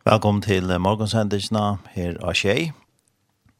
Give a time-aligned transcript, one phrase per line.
[0.00, 2.70] Velkommen til morgensendelsene her av Kjei.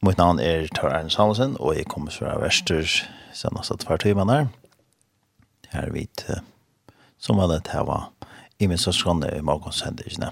[0.00, 2.86] Mitt navn er Tor Arne Samuelsen, og jeg kommer fra Vester
[3.36, 4.46] senest et par timer der.
[5.68, 6.38] Her er vi til
[7.20, 8.06] som var det her var
[8.56, 10.30] i min søskene i morgensendelsene.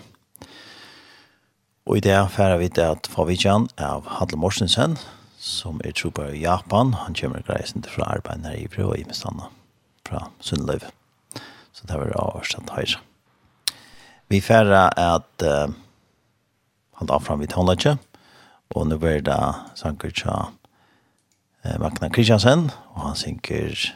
[1.85, 4.97] Og i det er vi til at Favitjan av Hadle Morsensen,
[5.37, 8.97] som er tro på Japan, han kommer greisen til fra arbeid her i Brø og
[8.97, 9.51] i Mestanda
[10.09, 10.89] fra Sundløv.
[11.77, 13.05] Så det var det avhørst at høyre.
[14.33, 15.69] Vi færre at uh,
[16.99, 17.97] halda avfram vid tonleitje.
[18.75, 19.39] Og nå blir det
[19.79, 20.51] sanker til
[21.65, 23.89] eh, Magna Kristiansen, og han synker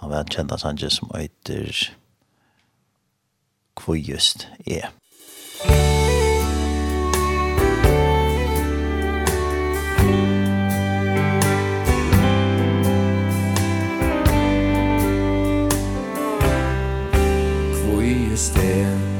[0.00, 1.90] han vet kjent av sanker som øyter
[3.80, 4.88] hvor just er.
[17.84, 19.19] Hvor just er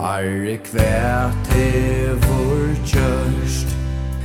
[0.00, 3.74] Herre kvært hevor kjørst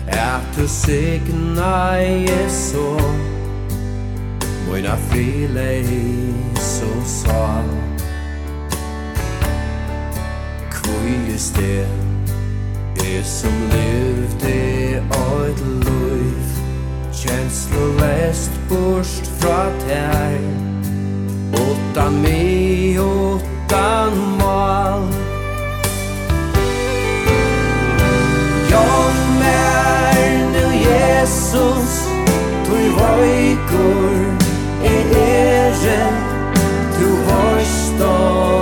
[0.08, 2.96] Er du signa Jesu.
[4.68, 5.66] Moina frile
[6.56, 7.68] så sal.
[10.72, 11.88] Kvøyes det
[13.04, 16.56] Er som levde oit luif
[17.12, 20.40] Kjenslo lest borst fra tær.
[21.66, 25.25] Åttan mi, åttan mal Åttan mal
[31.26, 32.06] Jesus
[32.66, 34.14] Tu vaikur
[34.84, 36.04] e ere
[36.96, 38.55] Tu hoistor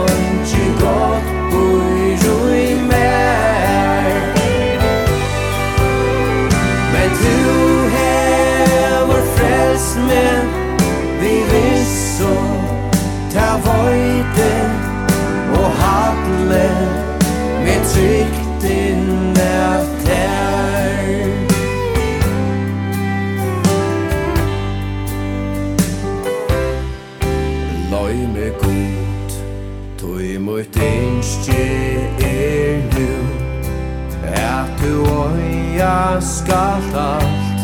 [35.83, 37.61] eiga skalt alt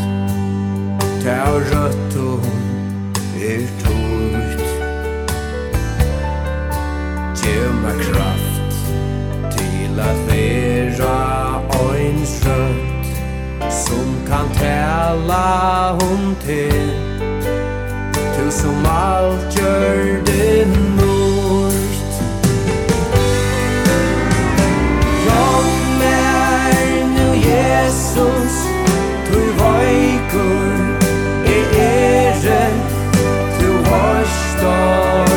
[1.24, 2.44] Ta røttum
[3.40, 4.64] er tungt
[7.40, 8.80] Gjev meg kraft
[9.56, 13.12] til at vera oins rødt
[13.72, 16.90] Som kan tala om til.
[18.36, 21.09] Tu som alt gjør det mot
[27.70, 28.56] Jesus
[29.30, 30.74] Tu vaikur
[31.46, 32.66] e ere
[33.60, 35.29] Tu horstar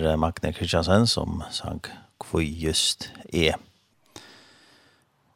[0.00, 1.84] var Magne Kristiansen som sang
[2.22, 3.58] «Hvor just er».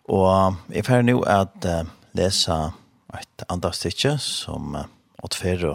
[0.08, 2.54] Og jeg får nå at uh, lese
[3.16, 4.86] et andre stykke som uh,
[5.18, 5.74] Ottfero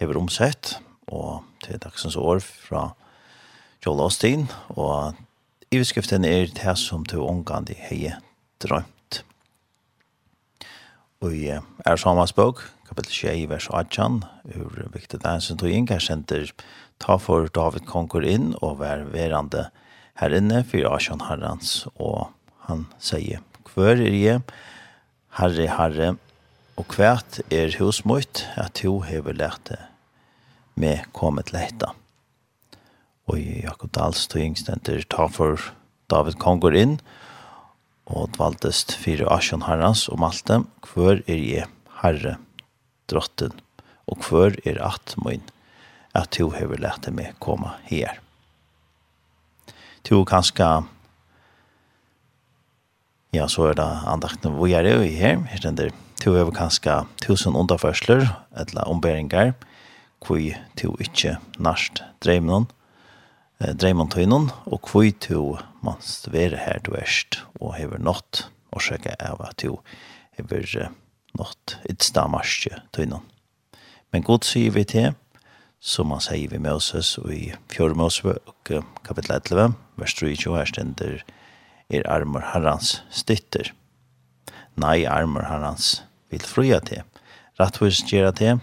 [0.00, 0.74] hever omsett,
[1.06, 2.90] og til dagsens år fra
[3.86, 5.14] Joel Austin, og
[5.70, 8.18] iverskriften er «Det som til ungene de heie
[8.60, 9.22] drømt».
[11.22, 14.24] Og i uh, er samme språk, kapittel 6, vers 18,
[14.58, 16.44] ur viktig dansen tog inn, kanskje
[17.02, 19.68] Ta for David konkur inn og vær verande
[20.20, 22.30] her inne for Asjon Herrens, og
[22.68, 24.44] han sier, Kvør er jeg,
[25.34, 26.14] Herre, Herre,
[26.78, 29.80] og hvert er husmøyt, at jo hever det
[30.78, 31.92] med kommet leita.
[33.26, 34.58] Og i Jakob Dals tog
[35.10, 35.60] ta for
[36.10, 36.98] David Kongor inn,
[38.04, 40.66] og dvaltest fire asjon herrens og malte, dem,
[41.26, 41.64] er je
[42.02, 42.36] herre
[43.08, 43.54] drotten,
[44.06, 45.42] og kvør er at min
[46.14, 48.20] at du hever lett meg komme her.
[50.04, 50.84] Du kanskje
[53.34, 55.40] Ja, så er det andakten hvor jeg er i her.
[55.50, 55.88] Her stender
[56.22, 59.56] du over kanskje tusen underførsler, eller omberinger,
[60.22, 60.38] hvor
[60.78, 62.68] du ikke nærst dreier noen,
[63.58, 65.98] dreier man til noen, og hvor du man
[66.30, 69.80] være her du erst, og hever nått, og sjekke av at du
[70.38, 70.92] hever
[71.34, 73.26] nått, et stammarskje tøy noen.
[74.14, 75.10] Men god sier vi til,
[75.84, 81.24] som han sier vi Moses og i fjord Mose og 11, vers 22, her stender
[81.92, 83.68] er armor herrans stytter.
[84.80, 85.98] Nei, armor herrans
[86.32, 87.04] vil fruja til.
[87.60, 88.62] Rattvis gjerra til,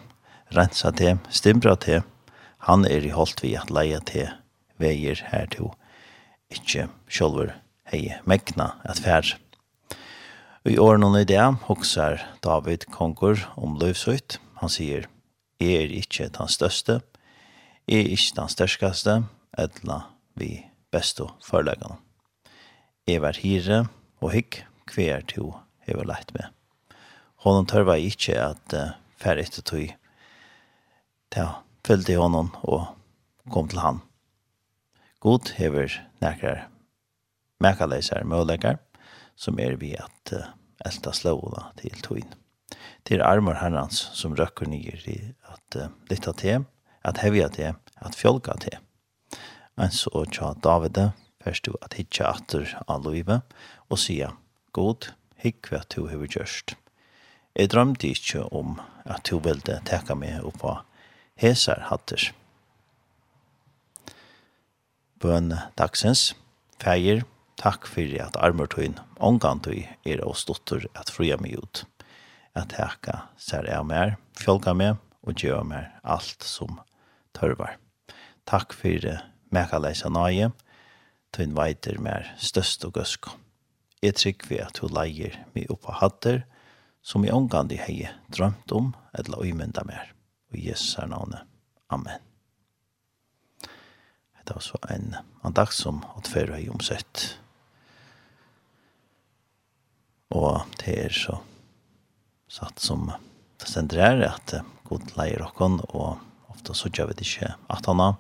[0.58, 2.02] rensa til, stimbra til.
[2.66, 4.34] Han er i holdt vi at leia til
[4.82, 5.70] veier her til
[6.52, 7.54] ikkje sjolver
[7.92, 9.36] hei mekna at fær.
[10.68, 14.38] I åren og i det hoksar David konger om løvsøyt.
[14.62, 15.08] Han sier,
[15.62, 17.00] er ikkje den største,
[17.92, 19.14] Er ikke den størskaste,
[19.60, 19.98] etla
[20.40, 20.62] vi
[20.96, 21.98] besto forleggene.
[23.04, 23.82] Jeg var hire
[24.24, 24.62] og hikk
[24.96, 25.50] hver to
[25.84, 26.48] hever leit med.
[27.44, 29.92] Honom tørva ikke at uh, færre etter tog.
[31.36, 31.48] Ja,
[31.84, 32.94] følte honom og
[33.52, 34.00] kom til han.
[35.20, 35.92] God hever
[36.24, 36.70] nekrar
[37.60, 38.80] mekaleisar mølegar
[39.36, 40.48] som er vi at uh,
[40.88, 42.38] elta slåna til togin.
[43.04, 46.70] Til armor herrans som røkker nyer i at uh, lytta til,
[47.02, 48.78] at hevja til, at fjolka til.
[49.78, 51.00] Men så tja David,
[51.44, 53.42] først du at hitja atter av loive,
[53.90, 54.34] og sia,
[54.76, 55.12] God,
[55.42, 56.76] hikk hva du hever gjørst.
[57.58, 60.76] Jeg drømte ikke om at du ville teka meg opp på
[61.42, 62.30] hesar hatter.
[65.22, 66.32] Bøn dagsens,
[66.82, 67.26] feir,
[67.62, 71.84] takk fyrir at armortøyn omgantøy er og stottur at fria meg ut.
[72.58, 76.80] At teka sær jeg mer, fjolka meg og gjør meg alt som
[77.38, 77.78] tørvar.
[78.50, 79.08] Takk for
[79.52, 80.52] mekaleisa nøye,
[81.36, 83.30] tøyn veiter mer støst og gøsk.
[84.02, 86.42] Jeg trykker vi at hun leier meg oppa hatter,
[87.02, 90.12] som jeg omgandi hei drømt om, eller øymynda mer.
[90.52, 91.46] Og Jesus er navnet.
[91.90, 92.20] Amen.
[94.42, 95.16] Det var så en
[95.46, 97.38] andakt som at før høy omsett.
[100.34, 101.38] Og det er så
[102.52, 103.12] satt som
[103.62, 104.56] det sender er at
[104.90, 106.20] god leier okken, og
[106.52, 108.18] ofte så gjør vi det ikke at han har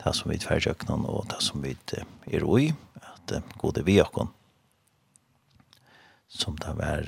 [0.00, 1.76] det som vi tverrjøknen og det som vi
[2.30, 2.70] er ui,
[3.00, 4.30] at gode vi okken,
[6.30, 7.06] som det var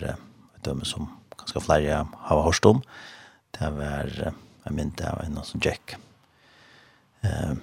[0.65, 1.09] dømme som
[1.39, 2.83] ganske flere har hørt om,
[3.57, 4.11] det var
[4.63, 5.97] jeg mynte av en som Jack
[7.27, 7.55] eh,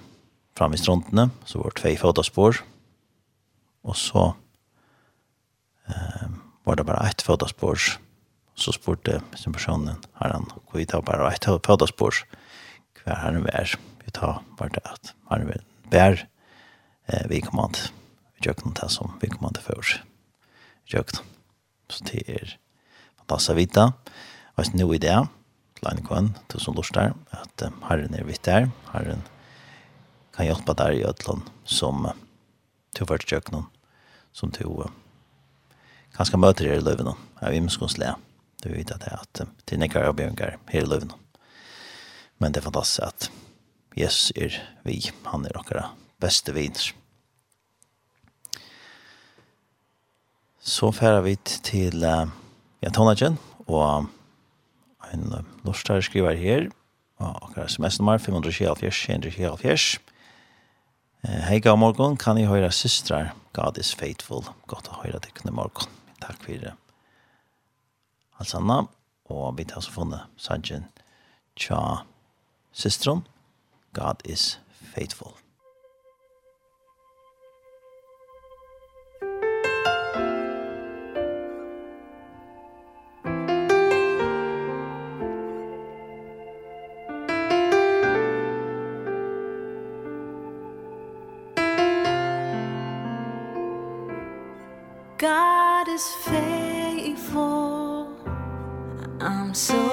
[0.58, 2.58] Fram i strondene, så var det tvei fotospår,
[3.86, 4.24] og så
[5.88, 6.26] eh,
[6.68, 7.78] var det bare ett fotospår,
[8.60, 12.24] så spurte sin personen, har han, hvor vi tar bare ett fotospår,
[13.00, 16.28] hver han var, vi tar vart det att man vill bär
[17.06, 17.80] eh, vi kommer inte
[18.34, 19.98] vi gör inte det som vi kommer inte för oss
[20.84, 21.04] vi gör
[21.88, 22.58] så det är
[23.18, 23.92] fantastiskt vita
[24.54, 25.26] och nu i det
[25.80, 29.22] Leinekvann, du som lort der, at um, Herren er vitt der, Herren
[30.36, 32.16] kan hjelpe deg i Øtland som uh,
[32.92, 33.64] du har vært kjøkkenen,
[34.36, 34.90] som du uh,
[36.16, 38.12] kanskje møter her i løven, av imskonsle.
[38.60, 41.14] Du vet at det er at det til nekker og bjørnker her i løven.
[42.40, 43.30] Men det er fantastisk at
[43.96, 44.54] Jesus er
[44.86, 45.90] vi, han er okkara
[46.22, 46.92] beste viner.
[50.60, 51.34] Så færer vi
[51.66, 52.28] til uh,
[52.82, 54.06] ja, Tonagen, og
[55.10, 56.68] en uh, norskare skriver her,
[57.18, 59.98] og okkara sms-nummer 524-524.
[61.24, 64.44] Uh, Hei, god morgon, kan I høyra systrar, God is faithful.
[64.70, 65.90] Godt å høyra tekkene morgon.
[66.20, 66.70] Takk for
[68.40, 68.84] Alsanna,
[69.32, 70.86] og vi tar så funnet Sanjen
[71.58, 72.04] Tja
[72.72, 73.24] Sistron,
[73.92, 75.36] God is faithful.
[95.18, 98.14] God is faithful
[99.20, 99.89] I'm so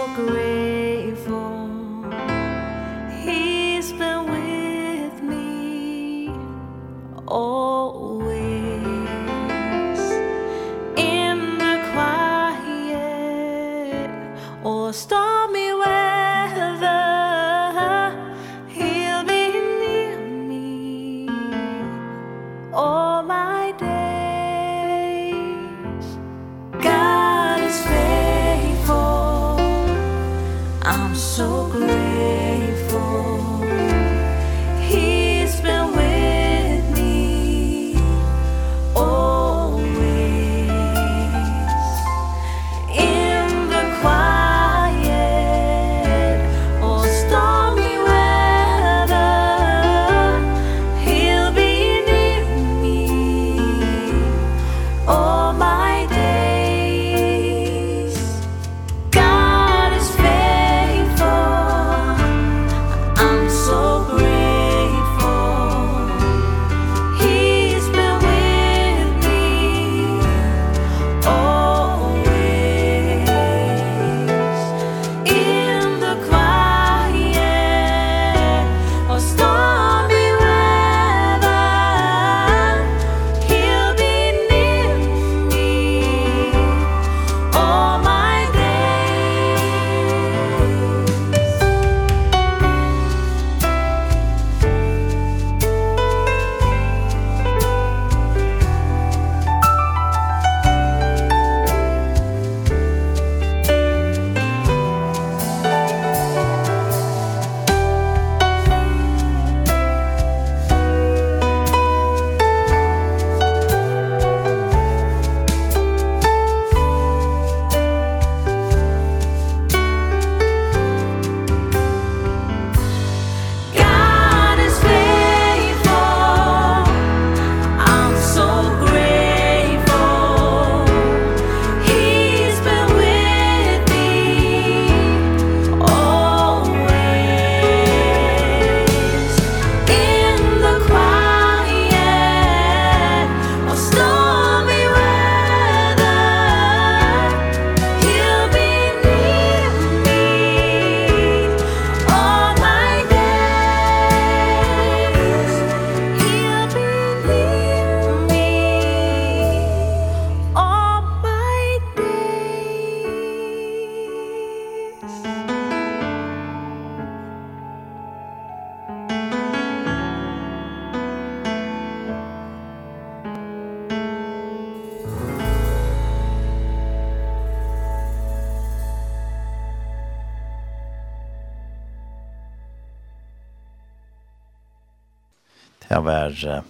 [186.08, 186.64] var uh,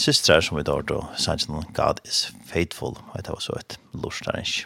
[0.00, 4.64] systrar som vi tar då, sannsyn God is faithful, og det var så et lortarens.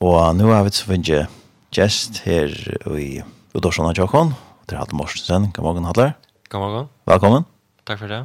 [0.00, 1.28] Og nu har vi så finnet
[1.72, 2.52] gest her
[2.96, 3.22] i
[3.56, 4.34] Udorsson og Jokon
[4.66, 5.44] og det er Halle Morsensen.
[5.54, 6.14] God morgen, Halle.
[6.50, 6.86] God morgen.
[7.06, 7.44] Velkommen.
[7.86, 8.24] Takk for det.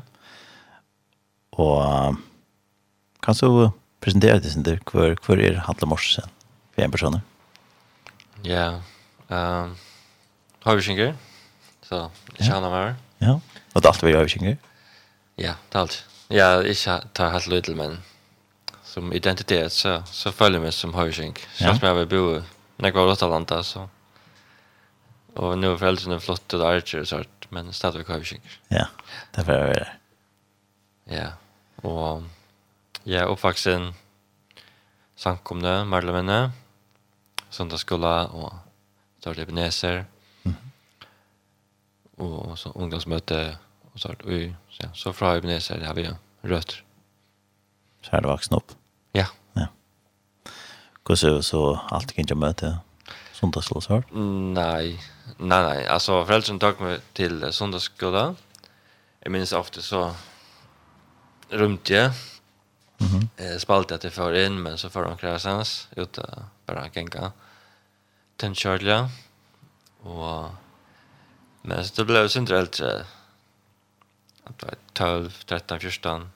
[1.54, 2.16] Og uh,
[3.22, 3.70] kan du
[4.02, 6.34] presentere deg, Sinter, hvor, hvor er Halle Morsensen
[6.74, 7.20] for en person?
[8.42, 8.82] Ja,
[9.30, 9.78] um,
[10.66, 11.14] har vi kjenker,
[11.86, 12.08] så
[12.40, 12.98] jeg kjenner meg.
[13.22, 14.58] Ja, og det er alt vi har vi kjenker.
[15.42, 16.00] Ja, det er alt.
[16.32, 17.98] Ja, ikke tar helt lødel, men
[18.88, 21.36] som identitet, så, så føler jeg meg som høysing.
[21.58, 22.24] Selv om jeg vil bo
[22.82, 23.88] når jeg var i Rotalanda, så...
[25.40, 28.42] Og nå er foreldrene flott og arger og sånt, men stadigvæk høysing.
[28.74, 28.90] Ja,
[29.32, 29.86] det er for å være.
[31.12, 31.28] Ja,
[31.88, 32.26] og
[33.06, 33.92] jeg er oppvaksen
[35.22, 36.52] sankomne, medlemmene,
[37.54, 38.52] søndagsskola og
[39.22, 40.04] større libaneser,
[40.44, 40.58] mm.
[42.26, 43.40] og så ungdomsmøte,
[43.94, 44.32] og så och
[44.78, 46.10] ja, så från Ebenezer har vi
[46.42, 46.84] rötter.
[48.02, 48.72] Så här det vuxen upp.
[49.12, 49.26] Ja.
[49.54, 49.68] Ja.
[51.04, 52.80] Går så så allt kan jag möta
[53.34, 54.04] söndagslovsvård?
[54.54, 55.00] Nej.
[55.38, 55.88] Nej, nej.
[55.88, 58.36] Alltså föräldrarna tog mig till sundagsskola.
[59.20, 60.16] Jag minns ofta så
[61.50, 62.12] rymte jag.
[62.98, 63.30] Mhm.
[63.38, 66.26] Eh, spalte att det för in, men så för de kräsans utan
[66.66, 67.32] bara gänga.
[68.38, 69.10] Tänkörliga.
[70.02, 70.50] Och...
[71.62, 73.06] Men så det blev ju inte äldre
[74.94, 76.32] 12, 13, 14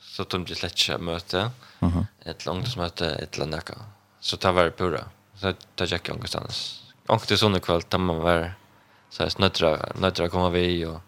[0.00, 1.50] så tog de slett ikke møte.
[1.80, 2.06] Mm -hmm.
[2.26, 3.78] et ungdomsmøte et eller annet
[4.20, 5.04] så det var pura
[5.40, 8.54] så det gikk jeg ungdomsstans og til sånne kveld da man var
[9.10, 11.00] så jeg snøttere nøttere kom vi og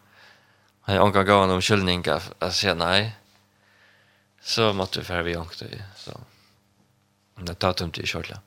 [0.82, 3.12] han omgang gav han om skyldning jeg sier nei.
[4.40, 6.20] Så måtte vi fære vi ungdomsstans så
[7.46, 8.40] det tar tomt i kjørtla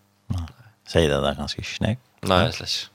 [0.88, 2.00] Säg det där ganska snägg.
[2.22, 2.95] Nej, det är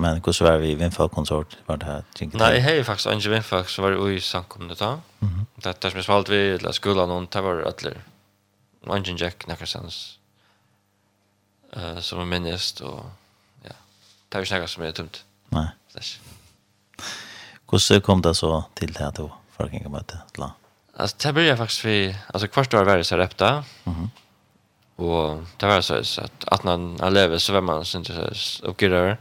[0.00, 3.64] Men hur så var vi vinfa konsort vart här tänker Nej, hej faktiskt Angel vinfa
[3.64, 5.00] så var det i samkomne då.
[5.18, 5.46] Mhm.
[5.54, 7.90] Det där som svalt vi eller skulle någon ta var alla.
[8.86, 10.18] Angel Jack Nackersons.
[11.72, 13.04] Eh som är minst och
[13.62, 13.72] ja.
[14.28, 15.16] Det vi snacka som är dumt.
[15.48, 15.68] Nej.
[15.92, 16.18] Flash.
[17.70, 20.52] Hur så kom det så till det här då för att kunna möta la.
[20.96, 23.64] Alltså det började faktiskt vi alltså kvart år var det så repta.
[23.84, 24.10] Mhm.
[24.96, 29.18] Och det var så att att när han lever så vem man syns uppgörare.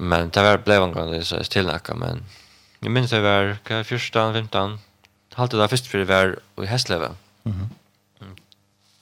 [0.00, 2.24] Men det var blev en gång så tillnacka men
[2.80, 4.78] jag minns det var kan första 15
[5.32, 7.14] halt det där först för det var i Hässlöva.
[7.42, 7.68] Mhm.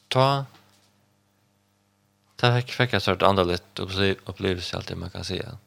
[0.09, 0.45] Ta
[2.37, 3.83] ta fick fick jag sort andra lite
[4.25, 5.59] upplevelse allt det man kan säga.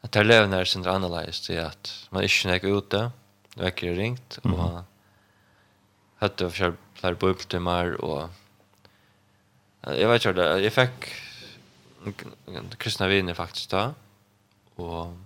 [0.00, 3.10] Att det lever när sin analys det att man inte näck ute
[3.54, 4.82] det verkar ringt och mm -hmm.
[6.16, 8.28] hade för fler bubbeltimmar och
[9.80, 11.12] jag vet inte jag fick
[12.78, 13.94] kristna vänner faktiskt då
[14.80, 15.16] og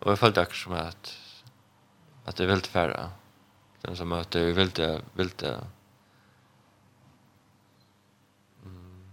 [0.00, 1.16] og jeg følte akkurat som at
[2.28, 3.10] at det er veldig færre
[3.84, 5.52] den som møter jeg veldig veldig
[8.64, 9.04] mm.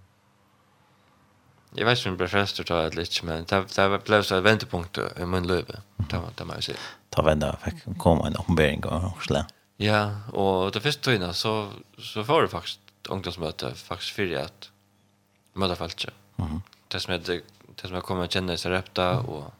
[1.75, 4.39] jeg vet ikke om jeg ble frest å ta litt men det, det ble så
[4.39, 6.79] et ventepunkt i min løve det, det må jeg si
[7.11, 11.51] ta vende, fikk komme en oppenbering og slett Ja, og det første tøyna så,
[12.01, 14.71] så får du faktisk ungdomsmøte faktisk fyrir at
[15.57, 16.11] møte falskje.
[16.37, 16.61] Mm -hmm.
[16.91, 17.41] Det som heter
[17.81, 19.53] det som jag kommer att känna sig repta och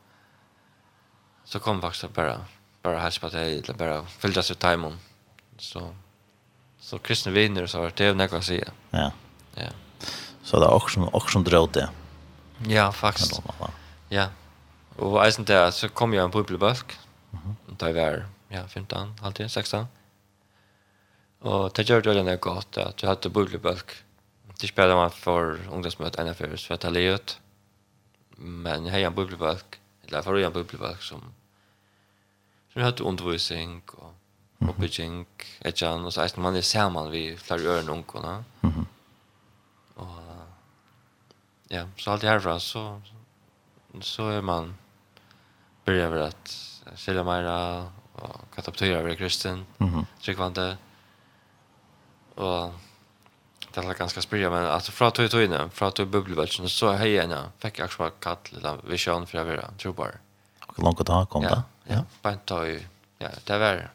[1.44, 2.46] så kom faktiskt bara
[2.82, 5.00] bara hälsa på dig eller bara fyllde sig timon
[5.58, 5.96] så
[6.80, 9.12] så kristna vänner så har det något att säga ja.
[9.56, 9.70] Ja.
[10.44, 11.90] Så det är också också som drog det
[12.68, 13.42] ja faktiskt.
[14.10, 14.28] Ja
[14.96, 16.86] och eisen där så kom jag en bubbelbask
[17.30, 17.56] mhm.
[17.66, 19.88] Där var ja 15 alltid 16
[21.40, 23.86] och det gjorde det något gott att du hade bubbelbask
[24.60, 26.90] det spelade man för ungdomsmötet ena för så att det
[28.38, 31.34] men jag har en bubbelbalk eller for en bubbelbalk som
[32.74, 34.14] som hadde undervisning och
[34.60, 35.26] uppbygging
[35.60, 38.44] ett jan og så att man er sammen vi fler örn onkorna.
[38.62, 38.86] Mhm.
[39.96, 40.48] og
[41.70, 43.02] ja, så allt herfra, så
[44.02, 44.78] så är man
[45.86, 46.48] börjar väl att
[46.96, 49.66] sälja mera och katapultera över kristen.
[49.78, 49.94] Mhm.
[49.94, 50.78] Mm Tryckvande.
[52.36, 52.74] Och
[53.82, 57.12] det är ganska spyrja men alltså från tog tog inne från tog bubbelbälten så hej
[57.12, 60.12] gärna fick jag svart kall lilla vision för över tror bara.
[60.68, 61.64] Och långt att ha kom det.
[61.84, 62.04] Ja.
[62.22, 62.88] Bant tog
[63.18, 63.90] ja, det var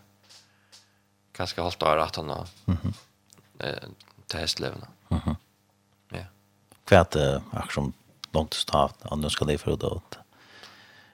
[1.33, 2.47] ganska halt där att han då.
[2.65, 2.93] Mhm.
[3.59, 3.89] Eh
[4.27, 4.87] till hästlevna.
[5.09, 5.37] Mhm.
[6.09, 6.25] Ja.
[6.85, 7.17] Kvärt
[7.53, 7.93] action
[8.31, 10.03] långt stav annars ska det för då.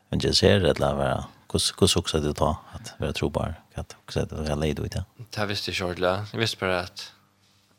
[0.08, 3.96] Men jag ser det där vara kus kus också det då att vara trobar att
[4.04, 5.04] också det jag lejd ut det.
[5.30, 6.26] Det visste jag själv.
[6.32, 7.12] Jag visste bara att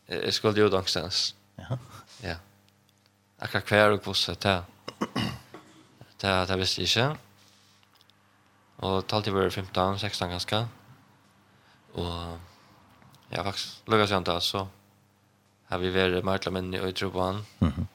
[0.10, 1.36] Jeg skulle jo dangstens.
[1.60, 1.78] Ja.
[2.24, 2.36] Ja.
[3.40, 4.64] Akkurat hver og hvordan det er.
[6.22, 7.20] Det er det visste jeg ikke.
[8.78, 10.68] Og taltid var 15, 16 ganske.
[11.94, 12.40] Og
[13.32, 14.66] ja, faktisk, lukket seg da, så
[15.70, 17.46] har vi vært martla menn i Øytrobanen.
[17.60, 17.86] Mm -hmm.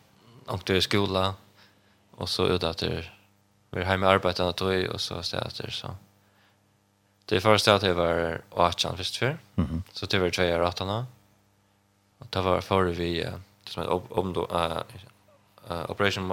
[0.47, 1.35] Og til skola.
[2.13, 3.11] Og så ut etter
[3.75, 5.95] vi er hjemme arbeidene tog, og så stedet etter, så.
[7.29, 9.37] Det første stedet var 18 først før.
[9.57, 9.83] Mhm.
[9.93, 11.07] Så det var 2 år 18 år
[12.35, 13.27] då var för vi
[13.65, 14.43] som heter om då
[15.89, 16.33] operation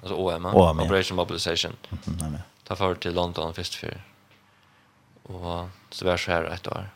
[0.00, 1.76] alltså OM operation mobilization.
[2.04, 2.40] Nej.
[2.64, 4.04] Ta för till London först för.
[5.22, 6.90] Och så var så här ett år.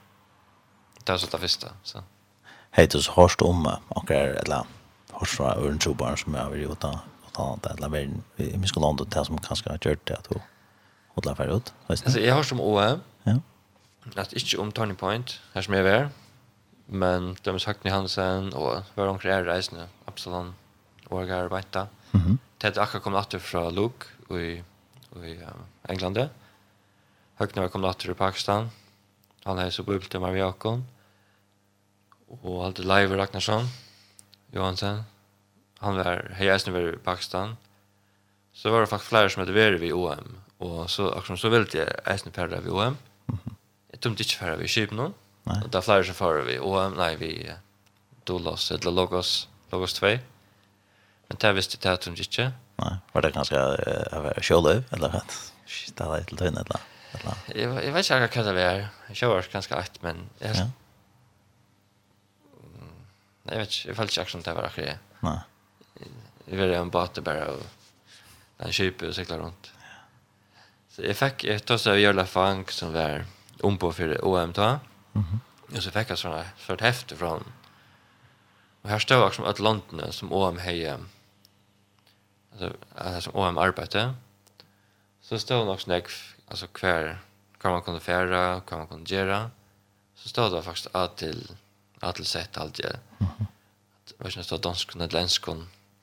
[1.04, 1.98] Det var så det första så.
[2.70, 4.64] Hej så hörst om och eller
[5.10, 6.98] hårst från Örn Trobarn som jag vill utan
[7.34, 10.28] och det eller vi vi ska landa till som kanske har gjort det att
[11.08, 11.74] hålla för ut.
[11.86, 13.00] Alltså jag har som OM.
[13.22, 13.36] Ja.
[14.16, 16.08] Att inte om Tony Point, här som jag är.
[16.90, 20.54] Men de har sagt ni Hansen och var de er reisende, Absalon
[21.06, 21.86] och jag arbetar.
[22.10, 22.24] Mhm.
[22.24, 24.62] Mm Ted Akka kom åter från Luke i
[25.16, 25.48] i uh,
[25.88, 26.28] England.
[27.34, 28.70] Högnar kom åter i Pakistan.
[29.44, 30.82] Han är så bubbelt med Jakob.
[32.42, 33.64] Och allt live Ragnarsson.
[34.52, 35.02] Johansen.
[35.78, 37.56] Han var hejäsne var i Pakistan.
[38.52, 40.40] Så var det faktiskt flera som hade varit vid OM.
[40.58, 42.96] Och så, också, så ville jag äsne färra vid OM.
[43.90, 45.04] Jag tömde inte färra vid Kipnån.
[45.06, 45.62] Mm Nej.
[45.70, 46.58] Det är flera som för vi.
[46.58, 47.52] Och nej, vi
[48.24, 50.06] Dolos, eller Logos, Logos 2.
[51.26, 52.52] Men det visste jag att hon inte.
[52.76, 56.80] Nej, var det ganska uh, show eller att ställa lite lön, eller?
[57.12, 57.62] Eller.
[57.62, 58.88] Jag, jag vet inte vad det är.
[59.12, 60.16] Jag var ganska akt, men...
[60.38, 60.70] Jag, ja.
[63.42, 64.96] Nej, jag vet inte, jag vet inte som det var akkurat.
[65.20, 65.38] Nej.
[66.44, 67.66] Jag vet en båt bara och
[68.56, 69.72] den kyper och cyklar runt.
[70.88, 73.24] Så jag fick ett toss av Jörla fang som var
[73.60, 74.78] ombå for OM-tag.
[75.14, 75.76] Mm -hmm.
[75.76, 77.44] Och så fick jag sådana sort häfte från
[78.82, 80.98] och här stod också att London som OM heje
[82.52, 84.14] alltså alltså som OM arbete
[85.20, 86.08] så stod också näck
[86.48, 87.18] alltså kvar
[87.60, 89.50] kan man kunna färra kan man kunna göra
[90.14, 91.56] så stod det faktiskt att till
[92.00, 93.00] att till sett allt det
[94.18, 95.46] vad ska det dansk och nederländsk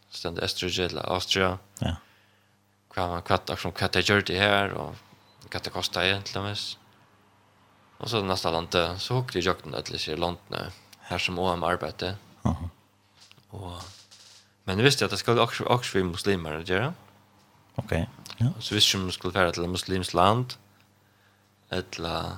[0.10, 1.96] stände Österrike eller Austria ja.
[2.94, 4.96] Kan man kvatta som det gjorde det här och
[5.50, 6.78] kvatta kostar egentligen mest
[7.98, 10.72] Och så neste landet så hukte jeg jakten til disse landene
[11.10, 12.18] här som OM arbete.
[12.44, 12.56] Ja.
[13.50, 13.82] Och
[14.64, 16.94] men visste jag att det skulle också också muslimer göra.
[17.76, 18.10] Okej.
[18.36, 18.48] Okay.
[18.48, 18.54] Ja.
[18.60, 20.54] Så visste jag att man skulle färra till ett muslimskt land.
[21.70, 22.38] Eller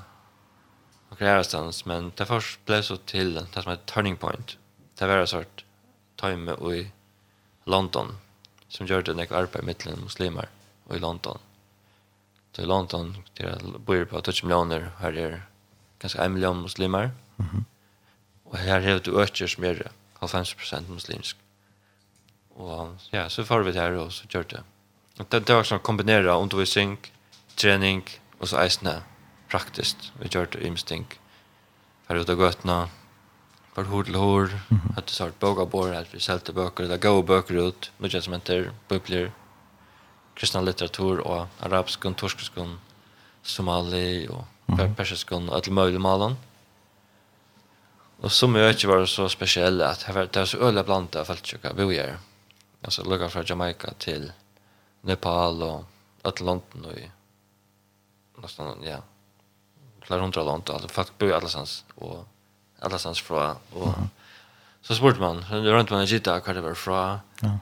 [1.09, 4.57] och härstans men det först blev så till det som ett turning point.
[4.97, 5.65] Det var en sort
[6.15, 6.91] time i
[7.65, 8.17] London
[8.67, 10.49] som gjorde en arbete med muslimer
[10.83, 11.37] och i London
[12.59, 15.41] i London där bor på touch miljoner här är
[15.99, 17.11] ganska en miljon muslimer.
[17.35, 17.65] Mhm.
[18.43, 19.91] Och här är det ökar som är
[20.57, 21.37] 50 muslimsk.
[22.49, 24.63] Och ja, så får vi det här och så gör det.
[25.19, 26.97] Och det det också kombinera undervisning,
[27.55, 28.03] träning
[28.39, 29.01] och så isna
[29.47, 30.11] praktiskt.
[30.19, 31.19] Vi gör det imstink.
[32.07, 32.89] Här ute götna
[33.73, 34.59] för hår till hår,
[34.97, 38.25] att det sort boga bor att vi säljer böcker, det går böcker ut, nu känns
[38.25, 39.31] som inte bubblor
[40.37, 42.77] kristna litteratur og arabisk og turkisk og
[43.43, 44.93] somali og mm -hmm.
[44.95, 46.37] persisk og alle mulige malen.
[48.21, 51.15] Og som jo ikke var så spesielle at det var, det var så øyelig blant
[51.15, 52.17] av feltkjøkket vi gjør.
[52.83, 54.31] Altså lukket fra Jamaica til
[55.03, 55.85] Nepal og
[56.25, 57.11] alle London og i
[58.41, 58.99] nesten, ja,
[60.05, 62.25] flere hundra land, altså folk bor allestans, og
[62.81, 64.07] allestans fra, og mm -hmm.
[64.81, 67.57] så spurte man, rundt man gitt hva det var fra, ja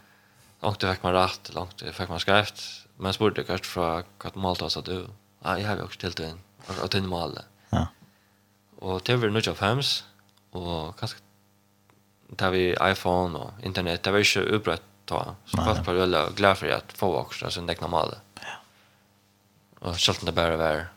[0.65, 2.87] långt det fick man rätt, långt det fick man skrift.
[2.97, 5.07] Men jag spurgade kanske från att målet sa du.
[5.43, 6.39] Ja, jag har också till den.
[6.81, 7.45] Och till målet.
[7.69, 7.87] Ja.
[8.79, 10.03] Och det var nog av hems.
[10.51, 11.17] Och kanske
[12.35, 14.03] tar vi iPhone och internet.
[14.03, 14.81] Det var ju inte upprätt.
[15.07, 18.21] Så fast på rulla och glad för att få också en egna målet.
[18.41, 18.55] Ja.
[19.79, 20.87] Och självt det bara var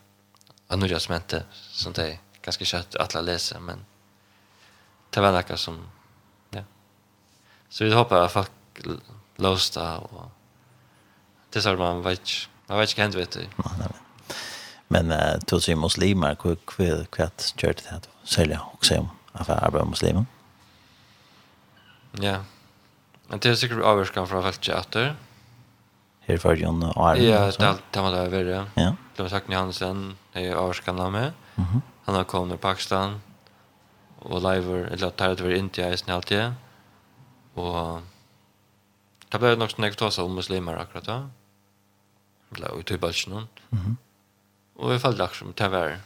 [0.67, 2.17] att nu jag smälte sånt där.
[2.41, 3.85] Ganska kött att alla läser men
[5.09, 5.91] det var något som
[6.49, 6.63] ja.
[7.69, 8.51] Så vi hoppas att folk
[9.39, 10.29] låsta og
[11.53, 12.47] det sa man vet ikke.
[12.69, 13.39] Man vet ikke hent vet du.
[13.63, 13.91] nej nej
[14.89, 17.99] Men uh, tog sig muslimer, hur er det kjørt det her?
[18.25, 20.25] sälja og se om affær arbeid muslimer?
[22.21, 22.39] Ja.
[23.29, 25.15] Men det er sikkert avgjørskan fra feltet etter.
[26.29, 27.23] här för John och Arne?
[27.23, 28.65] Ja, det, det må det være.
[28.75, 28.93] Ja.
[29.17, 31.31] Det var sagt Hansen, jeg er avgjørskan av meg.
[31.55, 31.81] Mm -hmm.
[32.05, 33.21] Han har kommet til Pakistan
[34.21, 36.51] og lever eller tar det til India i sin halvtid.
[37.55, 38.01] Og
[39.29, 41.17] Det ble nok snakket også om muslimer akkurat da.
[42.55, 43.47] Eller ut i Balsjen.
[43.69, 43.97] Mhm.
[44.79, 45.99] Og vi falt akkurat som det var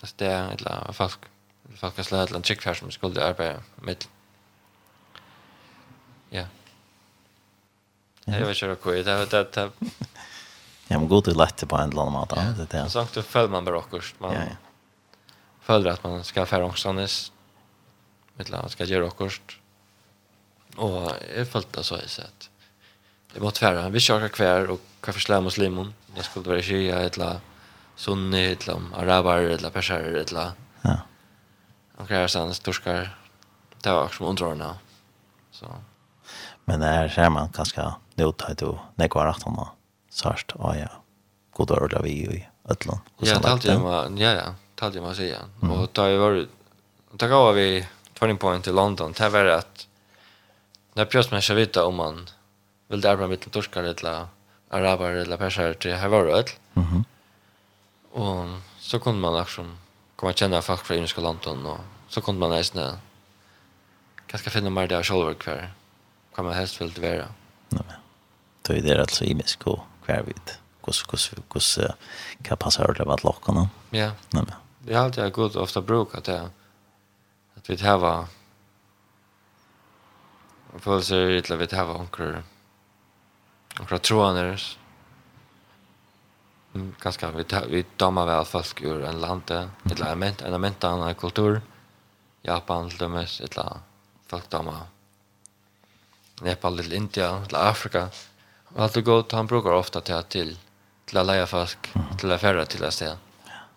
[0.00, 1.28] det det eller folk
[1.80, 4.06] folk har slett en trick som skulle arbeide med.
[6.32, 6.46] Ja.
[8.26, 9.24] Jeg vet ikke hva det er.
[9.24, 9.70] Det det
[10.90, 12.36] Ja, men god til lett på en eller annen måte.
[12.36, 12.52] Ja.
[12.52, 14.20] Det er sant, du føler man bare akkurat.
[14.20, 15.32] Man ja, ja.
[15.64, 17.32] føler at man skal fære ångstandes.
[18.38, 19.56] Man skal gjøre akkurat
[20.76, 22.48] Og jeg følte det så jeg sett.
[23.34, 23.90] Det var tvære.
[23.90, 25.94] Vi kör hver og kaffe for slem.
[26.14, 27.40] Det skulle være kjøya, et eller
[27.96, 30.54] sunni, et eller araber, et eller perser, et eller...
[30.84, 30.96] Ja.
[31.98, 32.26] Og hva
[32.62, 33.14] torskar.
[33.82, 34.78] Det var också som underordna.
[35.50, 35.66] Så.
[36.64, 39.66] Men det her ser man kanskje nødtøy til nekvar aftan da.
[40.10, 40.88] Sørst, å ja.
[41.54, 43.00] God år, det vi i Øtland.
[43.20, 44.54] Ja, det alltid man, ja, ja.
[44.74, 45.44] Det alltid man säga.
[45.62, 46.46] Og da vi var...
[47.12, 49.12] Da gav vi turning point til London.
[49.12, 49.86] Det var at
[50.94, 52.30] När pjöst man ska veta om man
[52.88, 54.26] vill det arbeta mitt torskar eller
[54.68, 56.44] araber eller persar till här var det.
[56.74, 57.04] Mhm.
[58.10, 58.44] Och
[58.78, 59.78] så kunde man liksom
[60.16, 62.98] komma känna folk från Engelska London och så kunde man nästan
[64.26, 65.70] kanske finna mer där själva kvar.
[66.34, 67.28] Kan man helst vill det vara.
[67.68, 67.96] Nej men.
[68.62, 70.50] Då är det alltså i och kvar vid.
[70.84, 71.78] Kus kus kus
[72.42, 73.68] kan passa över vad lockarna.
[73.90, 74.10] Ja.
[74.30, 74.52] Nej men.
[74.78, 76.50] Det är alltid gott ofta brukar det
[77.56, 78.26] att vi det här var
[80.82, 82.40] følelser til at vi tar anker
[83.80, 84.56] anker troaner
[87.02, 90.84] ganske vi, tar, vi dammer vel folk ur en lande et eller annet en ament
[90.84, 91.60] annen kultur
[92.44, 93.84] Japan til dømes et eller
[94.28, 94.86] folk dammer
[96.42, 98.08] Nepal til India til Afrika.
[98.74, 100.56] Og alt det godt han bruker ofte til til
[101.06, 103.16] til å leie folk til å fære til et sted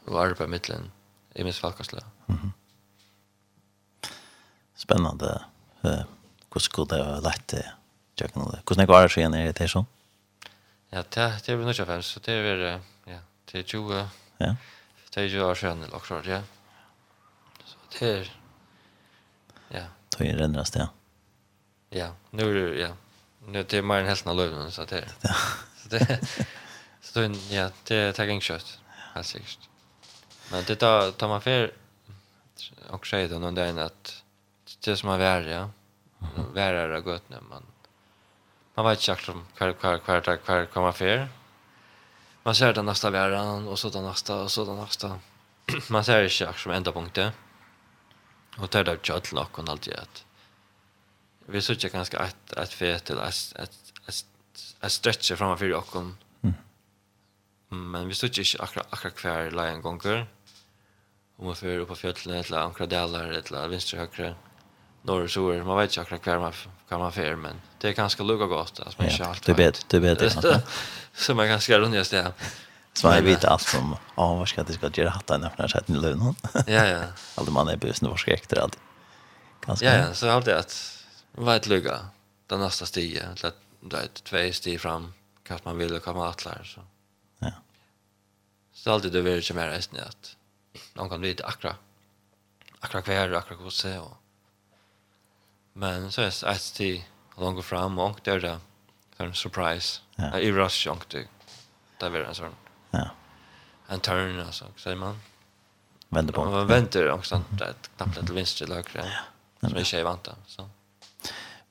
[0.07, 0.91] og arbeide mittelen
[1.35, 2.51] i minst falkarsle mm -hmm.
[4.75, 5.45] Spennende
[6.49, 7.53] hvordan skulle det lätt
[8.19, 8.51] jag kan det.
[8.51, 8.61] det?
[8.65, 9.85] Hvordan er det skjen är det så?
[10.89, 13.19] Ja, det det är väl nødt til så det er ja,
[13.51, 14.55] det är 20, ja.
[15.13, 16.41] det är 20 år skjen eller akkurat, ja.
[17.65, 18.25] Så det är
[19.69, 19.83] ja.
[20.17, 20.87] Det er det, ja.
[21.89, 22.93] Ja, nu är det, ja.
[23.47, 25.11] Nu det är mer än hälften av lönen så det är.
[25.77, 26.19] Så det
[27.01, 28.79] så då ja, det är tagging kött.
[29.13, 29.69] Helt säkert.
[30.51, 31.71] Men det tar tar man för
[32.89, 34.23] och säger då någon där att
[34.83, 35.69] det som har värre, ja
[36.53, 37.63] värre det gott när man
[38.75, 39.25] man vet inte exakt
[39.57, 41.27] kvar kvar kvar där kvar komma för
[42.43, 45.19] man ser den nästa värran och så den nästa och så den nästa
[45.89, 47.31] man ser inte exakt som enda punkten
[48.57, 50.23] och där det chat lock och allt det
[51.45, 54.25] vi så tycker ganska att att för till att att
[54.79, 56.17] att stretcha framför och kom
[57.69, 60.27] men vi så tycker akkurat akkurat kvar lägen gånger.
[61.35, 64.35] Om man för upp på fjällen eller ankra delar eller vänster högre
[65.01, 65.63] norr och söder.
[65.63, 66.53] Man vet ju akkurat kvar man
[66.89, 69.45] kan man fär men det är ganska lugga gott alltså man kör allt.
[69.45, 70.61] Det vet det vet det.
[71.13, 72.33] Så man kan skära ner det.
[72.93, 75.93] Så jag vet allt som ja vad ska det ska göra hatta när när sätter
[75.93, 76.35] ni lönen.
[76.67, 77.03] Ja ja.
[77.35, 78.79] Alltså man är bussen och skräckter allt.
[79.65, 79.85] Ganska.
[79.85, 81.99] Ja ja, så allt det att vet lugga.
[82.47, 86.45] Den nästa stige till att det är två steg fram kan man vill komma att
[86.45, 86.81] lära så.
[87.39, 87.51] Ja.
[88.73, 90.35] Så alltid det vill ju mer resten att
[90.93, 91.75] någon kan veta akra.
[92.79, 94.17] Akra kvar, akra kvar se och
[95.79, 97.03] Men så är det ett till
[97.37, 98.59] långt fram och där där
[99.17, 100.01] en surprise.
[100.15, 100.39] Ja.
[100.39, 101.27] I rush chunk det.
[101.97, 102.55] Där blir en sån.
[102.91, 103.09] Ja.
[103.87, 105.19] En turn alltså, säger man.
[106.09, 106.45] Vänder på.
[106.45, 109.21] Man väntar också där knappt till vänster eller höger.
[109.59, 109.69] Ja.
[109.69, 110.69] Som är tjej vanta så.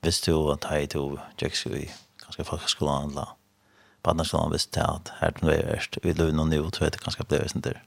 [0.01, 3.27] Visst du att hej to Jackson i ganska folk skulle handla.
[4.01, 6.91] På annars skulle han visst att här till först vi lov någon nivå tror jag
[6.91, 7.83] det ganska blir sånt där.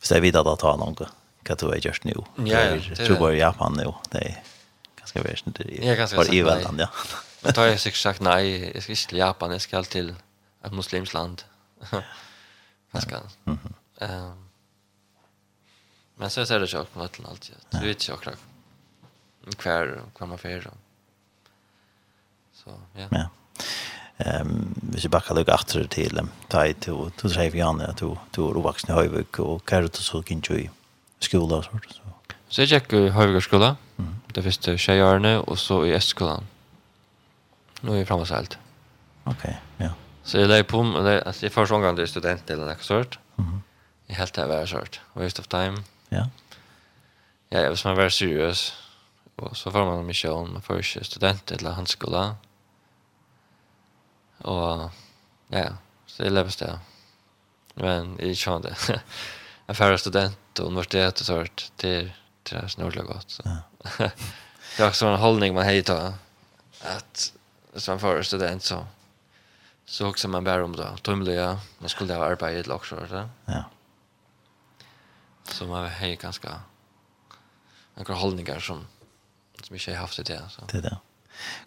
[0.00, 0.94] Visst så vidare att ta någon.
[1.42, 2.14] Kan du göra just nu?
[2.36, 3.92] Ja, det tror jag Japan nu.
[4.10, 4.42] Det
[5.02, 5.86] ganska väl inte det.
[5.86, 6.66] Jag ganska sagt nej.
[6.78, 6.88] Ja.
[7.40, 10.14] Men tar jag sig sagt nej, jag ska inte till Japan, jag ska till
[10.64, 11.42] ett muslimskt land.
[12.92, 13.20] Ganska.
[13.44, 13.58] Mhm.
[13.98, 14.48] Ehm.
[16.14, 17.50] Men så är det ju också något allt.
[17.70, 18.30] Du vet ju också.
[19.56, 20.70] Kvar kvar man för.
[22.54, 23.08] Så, ja.
[23.10, 23.28] Ja.
[24.16, 26.28] Ehm, vi ska backa lite åter till dem.
[26.48, 30.40] Tai to to säger vi andra till till ovaxna höjvik och karot och så kan
[30.40, 30.68] ju
[31.18, 32.02] skola och sånt så.
[32.48, 33.76] Så jag gick höjvik skola.
[33.96, 34.14] Mm.
[34.34, 36.46] Det første tjejørene, og så i Østskolen.
[37.82, 38.56] Nå er jeg fremme seg
[39.26, 39.44] Ok,
[39.80, 39.90] ja.
[40.24, 43.18] Så jeg leier på, det, altså jeg første omgang det er student eller en ekkert
[43.36, 43.62] Mm.
[44.08, 45.00] Jeg helt til å være sørt.
[45.16, 45.82] Waste of time.
[46.12, 46.26] Ja.
[47.50, 48.60] Ja, ja, hvis man er seriøs,
[49.40, 52.22] og så får man en misjon, man får ikke student eller en handskola.
[54.52, 54.90] Og
[55.52, 55.72] ja,
[56.06, 56.70] så jeg lever på.
[57.80, 59.00] Men jeg kjenner det.
[59.68, 62.10] jeg færre student og universitet og sånt, det er,
[62.48, 63.38] det er snorlig godt.
[63.38, 63.46] Så.
[63.46, 63.58] Ja
[64.76, 66.12] det var också en hållning man hejtar.
[66.80, 67.32] Att
[67.74, 68.86] som får student så
[69.86, 70.96] så också man bär om det.
[71.02, 72.96] Tumliga, man skulle ha arbetat också.
[73.04, 73.28] Eller?
[73.44, 73.64] Ja.
[75.44, 76.60] Så man har ganska
[77.94, 78.86] några hållningar som
[79.62, 80.48] som inte har haft det där.
[80.48, 80.62] Så.
[80.72, 80.96] Det där.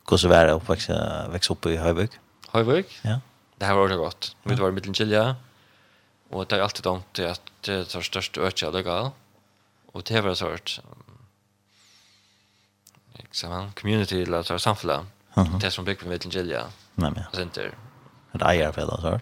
[0.10, 2.13] Hur så vara upp växa växa upp i Höjbygd.
[2.47, 2.89] Höjbygd?
[3.01, 3.19] Ja.
[3.58, 4.36] Det här var det gott.
[4.43, 5.36] Vi var mitt mitten Chile.
[6.30, 9.10] Och det är alltid dumt att det är störst ökad och gal.
[9.91, 10.82] Och det var sort
[13.36, 15.08] så man community eller så samfällan.
[15.62, 16.67] Det som bygger på mitten Angelia.
[16.95, 17.24] Nej men.
[17.34, 17.78] Center.
[18.32, 19.19] Det är ju väl så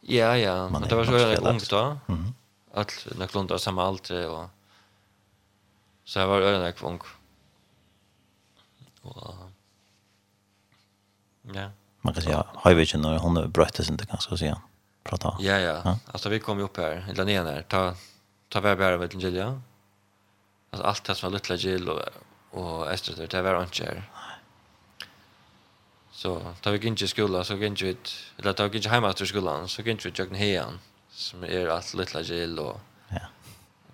[0.00, 1.98] Ja ja, men det var så väldigt ungt då.
[2.06, 2.34] Mhm.
[2.74, 4.48] Allt när klundar samma allt och
[6.04, 7.00] så jag var öronen ung.
[9.02, 9.34] Och
[11.52, 11.70] Ja.
[12.00, 14.58] Man kan säga Highvision när hon brötte sig inte kanske så igen.
[15.04, 15.36] Prata.
[15.40, 15.80] Ja ja.
[15.84, 15.98] ja.
[16.06, 17.62] Alltså vi kom ju upp här, eller ner här.
[17.62, 17.94] Ta
[18.48, 19.60] ta väl bara med Angelia.
[20.70, 22.00] Alltså allt det som var lilla gill och
[22.54, 24.02] og Estrator, det var ikke her.
[26.14, 27.96] Så ta vi inte i skolen, så gikk vi,
[28.38, 30.78] eller da vi gikk hjemme etter skolen, så gikk vi til Jøkken Heian,
[31.12, 32.78] som er alt litt gill og
[33.10, 33.26] ja.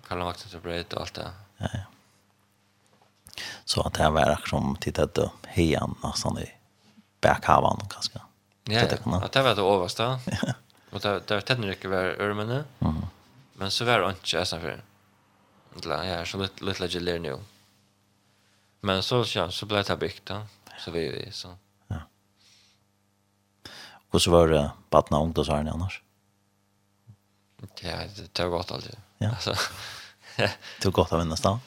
[0.07, 1.29] kallet vakten til breit og alt det.
[1.63, 1.87] Ja, ja.
[3.65, 6.47] Så at det var akkurat som tittet til Heian, nesten i
[7.25, 8.21] bækhaven, kanskje.
[8.69, 9.19] Ja, ja.
[9.19, 10.11] At det var det overste.
[10.41, 10.57] Ja.
[10.91, 13.05] Og det, det var tennene ikke var ørmene, mm -hmm.
[13.55, 14.81] men så var det ikke jeg snakker.
[15.85, 17.29] Ja, så litt, litt gill er nå.
[17.29, 17.37] Ja.
[18.81, 20.41] Men så ja, så blev det byggt då.
[20.79, 21.55] Så vi vi så.
[21.87, 21.99] Ja.
[24.09, 26.01] Och så var det barn och ungdomar så annars.
[27.81, 28.95] Ja, det tar gott alltid.
[29.17, 29.29] Ja.
[29.29, 29.55] Alltså.
[30.81, 31.59] det är gott av en stan.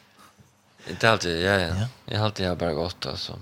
[0.88, 1.74] Inte alltid, ja, ja.
[1.76, 1.86] ja.
[2.04, 3.38] Jag har alltid bara gott alltså.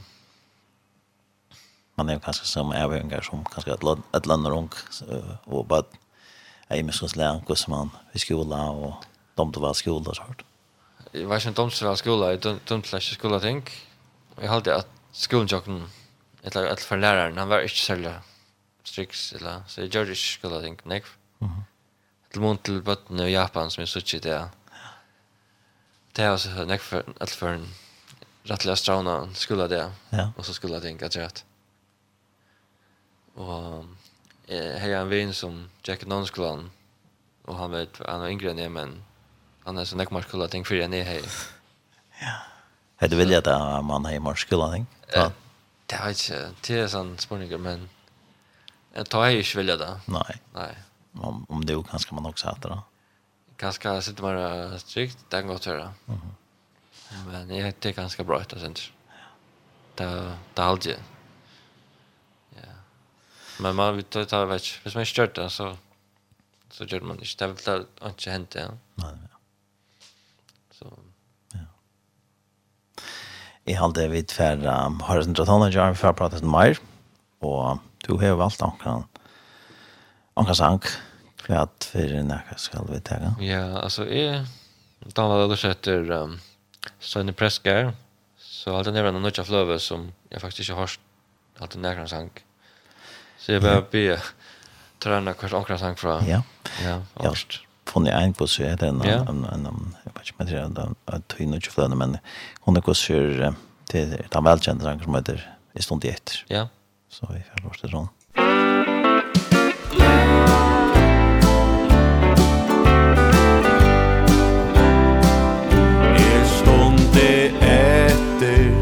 [1.94, 4.74] Man är kanske som ävängar som kanske ett land, ett land och
[5.44, 5.84] och bara
[6.68, 8.94] är med sås lärare som man i skolan och
[9.34, 10.34] de då var skolan så här
[11.12, 13.62] jeg var ikke en domstøla skola, jeg domstøla ikke skola ting.
[14.40, 15.82] Jeg halte at skolen jokken,
[16.42, 18.14] eller annet for læreren, han var ikke særlig
[18.84, 21.06] striks, eller, så jeg gjør ikke skola ting, nek.
[22.32, 24.40] Til mån til bøtten i Japan som jeg sutsi det,
[26.16, 27.68] det var så nek for, alt for en
[28.48, 29.84] rettelig strauna skola det,
[30.36, 31.44] og så skola ting, at jeg rett.
[33.36, 33.84] Og
[34.48, 36.70] jeg har en vinn som Jack Nonskolan,
[37.44, 39.02] og han vet, han är yngre enn jeg, men
[39.64, 41.22] annars så nekmar skulle ting för en hej.
[42.20, 42.34] Ja.
[42.96, 44.86] Hade du vilja att man hej mer skulle ting?
[45.12, 45.32] Ja.
[45.86, 47.88] Det har inte det är sån spårningar men
[48.94, 50.00] jag tar ju inte vilja det.
[50.06, 50.42] Nej.
[50.54, 50.76] Nej.
[51.12, 52.82] Om om det kanske man också äter då.
[53.56, 55.92] Ganska sitter man strikt det går till det.
[56.04, 56.34] Mhm.
[57.26, 58.74] Men jag det är ganska bra att sen.
[59.94, 60.96] Det det håller ju.
[62.54, 62.72] Ja.
[63.60, 65.76] Men man vet att ta vet, hvis man kört det så
[66.70, 68.80] så gör man inte det har inte hänt än.
[68.94, 69.16] Nej.
[73.66, 76.80] Jeg halte vidt for um, Horizon Tratana, jeg har for pratet mer,
[77.42, 79.04] og du har valgt omkring
[80.34, 80.82] omkring sang,
[81.44, 83.34] for at for nækka skal vi tega.
[83.40, 84.42] Ja, altså, jeg
[85.16, 86.36] da var det etter um,
[87.02, 87.92] Sønne Preskar,
[88.38, 90.96] så halte jeg nevna nødja fløve som jeg faktisk ikke har
[91.60, 92.30] halte nækka sang.
[93.38, 94.18] Så jeg bare be
[95.02, 96.20] trøyna hver omkring sang fra.
[96.26, 96.42] Ja,
[96.82, 97.34] ja, ja
[97.92, 99.66] funnet en kvoss her, det en, en, en,
[100.04, 102.16] jeg vet ikke om jeg tror det er en tøyne ikke flønne, men
[102.64, 103.52] hun er kurs her,
[103.92, 105.44] det er den velkjent sang som heter
[105.76, 106.42] I stund i etter.
[106.50, 106.66] Ja.
[107.12, 108.10] Så vi får lov til sånn.
[117.12, 118.72] Etter,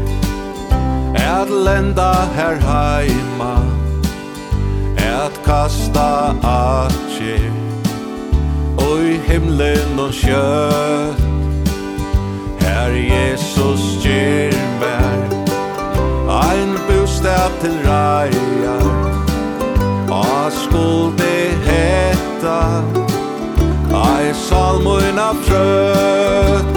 [1.19, 3.51] at lenda her heima,
[4.97, 7.70] at kasta atjer,
[8.99, 11.21] i himlen og kjøtt
[12.61, 15.19] Her Jesus gjer mer
[16.31, 18.77] Ein bostad til reia
[20.11, 21.31] A skulde
[21.67, 22.59] hetta
[24.01, 26.75] Ai salmoina frøtt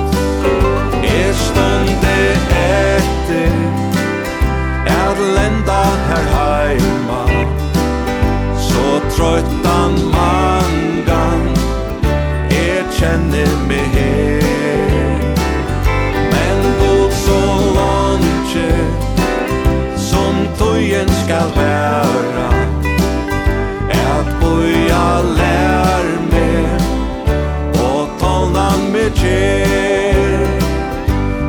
[1.03, 2.17] E stunde
[2.61, 3.59] etter
[4.87, 7.23] Er lenda her heima.
[8.69, 10.34] Så trøttan mai
[13.15, 14.43] henne med her.
[16.33, 17.41] Men gå så
[17.75, 18.57] langt
[19.97, 22.49] Som tøyen skal være
[23.91, 25.07] At boja
[25.39, 26.81] lær med
[27.85, 30.47] Og tåna med kjer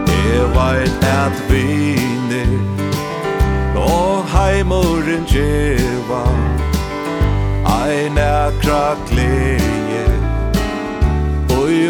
[0.08, 2.56] Jeg vet at viner
[3.76, 6.26] Og heimoren djeva
[7.66, 9.95] Ein akra gleje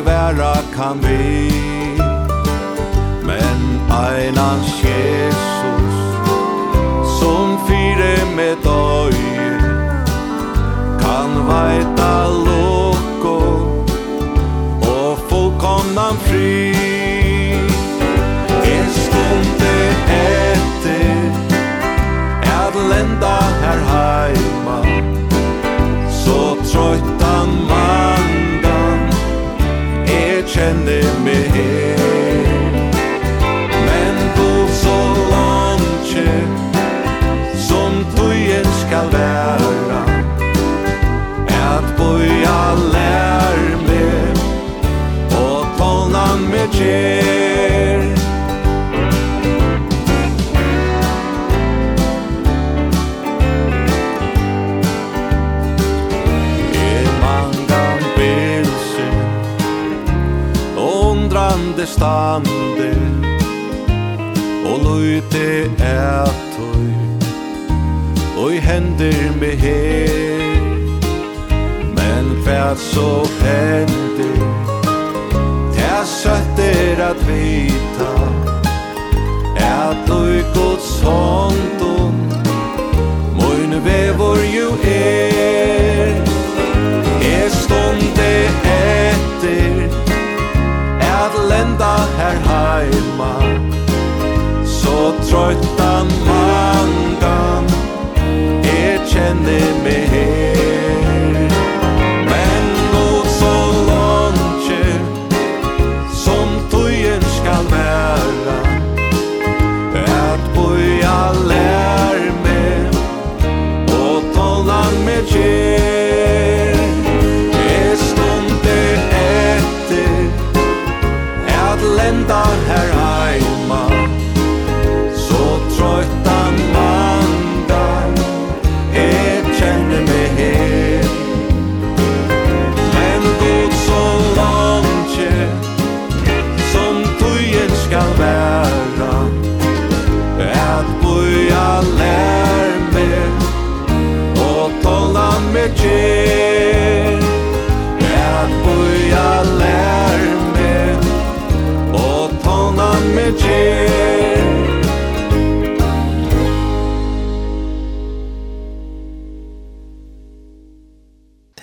[0.06, 1.52] bära kan vi
[3.24, 5.96] Men einans Jesus
[7.20, 9.16] Som fyre med døy
[11.02, 13.40] Kan veita loko
[14.82, 16.76] Og fullkomnan fri
[18.76, 19.76] En stunde
[20.20, 21.30] etter
[22.60, 24.80] At lenda her heima
[26.24, 26.40] Så
[26.72, 27.85] trøytan man
[30.56, 32.00] kjenner meg her.
[33.88, 35.00] Men du så
[35.32, 36.08] langt
[37.68, 40.00] Som tøyen skal være
[41.48, 42.60] At boja
[42.94, 44.44] lær meg
[45.36, 47.25] Og tålnan meg kjenner
[61.86, 62.92] stande
[64.66, 66.92] Og løyte etøy
[68.38, 70.56] Og i hender med her.
[71.98, 74.36] Men hvert så hender
[75.74, 78.12] Det søtter at vita
[79.58, 81.76] At løy gods hånden
[83.36, 86.16] Moin vevor jo er.
[87.22, 88.32] Er stunde
[88.64, 89.85] etter
[91.62, 93.34] ända her heima.
[94.66, 97.66] Så trøytan mangan
[98.64, 100.05] Erkänner mig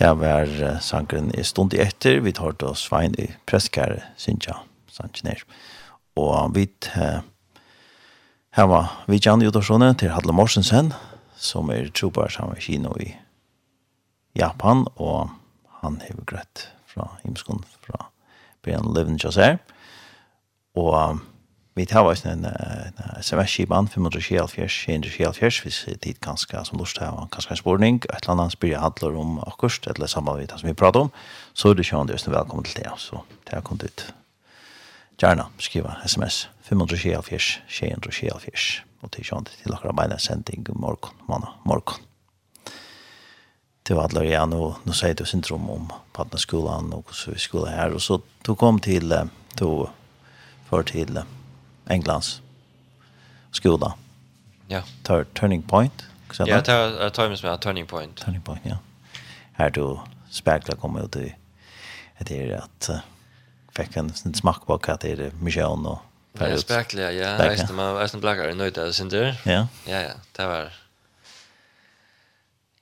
[0.03, 2.18] Det var sangren i stund i etter.
[2.20, 4.59] Vi tar til Svein i prestkære, Sintja
[4.90, 5.46] Sanchiner.
[6.18, 10.92] Og vi her var vi kjenner jo til Hadle Morsensen,
[11.36, 13.22] som er trobar sammen med kino i
[14.39, 15.30] Japan, og
[15.83, 18.09] han hever grøtt fra Imskon, fra
[18.62, 19.59] Brian Levin Josser.
[20.74, 21.18] Og
[21.74, 27.30] vi tar oss en, en sms-skipan, 574-174, hvis det er ganske som lort her, og
[27.33, 30.68] ganske en spårning, et eller annet spyrir handler om akkurst, eller sammen med det som
[30.68, 31.11] vi prater om,
[31.55, 33.16] så er det sjøen det er velkommen til det, så
[33.47, 34.14] det har kommet ut.
[35.20, 42.12] Gjerne skriva sms, 574-174, og til sjøen til akkurat beina sending morgon, manna, morgon
[43.85, 47.93] til alle ja nu nu säger du syndrom om partnerskolan och så vi skulle här
[47.93, 49.91] och så då kom till då
[50.68, 51.20] för till
[51.87, 52.41] Englands
[53.51, 53.95] skola.
[54.68, 54.83] Ja.
[55.03, 56.05] Tur turning point.
[56.39, 58.16] Ja, tar tar mig med turning point.
[58.16, 58.76] Turning point, ja.
[59.53, 59.99] Her du
[60.30, 61.35] spekla kommer ut i
[62.18, 62.91] det är att
[63.72, 65.99] fikk en smak på hva det är mission og
[66.41, 67.35] Ja, spekler, ja.
[67.45, 69.35] Eisen, man, eisen blakkar i nøyda, synder.
[69.45, 69.66] Ja.
[69.87, 70.70] Ja, ja, det var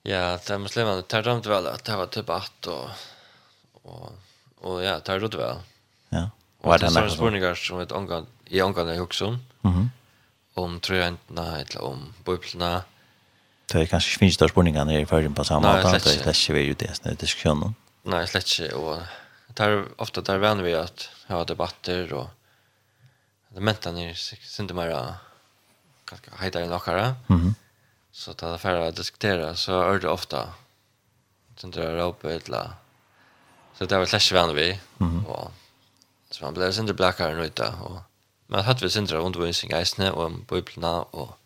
[0.03, 1.03] Ja, det er muslimene.
[1.05, 2.89] Det er dømt vel at det var typ att og,
[3.83, 4.11] og
[4.61, 5.57] och ja, er det vel.
[6.11, 6.29] Ja.
[6.61, 6.89] Och det her?
[6.89, 9.39] Det er är spurningar som ett omgång i omgång i Huxum.
[9.61, 9.91] Mhm.
[10.55, 12.83] Om trøyentene, eller om bøyplene.
[13.67, 15.83] Det er kanskje ikke kanske større där når jeg i förrän på samma måte.
[15.83, 17.75] Nej, det är ikke vi ju det när diskusjonen.
[18.03, 18.99] Nei, slett inte och
[19.55, 22.29] tar ofta där vän vi at ha debatter og
[23.55, 25.15] det mentan er synd mer
[26.05, 27.15] ganska hejtare än några.
[27.27, 27.55] Mhm.
[28.11, 30.53] Så ta det färre att diskutera så är det ofta.
[31.57, 32.73] Sen drar jag upp ett la.
[33.77, 34.79] Så det var slash vän vi.
[34.99, 35.25] Mm.
[35.25, 35.51] Och
[36.29, 37.99] så man blev sindra blackare nu ute och
[38.47, 41.37] men hade vi sindra undervisning isne och om biblarna och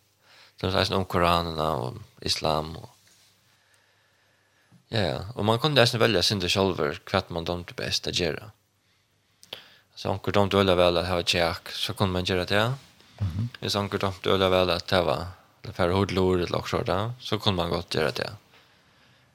[0.62, 2.90] så sägs om Koranen och islam och
[4.88, 5.26] Ja, ja.
[5.36, 8.52] Och man kunde nästan välja sin det själv kvart man dömde bäst att göra.
[9.96, 12.56] Så onkel dömde väl väl att ha ett jack så kunde man göra det.
[12.56, 13.70] Mm -hmm.
[13.70, 15.26] Så onkel dömde väl väl att det var
[15.66, 18.34] det för hodlor eller också där så kunde man gott göra det.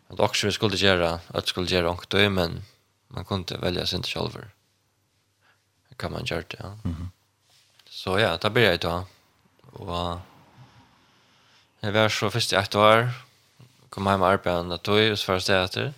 [0.08, 2.62] Att också vi skulle göra att skulle göra och då men
[3.08, 4.44] man kunde välja sin själv.
[5.88, 6.56] Det kan man göra det.
[6.58, 6.66] Ja.
[6.66, 7.08] Mm -hmm.
[7.88, 9.04] Så ja, det blir jag då.
[9.72, 10.18] Och
[11.80, 13.10] jag var så först i ett år
[13.88, 15.94] kom hem och arbetade och tog oss först efter.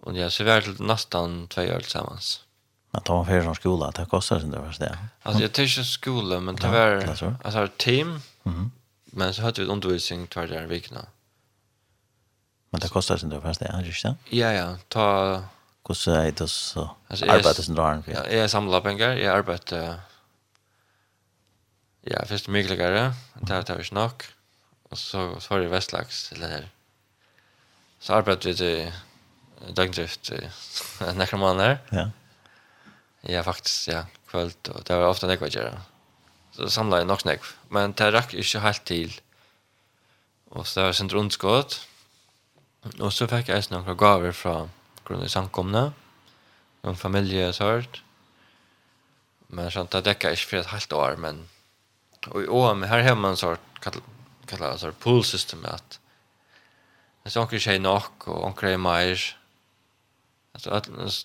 [0.00, 2.44] Och jag så var det nästan två år tillsammans.
[2.90, 4.98] Men tar man för från skolan, det kostar sin det värsta.
[5.22, 8.70] Alltså jag tycker skolan, men det var alltså team Mm.
[9.04, 11.06] Men så hade vi undervisning två dagar i veckan.
[12.70, 14.16] Men det kostar sin då fast det är inte.
[14.30, 15.42] Ja ja, ta
[15.82, 16.90] kost är det så.
[17.08, 18.02] Alltså, Arbetet sin dagar.
[18.06, 20.00] Ja, jag samlar pengar, jag arbetar
[22.04, 23.14] Ja, först mycket lägre.
[23.40, 24.22] Det tar vi snack.
[24.88, 26.68] Och så så var det Västlax eller här.
[27.98, 28.92] Så arbetade vi till
[29.74, 30.32] dagdrift
[31.14, 31.78] några månader.
[31.88, 32.10] Ja.
[33.20, 34.06] Ja, faktiskt, ja.
[34.26, 34.68] Kvöld.
[34.68, 35.80] Och det var ofta det jag gjorde
[36.56, 37.24] samla i nok
[37.70, 39.20] men det rakk ikke helt til.
[40.52, 41.80] Og så det var sent rundskått.
[43.00, 44.68] Og så fikk jeg noen gaver fra
[45.06, 45.92] grunn av samkomne,
[46.82, 48.02] noen familie og sånt.
[49.48, 51.46] Men sånn, det dekket ikke for et halvt år, men
[52.30, 55.98] og i år, men her har man sånn, kallar det pool system at
[57.22, 59.20] hvis onker skjer nok, og onker er mer.
[60.54, 60.80] altså,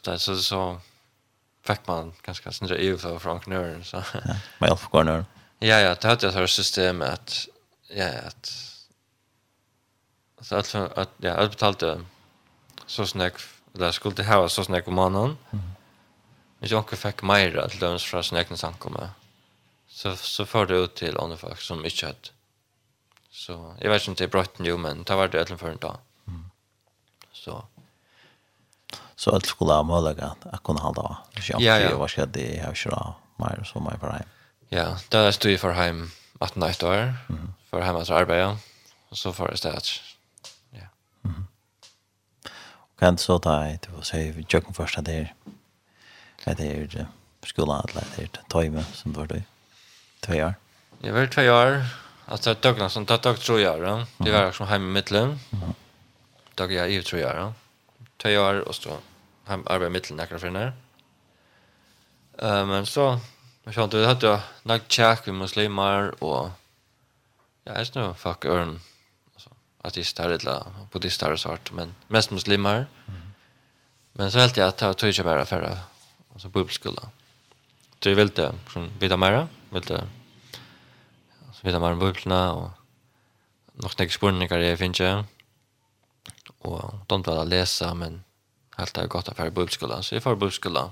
[0.05, 0.61] det er så, så, så
[1.67, 4.03] fick man ganska sån där EU för från knören så.
[4.13, 4.19] Ja,
[4.57, 5.03] men jag får gå
[5.59, 7.47] Ja, ja, det hade jag så system att
[7.87, 8.53] ja, att
[10.41, 12.01] så att att ja, jag betalte
[12.85, 13.33] så snack
[13.71, 15.37] där skulle det ha så snack om mannen.
[16.59, 19.09] Men jag fick fick mer att löns från snacken som kommer.
[19.87, 22.17] Så så för det ut till andra folk som inte hade.
[23.31, 25.77] Så jag vet inte det är brått nu men det var det även för en
[25.77, 25.97] dag.
[26.27, 26.49] Mm.
[27.31, 27.67] Så
[29.17, 31.15] så att skulle ha möjlighet att kunna hålla av.
[31.59, 31.97] Ja, ja.
[31.97, 33.15] Vad ska det ha så då?
[33.35, 34.23] Mer så mer för hem.
[34.69, 37.13] Ja, där är du för hem att nästa år
[37.69, 38.57] för hem att arbeta
[39.09, 40.01] och så för det stats.
[40.71, 40.87] Ja.
[41.21, 41.47] Mhm.
[42.99, 45.33] Kan så ta det vad säger vi jag första där.
[46.45, 46.87] Det är ju
[47.47, 49.43] skulle ha lärt det tajme som var det.
[50.19, 50.53] Två år.
[51.01, 51.85] Jag var två år.
[52.25, 54.05] Alltså det tog någon sånt tog tror då.
[54.17, 55.39] Det var som hem i mitten.
[55.49, 55.73] Mhm.
[56.55, 57.53] Tog jag i tror år då
[58.21, 58.99] två år, og så
[59.47, 60.73] han arbeidde mitt til nekker for henne.
[62.37, 63.15] Uh, men så,
[63.65, 64.33] jeg skjønte, jeg hadde
[64.69, 66.51] nok tjekk med muslimer, og
[67.65, 68.77] ja, jeg snur, fuck øren,
[69.87, 72.85] artister eller buddhister og sånt, men mest muslimer.
[73.07, 73.23] Mm.
[74.19, 77.09] Men så helt jeg at jeg tog ikke bare for altså bibelskola.
[78.01, 80.01] Så jeg ville sånn, vite mer, ville
[81.47, 85.36] altså, vite mer om biblene, og nok snakke spørninger jeg finner ikke
[86.61, 88.23] och de vil läsa men
[88.77, 90.89] helt det gott att i bibelskolan så jag får bibelskolan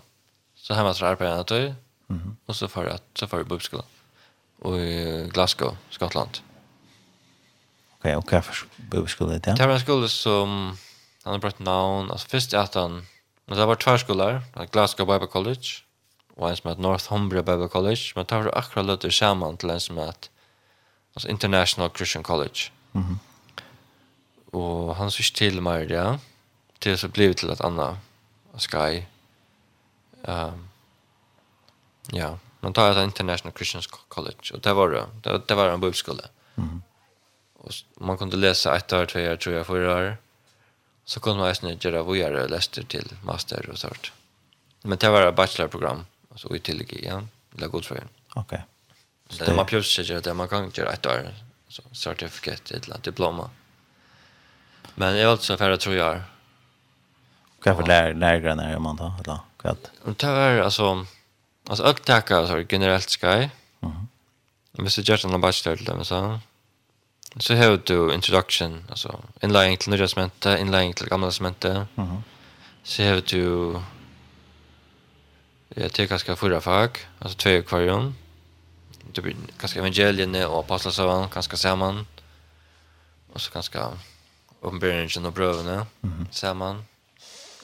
[0.55, 1.73] så hemma så arbeidet jeg tog,
[2.07, 3.85] mhm och så för att så för bibelskolan
[4.59, 6.37] och i Glasgow Skottland.
[7.99, 9.65] Okej och kaffe bibelskolan där Det?
[9.65, 10.77] Var en skola som
[11.23, 12.11] han har brukt navn.
[12.11, 13.07] Alltså er at han
[13.47, 14.41] men det var två skolor
[14.71, 15.83] Glasgow Bible College
[16.37, 18.13] och en som heter Northumbria Bible College.
[18.15, 20.29] Men tar akkurat løtter sammen til en som heter
[21.15, 22.71] alltså International Christian College.
[22.91, 23.03] Mhm.
[23.03, 23.19] mm
[24.55, 26.19] og han såg til meg det.
[26.81, 27.95] til så blev til et Anna
[28.57, 29.03] Sky.
[30.27, 30.67] Ehm um,
[32.13, 35.05] ja, man tar ett International Christian College og det var det.
[35.23, 36.27] Det, det var en bibelskola.
[36.55, 36.81] Mm.
[37.55, 40.17] Og man kunde läsa ett år, två år, tre år, fyra år.
[41.05, 44.11] Så kunde man även göra vidare läster till master och sånt.
[44.81, 48.07] Men det var ett bachelorprogram alltså i tillägg igjen, eller går för.
[48.35, 48.63] Okej.
[49.29, 51.33] Så det man behöver sig det man kan göra ett år
[51.67, 53.43] så certifikat eller diploma.
[53.43, 53.64] Mm
[54.95, 56.21] Men jag var inte så färre tror jag.
[57.63, 59.13] Vad är för lär, lärgren är man då?
[59.23, 59.39] Eller?
[59.63, 59.77] Vad?
[60.17, 61.05] Det var alltså...
[61.69, 63.49] Alltså allt tackar så generellt sky.
[63.79, 64.07] Mhm.
[64.71, 66.39] Men så just en bachelor till dem så.
[67.37, 71.87] Så har du introduction alltså inlaying till nya cementa, inlaying till gamla cementa.
[71.95, 72.23] Mhm.
[72.83, 73.79] Så har du
[75.69, 78.15] Jag tycker jag fyra förra fack, alltså två akvarium.
[79.13, 82.07] Det blir ganska evangelierna och apostlarna, ganska samman.
[83.33, 83.91] Och så ganska
[84.65, 86.27] uppenbarelsen och bröderna mm.
[86.31, 86.85] samman.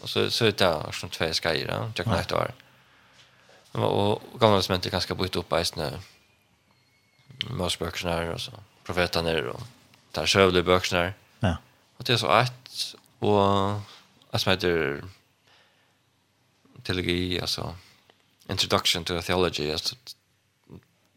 [0.01, 2.51] Och så så är det som två skajra, jag kan inte vara.
[3.71, 5.91] Och gamla som inte ganska bytt upp i snö.
[7.49, 8.51] Mosböckerna och så.
[8.83, 9.59] profeterna är då.
[10.11, 11.13] Där sövde böckerna.
[11.39, 11.57] Ja.
[11.97, 13.71] Och det är så att och
[14.31, 15.03] att som heter
[16.83, 17.75] teologi alltså
[18.49, 19.95] introduction to theology alltså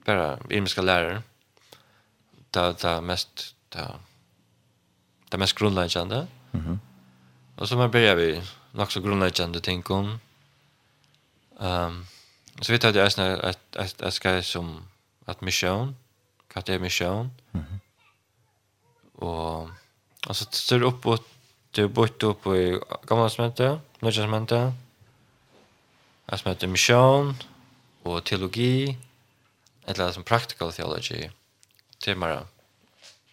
[0.05, 1.23] bara irmiska lärare.
[2.51, 3.91] Det det mest det
[5.29, 6.27] det mest grundläggande.
[6.51, 6.65] Mhm.
[6.67, 6.81] Mm
[7.57, 10.21] och så man börjar vi nog så grundläggande tänk om.
[11.61, 12.07] Ehm um,
[12.61, 14.89] så vet jag att det är ett ett ett ska som
[15.25, 15.97] att mission,
[16.55, 17.31] vad är mission?
[17.51, 17.65] Mhm.
[17.65, 17.81] Mm
[19.15, 19.69] och
[20.27, 21.25] alltså står upp och
[21.71, 24.73] det bort upp i gamla smente, nya smente.
[26.27, 27.35] Jag smente mission
[28.03, 28.99] och teologi
[29.87, 31.31] eller som practical theology.
[32.05, 32.11] Det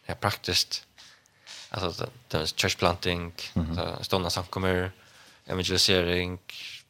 [0.06, 0.86] är praktiskt
[1.72, 4.04] alltså det är church planting, mm -hmm.
[4.04, 4.92] stående samkommer,
[5.46, 6.40] evangelisering,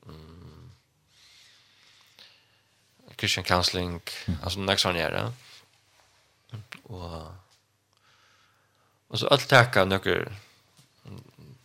[0.06, 0.72] mm,
[3.18, 4.40] Christian counseling, mm.
[4.44, 5.32] alltså nästa one är
[6.84, 7.32] Och
[9.08, 10.32] och så allt täcka några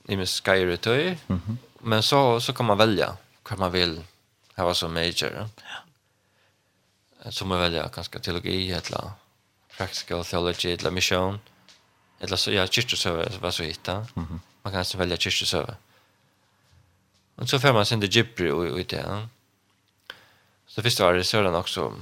[0.09, 1.19] i min skyretöj.
[1.29, 1.57] Mm -hmm.
[1.81, 3.17] Men så så kan man välja
[3.51, 4.03] vad man vill
[4.57, 5.49] ha som major.
[5.63, 7.31] Ja.
[7.31, 9.11] Så man välja ganska teologi eller
[9.77, 11.29] practical theology eller mission.
[11.29, 11.56] Mm
[12.21, 13.93] Eller så, ja, kyrkosöver var så hitta.
[13.93, 14.39] Mm -hmm.
[14.63, 15.77] Man kan alltså välja kyrkosöver.
[17.35, 19.29] Och så får man sin det gibbry och ut det.
[20.67, 21.95] Så första året så är den också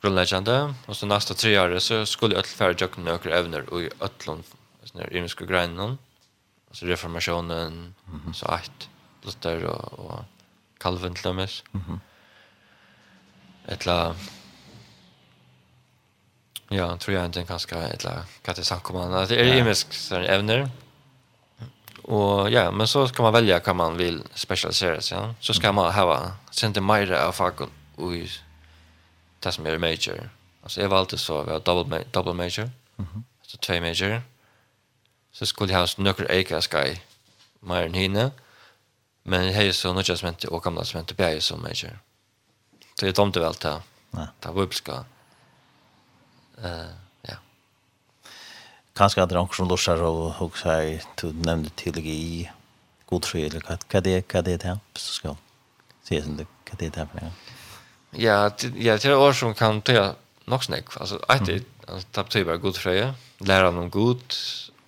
[0.00, 0.74] grundläggande.
[0.86, 4.42] Och så nästa tre år så skulle jag färre jökna några övner och i ötlån
[4.84, 5.96] sådana här ymska grejerna.
[6.68, 7.72] Alltså reformationen,
[8.08, 8.32] mm -hmm.
[8.32, 8.88] så att
[9.22, 10.24] Luther och, och
[10.78, 11.50] Calvin till och med.
[11.72, 11.98] Mm -hmm.
[13.66, 14.14] Ett la
[16.72, 19.26] Ja, tror jag inte ganska eller kan det sagt komma.
[19.26, 20.70] Det är ju mest sån ämnen.
[22.02, 25.18] Och ja, men så ska man välja kan man vill specialisera sig.
[25.18, 25.34] Ja?
[25.40, 27.60] Så ska man ha sent mera av fack
[27.96, 28.12] och
[29.40, 30.30] det som är major.
[30.62, 32.70] Alltså jag valde så vi har double ma double major.
[32.96, 33.24] Mhm.
[33.42, 34.22] Så två major.
[35.32, 36.96] Så skulle jag ha några eka sky
[37.60, 38.30] mer än.
[39.22, 41.98] Men det är så något som och gamla som inte bär som major.
[43.00, 43.82] Så jag tomte väl ta.
[44.10, 44.26] Nej.
[44.40, 44.92] Ta vupska.
[44.92, 45.19] Mm
[46.64, 46.90] Eh,
[47.28, 47.36] ja.
[48.96, 52.48] Kanskje at det er noen som lorser og også er, du nevnte teologi,
[53.10, 55.36] godtro, eller vad vad det vad det är så ska
[56.04, 57.32] se sen det, vad det är för det er.
[58.12, 60.14] Ja, ja, det är år som kan ta tøya
[60.46, 60.96] nok snakk.
[61.00, 61.60] Altså, et er,
[62.12, 64.34] det bara god godfrøye, Lära om god,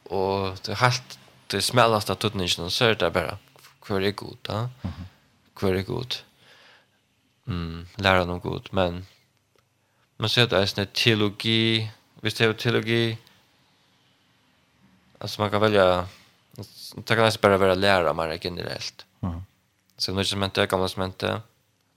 [0.05, 1.19] och det er helt,
[1.51, 3.39] det er smellast av tuttningen, så er det bare,
[3.87, 4.69] hver er god, da?
[5.61, 6.17] Hver är god?
[7.47, 9.07] Mm, lära om god, men
[10.23, 11.91] man ser det en teologi,
[12.23, 13.19] hvis det er teologi,
[15.19, 16.07] alltså man kan välja,
[16.97, 19.07] det kan nästan bara vara lära man är generellt.
[19.23, 19.43] Mm.
[19.97, 21.41] Så nu som inte, gamla som inte,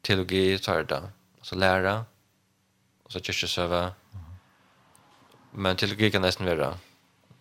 [0.02, 1.04] teologi tar det,
[1.38, 2.06] alltså lära,
[3.04, 3.82] och så kyrkosöva.
[3.82, 4.26] Mm.
[5.52, 6.78] Men teologi kan nästan vara,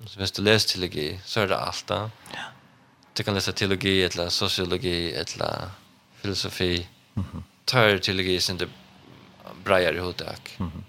[0.06, 1.90] så hvis du läser teologi så är det allt.
[1.90, 2.08] Ja.
[3.12, 5.70] Du kan läsa teologi, eller sociologi, eller
[6.14, 7.42] filosofi, mm -hmm.
[7.64, 8.68] tar teologi sin det
[9.64, 10.56] breier i hodak.
[10.58, 10.82] Mm -hmm.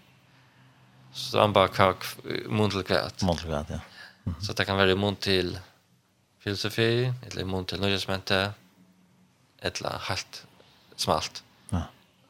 [1.13, 2.05] Så han bara kak
[2.49, 3.21] mun till kvät.
[3.21, 3.79] Mun till kvät, ja.
[4.23, 4.41] Mm -hmm.
[4.41, 5.59] Så det kan vara mun till
[6.39, 8.51] filosofi, eller mun till nöjesmente,
[9.59, 10.45] eller helt
[10.95, 11.43] smalt.
[11.69, 11.81] Ja.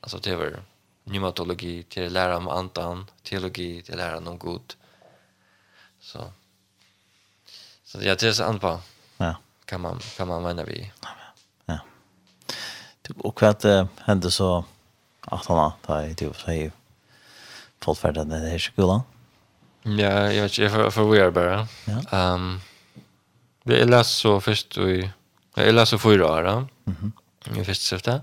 [0.01, 0.59] Alltså det var
[1.05, 4.73] pneumatologi, till att lära om andan, teologi, till att lära om god.
[5.99, 6.31] Så,
[7.83, 8.81] så ja, det är så anpa.
[9.17, 9.35] Ja.
[9.65, 10.91] Kan man, kan man mena vi.
[11.01, 11.09] Ja.
[11.65, 11.79] ja.
[13.17, 14.65] Och vad hände så
[15.25, 16.71] att han har i typ så här
[17.81, 19.01] fått färden i här skolan.
[19.83, 21.67] Ja, jag vet inte, jag får vi bara.
[21.85, 22.33] Ja.
[22.33, 22.61] Um,
[23.63, 25.11] jag läste så först i,
[25.55, 27.61] jag läste så fyra år, mm -hmm.
[27.61, 28.21] i första syftet.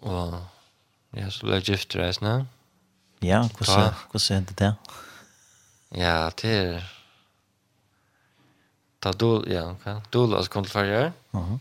[0.00, 0.34] Och
[1.10, 2.46] jag så blev gift reisende.
[3.18, 4.74] Ja, hvordan, hvordan hendte det?
[5.88, 6.94] Ja, det är
[9.00, 9.84] Ta dol, ja, ok.
[10.12, 11.10] Dol, altså kom til farger.
[11.32, 11.60] Mhm.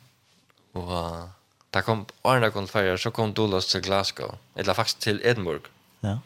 [0.75, 1.27] Uh
[1.73, 5.69] Da kom Arna kom til så kom Dolos til Glasgow, eller faktisk til Edinburgh.
[6.03, 6.17] Ja.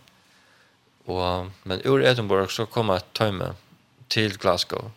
[1.08, 3.54] Og, men ur Edinburgh så kom et tøyme
[4.12, 4.92] til Glasgow.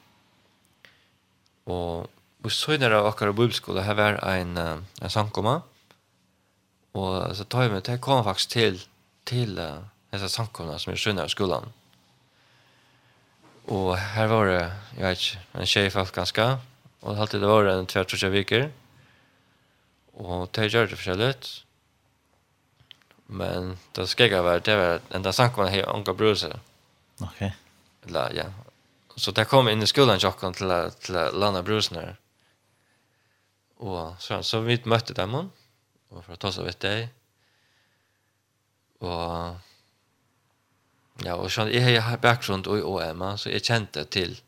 [1.70, 2.08] Og
[2.42, 5.60] vi søgner av akkurat bibelskole, her var en, en sankoma,
[6.98, 8.80] og altså, tøyme, det kom faktisk til,
[9.26, 11.70] til uh, disse sankomene som er sønner av skolen.
[13.70, 14.62] Og her var det,
[14.96, 16.46] jeg vet ikke, en tjej folk ganske,
[17.00, 18.70] og det alltid var en tvert og tjej viker,
[20.14, 21.34] Og det gjør det forskjellig.
[23.30, 26.56] Men det skal jeg være, det var en dag sank man jeg unga bruser.
[27.22, 27.44] Ok.
[28.08, 28.48] Eller, ja.
[29.16, 30.72] Så det kom inn i skolan tjokken til,
[31.04, 31.96] til landa brusen
[33.76, 37.08] Och Og så, så vi møtte dem, og for å ta seg vidt deg.
[39.00, 39.56] Og
[41.24, 44.38] Ja, og sånn, jeg har bakgrunn i OM, så jeg kjente til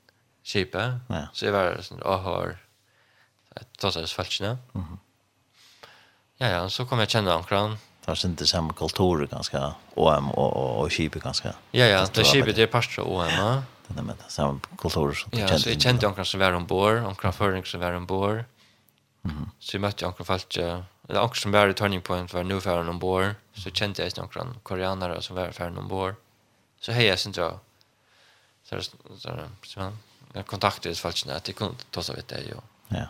[0.45, 1.01] skipet.
[1.13, 1.27] Ja.
[1.33, 2.55] Så jeg var sånn, og har
[3.79, 4.63] ta av oss Mhm.
[4.75, 4.99] Mm.
[6.43, 7.69] Ja, ja, så kom jag känna omkring.
[8.01, 11.55] Det var inte samma kultur, ganska, OM og, og, og Kibet ganska.
[11.71, 13.63] Ja, ja, det Kibet är parst av OM, ja.
[13.87, 15.13] Det är med det, samma kultur.
[15.13, 18.45] som Ja, så jag kjente omkring som var ombord, omkring føring som var ombord.
[19.25, 19.51] Mm.
[19.59, 22.89] Så jag mötte omkring folk, eller omkring som var i Turning Point var nu færen
[22.89, 23.35] ombord.
[23.55, 26.15] Så kände jag omkring koreanere som var færen ombord.
[26.81, 27.53] Så hei, jeg synes jeg,
[28.65, 28.91] Så er det
[29.21, 29.93] så er det, så
[30.35, 32.55] jag kontaktade folk at jag kunne ta seg vidt det.
[32.89, 33.07] Ja.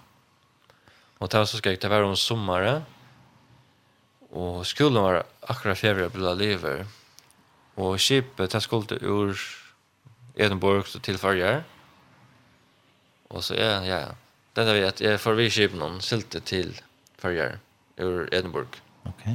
[1.19, 2.83] Og det var så skräck, det var om sommaren.
[4.33, 6.87] Og skolen var akkurat fjerde bila lever.
[7.77, 9.37] Og skipet, det skulle ur
[10.37, 11.63] Edinburgh til farger.
[13.31, 14.09] Og så, er ja, ja,
[14.57, 16.75] det er vi at jeg får vi skipet noen silte til
[17.21, 17.59] farger
[18.01, 18.81] ur Edinburgh.
[19.05, 19.27] Ok.
[19.27, 19.33] Uh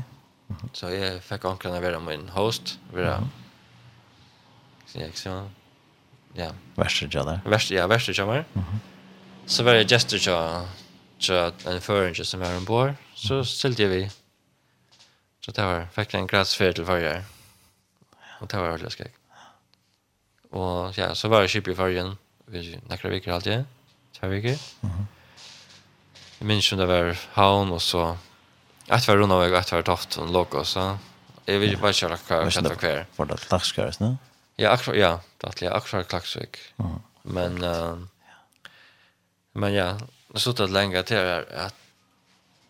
[0.49, 0.69] -huh.
[0.73, 3.27] Så jeg fikk anklene være min host, være, uh -huh.
[4.85, 5.43] så jeg så,
[6.35, 6.51] ja.
[6.77, 7.39] Værste kjønner.
[7.45, 8.43] Værste, ja, værste kjønner.
[8.53, 8.77] Uh -huh.
[9.45, 10.17] Så var jeg gestor
[11.19, 11.35] til
[11.67, 14.09] en føringer som var ombord, så stilte jeg vi
[15.47, 17.21] Så det var faktisk en gratis gradsferd til farger.
[18.43, 19.13] Og det var veldig skrekk.
[20.59, 22.17] Og ja, så var jeg kjip i fargen.
[22.51, 23.63] Vi nekker viker alltid.
[24.17, 24.59] Tver viker.
[24.83, 25.07] Mm.
[26.41, 28.09] Jeg minns om det var havn, og så...
[28.91, 30.85] Et var rundt av meg, et var toft, og låg også.
[31.47, 33.01] Jeg vil bare kjøre hva jeg kjente hver.
[33.15, 34.13] Var det klakskar, ikke?
[34.59, 35.11] Ja, akkurat, ja.
[35.39, 36.59] Det er akkurat klaksvik.
[37.23, 37.63] Men...
[37.63, 38.03] Uh,
[39.55, 39.93] men ja,
[40.33, 41.83] det stod at lenge til at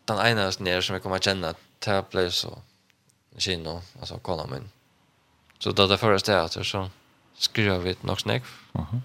[0.07, 2.57] den ene nere som jeg kommer kjenne at det blev så
[3.37, 4.69] kino, alltså kolla min.
[5.59, 6.89] Så då det förra teater så
[7.37, 8.43] skrev vi nog snäck.
[8.71, 8.83] Mhm.
[8.83, 9.01] Uh -huh.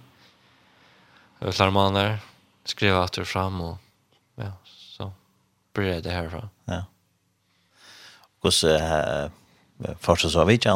[1.40, 2.18] Över maner
[2.64, 3.78] skrev åter fram och
[4.34, 5.12] ja, så
[5.72, 6.48] började det härifrån.
[6.64, 6.84] Ja.
[8.40, 9.30] Hvordan så eh
[10.00, 10.70] första så vi ikke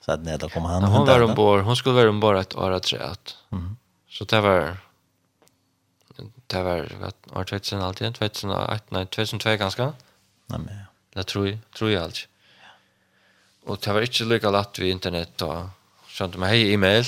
[0.00, 0.82] så att ned og kom han.
[0.82, 3.76] Ja, Hon var ombord, hon skulle vara ombord ett år att Mhm.
[4.08, 4.76] Så det var
[6.46, 9.84] det var vad år 2000 alltid 2001 nej 2002 ganska.
[10.46, 10.85] Nej men ja.
[11.16, 12.28] Det tror jag, tror jag alls.
[13.64, 15.68] Och det var inte lika lätt vid internet och
[16.16, 17.04] Sånt med hej e-mail.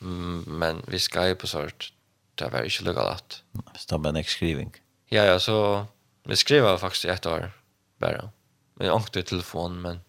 [0.00, 0.44] Mm.
[0.46, 1.92] Men vi Skype och sånt.
[2.34, 3.42] Det var inte lika lätt.
[3.90, 4.72] var en skrivning.
[5.06, 5.86] Ja, ja, så
[6.24, 7.52] vi skrev faktiskt ett år
[7.98, 8.30] bara.
[8.74, 10.00] Vi åkte i telefon, men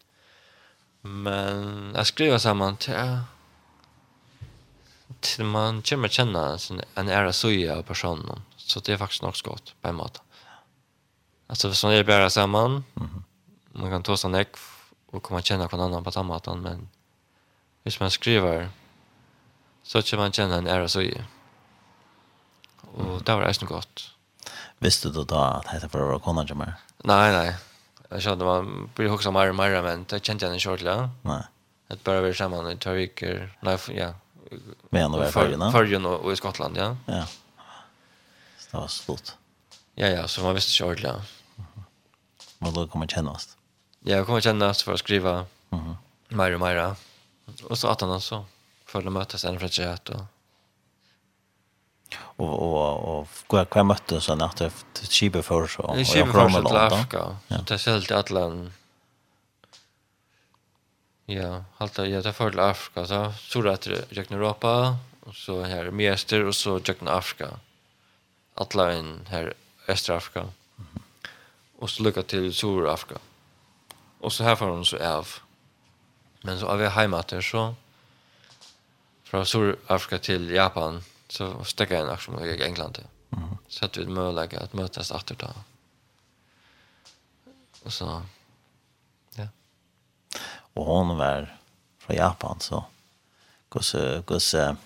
[1.02, 3.20] men jag skrev samman till
[5.20, 6.58] till man kommer känna
[6.96, 8.42] en ära soja av personen.
[8.58, 10.20] Så det är faktiskt något gott på en måte.
[11.48, 12.72] Alltså, så är det bara samman.
[12.72, 13.29] Mm -hmm
[13.80, 14.56] man kan ta sig näck
[15.12, 16.90] och komma känna någon annan på samma måte, men
[17.84, 18.70] hvis man skriver
[19.84, 21.24] så kan man känna en ära så i.
[22.82, 24.16] Och det var det gott.
[24.78, 26.74] Visste du då att det var våra konan til meg?
[27.04, 27.56] Nej, nej.
[28.10, 31.10] Jag kände man blir också mer och mer men det kände jag inte kört länge.
[31.22, 31.44] Nej.
[31.88, 33.52] Det bara vi samman i två veckor.
[33.60, 34.14] Nej, ja.
[34.90, 35.72] Men ändå var det förrjun?
[35.72, 36.98] Förrjun och i Skottland, ja.
[37.06, 37.26] Ja.
[38.58, 39.32] Så det var stort.
[39.96, 41.22] Ja, ja, så man visste kört länge.
[42.60, 43.58] Men då kommer kjennast.
[44.00, 45.96] Ja, jag kommer känna för att skriva Mhm.
[46.28, 46.96] mer och mer.
[47.64, 48.46] Och så att han så
[48.86, 50.22] för att mötas en för chat och
[52.36, 54.72] och och och kvar kvar mötte han att det
[55.10, 57.38] skibe för så och jag kommer till Afrika.
[57.48, 58.72] Det är helt Atlant.
[61.26, 63.98] Ja, halta jag tar för till Afrika så så att jag
[64.38, 67.48] Europa och så här mester och så jag Afrika.
[68.54, 69.54] Atlant här
[69.88, 70.48] Östra Afrika.
[71.80, 73.20] Och så lucka till Sur Afrika.
[74.20, 75.38] Og så her får hun så av.
[76.44, 77.70] Men så av vi hjemme etter så
[79.30, 83.10] fra Sør-Afrika til Japan så stekket jeg en aksjon i England til.
[83.36, 83.58] Mm.
[83.70, 85.52] Så hadde vi et att mötas møtes etter da.
[87.86, 88.22] Og så
[89.38, 89.48] ja.
[90.76, 91.52] Og hun var
[92.00, 92.84] fra Japan så
[93.70, 94.78] hvordan hvordan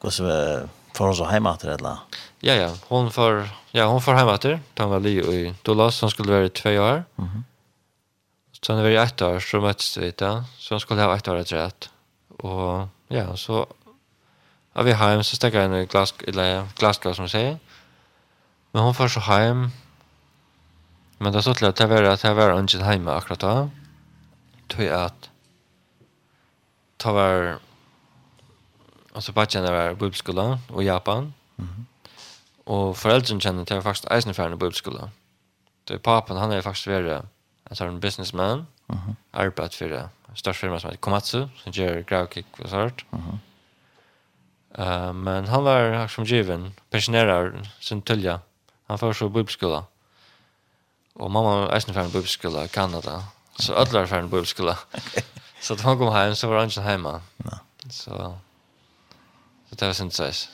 [0.00, 1.96] hvordan får hon så hem att eller?
[2.40, 4.44] Ja ja, hon får ja, hon får hem att.
[4.78, 7.04] Han var Li i Dolas, som skulle vara i 2 år.
[7.16, 7.44] Mhm.
[8.66, 10.44] Så när var i ett år så möttes vi där.
[10.58, 11.90] Så han skulle ha ett år rätt.
[12.28, 13.66] Och ja, så
[14.72, 17.58] av vi hem så stack jag en glas eller glasglas som säger.
[18.70, 19.70] Men hon får så hem.
[21.18, 23.70] Men det så till att det var att jag var inte hemma akkurat då.
[24.68, 25.30] Tror jag att
[26.96, 27.58] ta var
[29.12, 31.34] alltså bara känna var bibelskola och Japan.
[31.56, 31.86] Mhm.
[32.64, 35.10] Och föräldrarna känner att jag faktiskt är i bibelskola.
[35.84, 37.22] Det är papen, han är faktiskt värre
[37.70, 38.98] en sån businessman, Mhm.
[38.98, 39.14] -huh.
[39.32, 43.04] arbeid for det største firma som heter Komatsu, som gör gravkick och sånt.
[43.14, 43.38] Uh -huh.
[44.78, 48.40] Uh, men han var som given, pensionerar sin tulja.
[48.86, 49.84] Han får så bibelskola.
[51.14, 53.24] Och mamma var eisen ferdig bibelskola i Kanada.
[53.58, 53.82] Så okay.
[53.82, 54.78] alle var ferdig bibelskola.
[54.94, 55.22] Okay.
[55.60, 57.20] så da han kom hem så var han inte hemma.
[57.36, 57.58] Ja.
[57.90, 58.34] Så,
[59.68, 60.50] så det var sin seis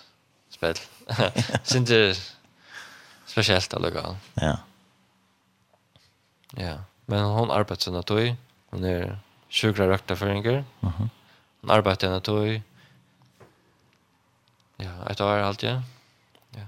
[0.51, 0.79] Spel.
[1.65, 2.33] Sin det
[3.27, 4.17] spesielt allega.
[4.35, 4.57] Ja.
[6.57, 6.77] Ja.
[7.13, 8.09] Men hon arbetar sen att
[8.71, 9.19] hon är
[9.51, 10.35] sjukra rökta för.
[10.81, 11.11] Mhm.
[11.61, 12.63] Hon arbetar sen att
[14.77, 15.83] Ja, ett år allt ja.
[16.51, 16.67] Ja.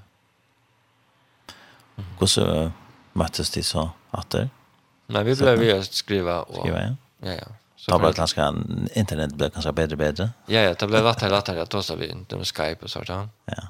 [2.18, 2.70] Och så
[3.12, 4.48] möttes de så att det.
[5.06, 6.96] Nej, vi blev vi att skriva och skriva ja.
[7.18, 7.46] Ja, ja.
[7.76, 8.54] Så det blev ganska
[8.94, 10.30] internet blev ganska bättre bättre.
[10.46, 13.28] Ja, ja, det blev lättare lättare att så vi inte med Skype och sånt där.
[13.44, 13.62] Ja.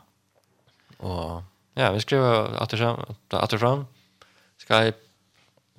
[0.96, 1.42] Och
[1.74, 2.24] ja, vi skrev
[2.62, 3.00] att det fram,
[3.30, 3.86] att det fram
[4.68, 5.03] Skype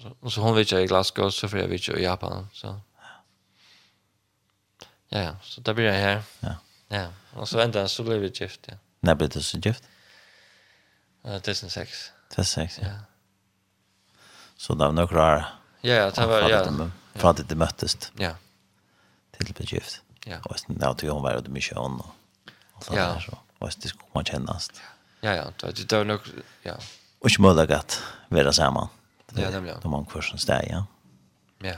[0.02, 2.48] Så, och så hon vet jag i Glasgow så för jag vet jag i Japan
[2.54, 2.82] så.
[5.10, 6.24] Ja, ja, så där blir jag här.
[6.40, 6.56] Ja.
[6.88, 8.60] Ja, och så ända så blev vi gift.
[8.66, 8.74] Ja.
[9.00, 9.84] När blev det så gift?
[11.24, 12.12] Det är sex.
[12.36, 12.80] Det är sex.
[12.82, 13.00] Ja.
[14.58, 15.46] Så där några klar.
[15.82, 16.90] Ja, ja, det var ja.
[17.14, 18.12] För att det möttes.
[18.18, 18.36] Ja.
[19.32, 20.02] Till blev gift.
[20.26, 20.38] Ja.
[20.46, 22.16] Och sen när du hon var det mycket hon och
[22.94, 23.22] Ja.
[23.22, 24.72] Så Och det skulle man kännas.
[25.22, 26.20] Ja, ja, det var nog
[26.64, 26.76] ja.
[27.20, 28.88] Och smölagat vara samman.
[29.36, 29.80] Ja, nämligen.
[29.82, 30.86] De har kursen där, ja.
[31.60, 31.76] Ja.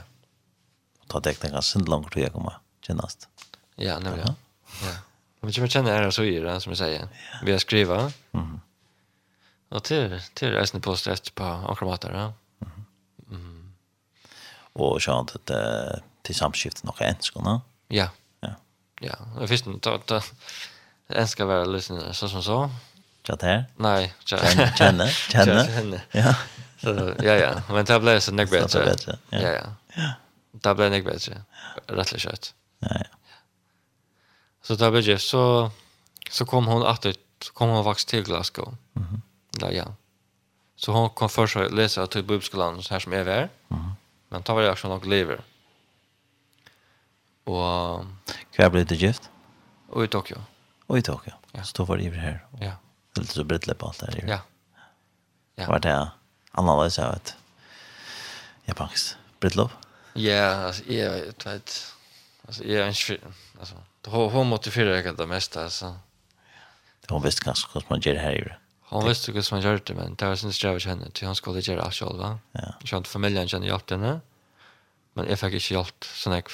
[1.00, 2.58] Och ta det ganska sen långt till jag kommer.
[2.88, 3.28] Genast.
[3.76, 4.34] Ja, nämligen.
[4.82, 4.92] Ja.
[5.40, 7.08] Men jag känner det så i det som jag säger.
[7.42, 8.12] Vi har skriva.
[8.30, 8.60] Mhm.
[9.68, 12.32] Och till till resten på stress på akromater, ja.
[12.58, 13.74] Mhm.
[14.72, 17.60] Och så att det till samskiftet några enskorna.
[17.88, 18.08] Ja.
[18.40, 18.54] Ja.
[19.00, 20.10] Ja, det finns inte att
[21.06, 22.70] en ska vara lyssnare så som så.
[23.24, 23.64] Chat här?
[23.76, 24.76] Nej, chat.
[24.78, 26.04] Känner, känner.
[26.10, 26.34] Ja.
[26.78, 28.98] Så ja ja, men det blev så näck bättre.
[29.30, 29.64] Ja ja.
[29.94, 30.12] Ja.
[30.52, 31.42] Det blev näck bättre.
[31.86, 32.54] Rätt lätt.
[32.78, 33.04] Ja ja.
[34.62, 35.70] Så där blev det så
[36.30, 37.06] så kom hon att
[37.42, 38.76] så kom hon faktiskt till Glasgow.
[38.92, 39.06] Mhm.
[39.06, 39.22] Mm
[39.60, 39.94] ja ja.
[40.76, 43.48] Så hon kom först att läsa till bibelskolan så här som är där.
[43.68, 43.80] Mhm.
[43.80, 43.92] Mm
[44.28, 45.40] men tar väl också nog lever.
[47.44, 48.04] Och
[48.52, 49.30] kvar blev det gift?
[49.88, 50.36] Och i Tokyo.
[50.86, 51.32] Och i Tokyo.
[51.52, 51.62] Ja.
[51.62, 52.46] Så då var det ju här.
[52.60, 52.72] Ja.
[53.16, 54.24] Lite så brett på allt där.
[54.28, 54.40] Ja.
[55.54, 55.68] Ja.
[55.68, 56.10] Var det?
[56.58, 57.34] annerledes, jeg vet.
[58.68, 59.16] Japansk.
[59.40, 59.70] Brittlov?
[60.14, 61.46] Ja, alltså jag vet.
[62.46, 63.26] Alltså jag är inte
[63.60, 65.96] alltså då hon motiverar jag det mesta alltså.
[67.08, 68.48] Hon visste kanske hur man gör det här ju.
[68.80, 71.60] Hon visste hur man gör det men det var sin strävan henne till hon skulle
[71.60, 72.38] göra allt själv va.
[72.52, 72.74] Ja.
[72.84, 74.20] Jag inte familjen kände hjälpt henne.
[75.12, 76.50] Men jag fick inte hjälpt så jag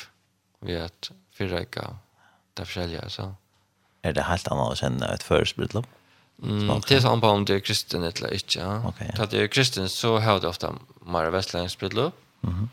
[0.61, 1.97] vi att förräka
[2.55, 3.35] det försälja så.
[4.03, 5.87] Är det helt annorlunda än ett förspridlopp?
[6.43, 8.59] Mm, det är så på om det är kristen eller inte.
[8.59, 8.89] Ja.
[8.89, 9.23] Okay, ja.
[9.23, 10.75] Att det är kristen så har det ofta
[11.07, 12.15] mer västländskt bröllop.
[12.43, 12.69] Mm -hmm.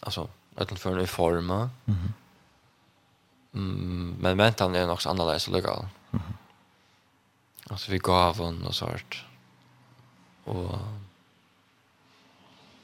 [0.00, 1.50] Alltså, utan för en form.
[1.50, 2.12] Mm -hmm.
[3.54, 5.78] mm, men väntan är också annorlunda så legal.
[5.80, 6.32] Mm -hmm.
[7.70, 9.14] Alltså vi gav hon och sånt.
[10.44, 10.78] Och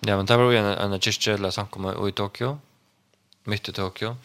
[0.01, 2.59] Ja, men det var ju en, en kyrkja eller samkomma i Tokyo.
[3.45, 4.17] Mitt i Tokyo.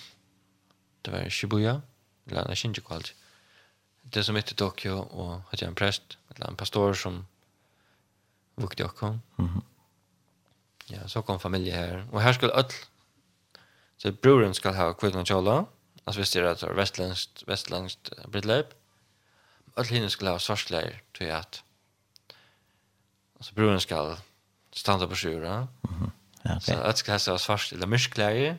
[1.02, 1.82] Det var i Shibuya.
[2.30, 3.16] Eller en Shinjuku alltid
[4.10, 7.28] det som heter Tokyo och att en präst eller en pastor som
[8.56, 9.22] vukte jag kom.
[9.38, 9.62] Mm.
[10.88, 12.08] Ja, så kom familj här.
[12.12, 12.66] Och här skulle öll
[13.98, 15.66] så broren ska ha kvinnan kjola.
[16.04, 18.74] Alltså visst är det alltså västländskt, västländskt bridlöp.
[19.76, 21.64] Öll hinner skulle ha svarskläger tror jag att
[23.38, 24.18] alltså broren ska
[24.72, 25.54] standa på sjura.
[25.54, 26.12] Mm.
[26.42, 26.76] Ja, okay.
[26.76, 28.58] Så öll ska ha svarsk eller myrskläger.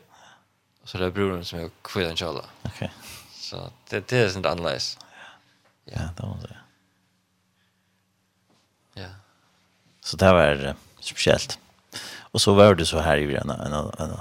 [0.81, 2.45] Och så det är broren som är kvinnan kjola.
[2.61, 2.71] Okej.
[2.75, 2.89] Okay.
[3.33, 5.06] Så det, det är sånt annorlunda.
[5.91, 6.57] Ja, det var det.
[9.01, 9.09] Ja.
[10.01, 11.59] Så det var speciellt.
[12.19, 14.17] Och så var det så här i en en en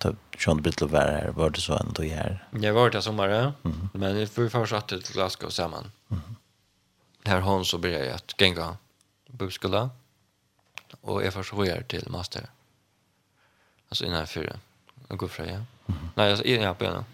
[0.00, 2.48] typ Sean Brittle var här, var det så ändå här.
[2.50, 3.88] Jag var där sommaren, mm.
[3.92, 5.92] men vi får först att till Glasgow samman.
[6.10, 6.22] Mm.
[7.24, 8.76] Här hon så började jag att gänga
[9.26, 9.90] bubskola
[11.00, 12.46] och jag först var till master.
[13.88, 14.56] Alltså innan fyra.
[15.08, 15.60] Och gå fra, ja.
[16.14, 17.04] Nej, alltså innan jag på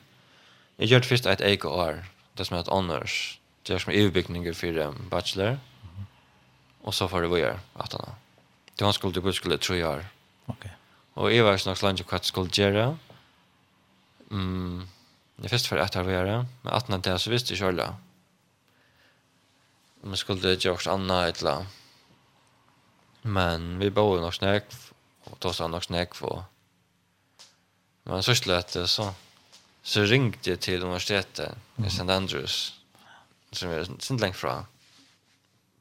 [0.76, 4.78] Jag gjorde först ett EKR, det som är ett honors Det är som EU-byggningar för
[4.78, 5.46] um, bachelor.
[5.46, 6.04] Mm -hmm.
[6.82, 8.10] Och så får det vara att han
[8.74, 10.06] Det var skulle det skulle tre år.
[10.46, 10.56] Okej.
[10.58, 10.70] Okay.
[11.14, 12.98] Och Eva var snart landet kvart skulle göra.
[14.30, 14.88] Mm.
[15.36, 17.96] Det först för att ha vara, men att när det så visste jag själva.
[20.02, 21.66] Men skulle det görs anna ettla.
[23.22, 24.64] Men vi bor nog snäck
[25.24, 26.44] och då så nog snäck för.
[28.02, 29.14] Men så slöt det så
[29.82, 32.12] så ringde jag till universitetet i St.
[32.12, 32.77] Andrews
[33.50, 34.66] som är sent långt fra.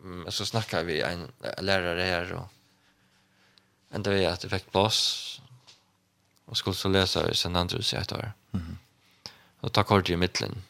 [0.01, 2.47] Mm, så snackar vi en lärare här och
[3.91, 5.41] ända vi att det fick plats
[6.45, 8.31] och skulle så läsa i sen Andrews i ett år.
[8.51, 8.77] Mhm.
[9.59, 10.63] Och ta kort i mitten.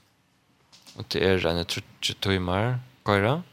[0.96, 3.44] Och det är en 30 timmar köra.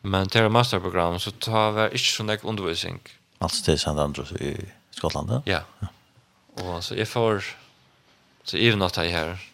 [0.00, 3.00] Men till masterprogram så tar vi inte så mycket undervisning.
[3.38, 5.42] Alltså till San Andrews i Skottland?
[5.44, 5.60] Ja.
[5.80, 5.86] ja.
[6.62, 7.44] Och så jag får
[8.44, 9.53] så even att jag här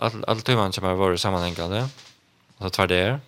[0.00, 1.88] all all timman som har varit sammanhängande.
[2.56, 3.20] Och så tar det är.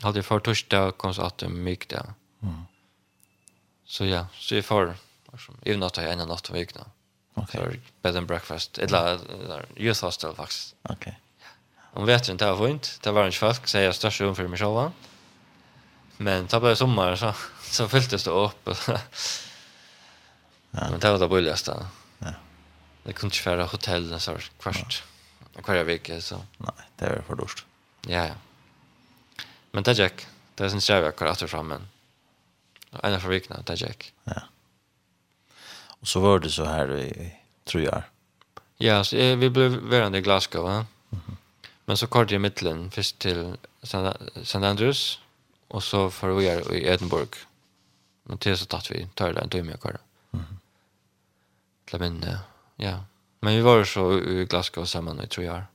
[0.00, 2.12] Hade för torsdag kom så att det mycket där.
[3.86, 4.94] Så ja, så är för
[5.38, 6.84] som även att jag en natt veckan.
[7.34, 7.60] Okej.
[7.60, 7.78] Okay.
[8.02, 8.78] Bed and breakfast.
[8.78, 9.20] Eller
[9.76, 10.74] youth hostel faktiskt.
[10.82, 10.96] Okej.
[10.96, 11.14] Okay.
[11.92, 12.98] Om vet inte vad fint.
[13.02, 14.92] Det var en fast säger jag störst rum för mig själva.
[16.16, 18.68] Men det blev sommar så så fylltes det upp.
[20.70, 20.90] ja.
[20.90, 21.86] Men det var det bulligaste.
[22.18, 22.32] Ja.
[23.02, 25.02] Det kunde inte vara hotell så kvart.
[25.06, 25.15] Ja
[25.56, 26.40] och varje vecka så.
[26.58, 27.64] Nej, det är för dåligt.
[28.06, 28.34] Ja, ja.
[29.70, 30.26] Men det är Jack.
[30.54, 31.88] Det är sin kärva kvar efter fram men.
[33.02, 34.12] En av veckorna, det är Jack.
[34.24, 34.42] Ja.
[35.86, 37.32] Och så var det så här i
[37.64, 38.02] tror jag.
[38.76, 40.72] Ja, så eh, vi blev varande i Glasgow, va?
[40.72, 41.36] Mm -hmm.
[41.84, 44.58] Men så kort i mitten först till St.
[44.58, 45.20] Andrews
[45.68, 47.38] och så för vi är i Edinburgh.
[48.22, 49.98] Men till så tatt vi tar det en timme kvar.
[50.30, 50.42] Mhm.
[50.42, 50.58] Mm
[51.84, 52.38] Till minne.
[52.76, 53.04] Ja.
[53.40, 55.66] Men vi var så i Glasgow samman i tre år.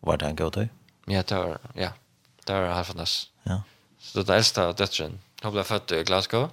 [0.00, 0.68] Var det en god dag?
[1.06, 1.90] Ja, det var, ja.
[2.44, 3.30] Det var halvfandes.
[3.42, 3.62] Ja.
[3.98, 5.20] Så det äldsta döttren.
[5.42, 6.50] Hon blev född i Glasgow.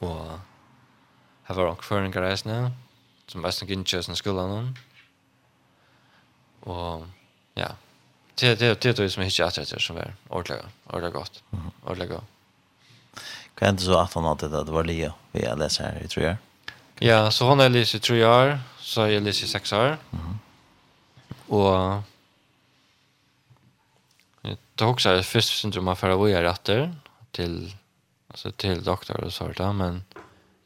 [0.00, 0.40] Og
[1.44, 2.70] her var hon kvar en.
[3.26, 4.76] Som var gick in i skolan.
[6.60, 7.06] Och
[7.54, 7.68] ja.
[8.34, 11.42] Det det det det som hittar att det som är ordentlig ordliga gott.
[11.84, 12.24] Ordliga gott.
[13.54, 16.08] Kan inte så att han hade det, det var Leo vi har läser här i
[16.08, 16.36] tre år.
[17.02, 19.98] Ja, så hon är läst i år, så har jag 6 i sex år.
[20.12, 20.38] Mm.
[21.46, 22.02] Och
[24.74, 26.94] det har också först syndrom av förra våra rätter
[27.30, 27.76] till
[28.28, 30.04] alltså till doktor och sånt där men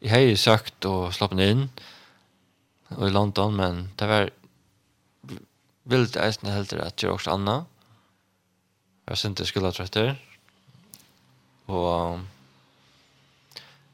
[0.00, 1.68] i har sagt och slappnat in
[2.88, 4.30] och i London men det var
[5.82, 7.64] vilt äsna helt det att jag också Anna
[9.04, 10.16] jag syns inte skulle ha trötter
[11.66, 12.18] och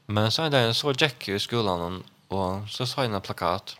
[0.05, 3.75] men så en dag så gick jag i skolan Og så sa jeg en plakat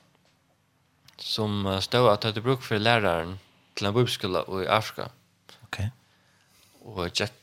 [1.22, 3.38] som stod at jeg hadde brukt for læreren
[3.78, 5.08] til en bibelskola i Afrika.
[5.64, 5.80] Ok.
[6.82, 7.34] Og Jack,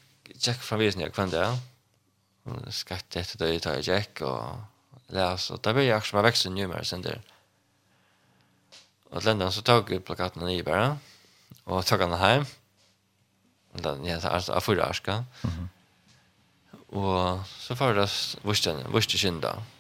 [0.47, 1.47] Jack fra visen jeg kvendt det.
[2.75, 4.61] Skatt etter det jeg tar Jack og
[5.15, 5.49] les.
[5.55, 7.25] Og da ble jeg akkurat som jeg vekste nye mer sin der.
[9.09, 10.99] Og til enden så tog jeg plakaten i bare.
[11.65, 12.47] Og tog han hjem.
[13.79, 15.25] Den jeg tar altså av forrige Afrika.
[15.43, 15.67] Mm -hmm.
[16.89, 18.09] Og så var det
[18.45, 19.53] vurste kjent da.
[19.53, 19.78] Mm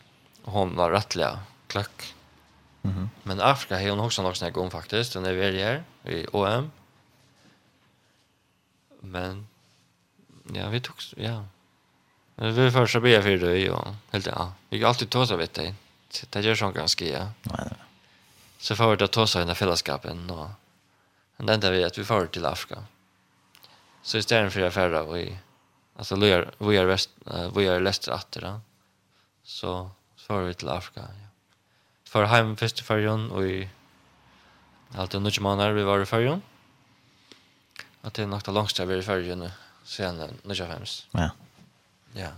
[0.51, 2.14] hon var rättliga klack.
[2.82, 3.11] Mhm.
[3.22, 5.12] Men Afrika har hon också något snack om faktiskt.
[5.12, 6.70] Den är väl här i OM.
[9.01, 9.49] Men
[10.53, 11.44] ja, vi tog ja.
[12.34, 14.53] Men vi får så be för det och Helt ja.
[14.68, 15.74] Vi har alltid tåsa vet dig.
[16.30, 17.28] Det gör sån ganska ja.
[17.42, 17.72] Nej.
[18.59, 20.49] Så får det tåsa i den fällskapen och
[21.36, 22.84] Men det enda vi att vi får till Afrika.
[24.03, 25.38] Så istället för att färra vi
[25.99, 27.11] Alltså vi är vi är väst
[27.55, 28.61] vi är läst att det.
[29.42, 29.90] Så
[30.28, 31.08] for vi til Afrika.
[31.08, 31.28] Ja.
[32.08, 33.68] For heim først i fergen, og i
[34.94, 36.42] alt det nødvendig måneder vi var i fergen.
[38.04, 39.48] At det er nok det langste vi var i fergen
[39.84, 40.94] siden nødvendig fems.
[41.14, 41.30] Ja.
[42.16, 42.30] Ja.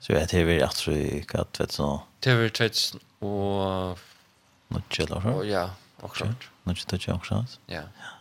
[0.00, 1.88] Så jeg tror vi er at vi kan vet så...
[2.22, 2.82] Det var tvett
[3.20, 3.98] og...
[4.68, 5.34] Nødvendig eller hva?
[5.46, 5.64] Ja,
[6.02, 6.48] akkurat.
[6.66, 7.58] Nødvendig tvett akkurat.
[7.68, 7.82] Ja.
[7.82, 8.14] Ja.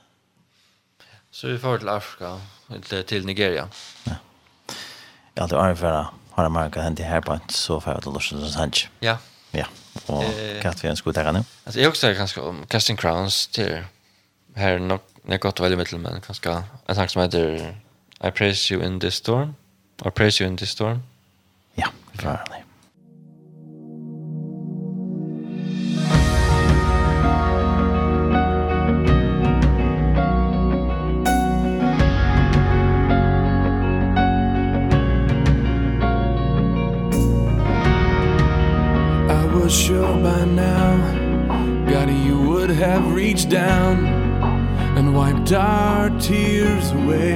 [1.32, 2.38] Så vi får til Afrika,
[2.86, 3.68] til, til Nigeria.
[4.08, 4.18] Ja.
[5.38, 5.78] Ja, det var en
[6.38, 8.90] har man kan hente her på ett sofa til låtsas som sanch.
[9.02, 9.18] Ja.
[9.52, 9.66] Ja.
[10.08, 10.24] Och
[10.62, 11.44] katt vi ønsker å ta nu.
[11.66, 13.84] Alltså jag också ganska om Casting Crowns till
[14.56, 17.76] här nog när gott väl mittel men ganska en sak som heter
[18.24, 19.56] I praise you in this storm.
[20.06, 21.04] I praise you in this storm.
[21.76, 22.67] Ja, förhållande.
[43.48, 44.06] reached down
[44.98, 47.36] and wiped our tears away.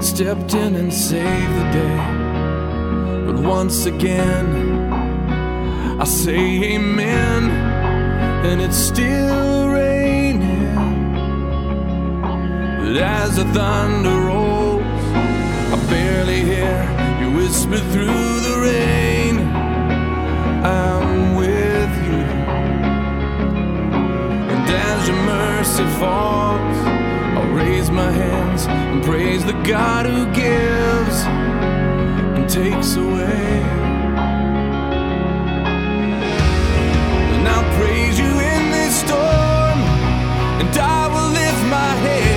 [0.00, 3.26] Stepped in and saved the day.
[3.26, 4.46] But once again
[6.00, 7.50] I say amen
[8.46, 10.74] and it's still raining.
[12.78, 14.82] But as the thunder rolls
[15.72, 16.80] I barely hear
[17.20, 19.38] you whisper through the rain.
[20.64, 21.27] I'm
[24.98, 26.78] has your mercy falls.
[27.36, 31.16] I'll raise my hands and praise the God who gives
[32.36, 33.62] and takes away.
[37.34, 39.78] And I'll praise you in this storm
[40.60, 42.27] and I will lift my head.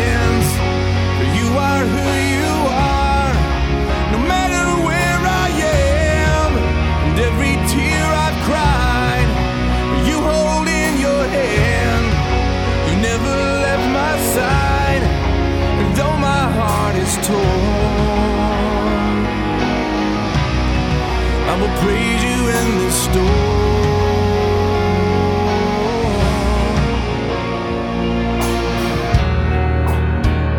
[23.11, 23.51] förstå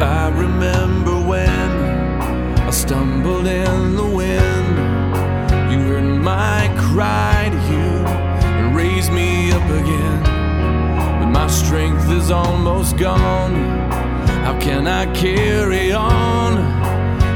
[0.00, 1.70] I remember when
[2.68, 4.76] I stumbled in the wind.
[5.70, 7.90] You heard my cry to you
[8.44, 10.22] And raised me up again.
[11.20, 13.54] But my strength is almost gone.
[14.44, 16.58] How can I carry on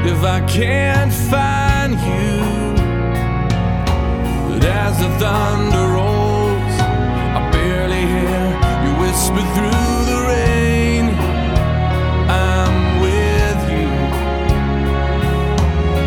[0.05, 2.36] If I can't find you?
[4.67, 6.75] as the thunder rolls.
[7.37, 8.43] I barely hear
[8.83, 11.05] you whisper through the rain.
[12.29, 13.89] I'm with you.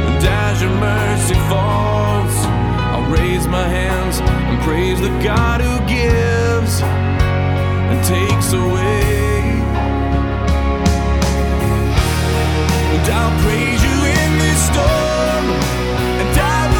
[0.07, 2.35] And as your mercy falls
[2.95, 9.41] I raise my hands and praise the God who gives And takes away.
[12.95, 15.45] And I'll praise you in this storm.
[16.21, 16.80] And I will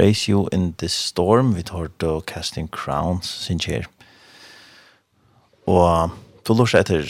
[0.00, 3.84] Praise You in the Storm, vi tar då Casting Crowns, sin kjer.
[5.68, 6.14] Og
[6.46, 7.04] du lort etter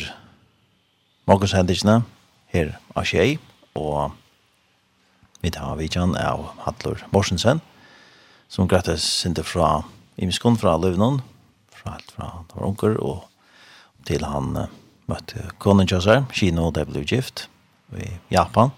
[1.31, 2.01] Magnus Hendingsene,
[2.51, 3.37] her av Kjei,
[3.79, 4.11] og
[5.39, 7.63] vi tar vidtjen av Hatlor Morsensen,
[8.51, 9.85] som gratis sinte fra
[10.19, 11.23] Imiskon fra Løvnån,
[11.71, 13.23] fra alt fra var unker, og
[14.11, 14.65] til han
[15.07, 17.47] møtte konen kjøsar, Kino, det ble gift,
[17.95, 18.75] i Japan.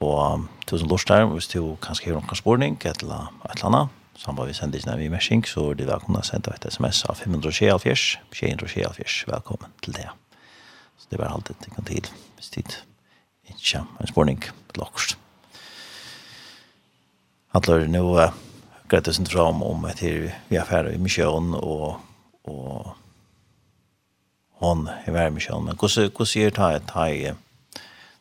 [0.00, 4.54] Og tusen lort her, hvis du kanskje har noen spårning, et eller annet, samme vi
[4.54, 9.30] sender ikke vi mersing, så er det velkommen å sende et sms av 524, 524,
[9.30, 10.06] velkommen til det.
[10.98, 12.76] Så det var alltid det kan til, hvis tid
[13.48, 15.18] ikke kommer en spårning til dere.
[17.54, 18.38] Handler nå uh,
[18.90, 21.98] greit det oss fram om at vi er ferdig i misjøen, og,
[22.44, 22.94] og
[24.62, 27.38] hon er ferdig i misjøen, men hvordan gjør det her?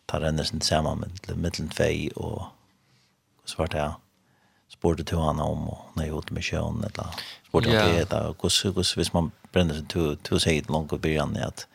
[0.07, 2.47] ta renner sin sammen med mittelen tvei, og
[3.45, 3.87] så var det
[4.71, 7.75] spurte til henne om, og når jeg med sjøen, eller spurte om
[8.11, 11.67] det, kus hvordan, hvis man brenner sin to, to seg langt og i at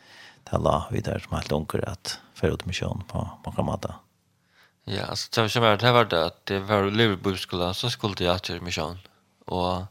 [0.49, 3.97] det la videre som helt unger, at fer ut med sjøen på på måter.
[4.85, 8.43] Ja, så det som var det var det, at det var Liverpool så skulle jag
[8.43, 8.99] til med sjøen,
[9.47, 9.87] og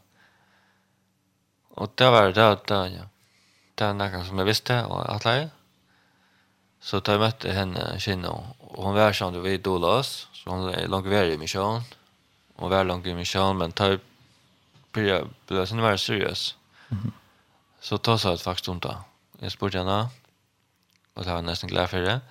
[1.75, 3.05] Og det var det, där ja.
[3.75, 5.49] Det er noe som jeg visste, og alt det.
[6.83, 10.69] Så tar jag mötte henne kina och hon var som du vet dolas så hon
[10.69, 11.81] är långt värre i mission.
[12.55, 13.99] och var långt i mission men tar
[14.91, 16.55] blir blir sen var seriös.
[16.91, 17.11] Mm.
[17.79, 18.81] Så tar så att faktiskt hon.
[19.39, 20.07] Jag spurte henne
[21.13, 22.21] och det var nästan glad för det.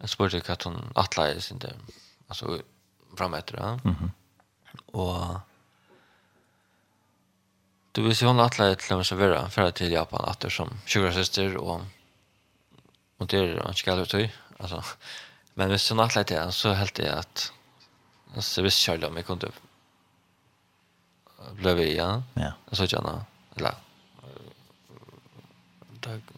[0.00, 1.76] Jeg spurte hva hun attlade sin där.
[2.28, 2.58] Alltså
[3.16, 3.62] fram etter det.
[3.62, 4.10] Mm -hmm.
[4.86, 5.40] Och
[7.92, 11.80] Du vil si hun attlade till å vara för til Japan att som sjuksköterskor och
[13.24, 14.26] Og det er inte gärna ut i.
[14.60, 14.82] Altså,
[15.56, 17.52] men hvis hon har det så helt det att
[18.38, 19.50] så visst kör om jeg kunne
[21.62, 22.24] jag vi igjen.
[22.34, 22.52] ja.
[22.70, 22.76] Ja.
[22.76, 23.24] så gärna.
[23.56, 23.74] Eller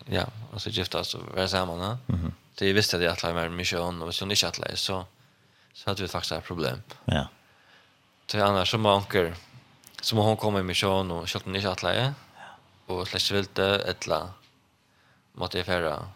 [0.06, 1.80] ja, alltså gifta oss och vara samman.
[1.80, 2.32] Mm -hmm.
[2.54, 5.04] Det visste jag att jag var mycket hon och så ni chatta så
[5.72, 6.82] så hade vi faktiskt ett problem.
[7.04, 7.28] Ja.
[8.26, 9.34] Det annars så månker
[10.00, 11.94] som hon kommer med sjön och skjuter ni chatta.
[11.94, 12.12] Ja.
[12.86, 14.30] Och släpps vilt det ettla
[15.32, 16.08] måste jag färra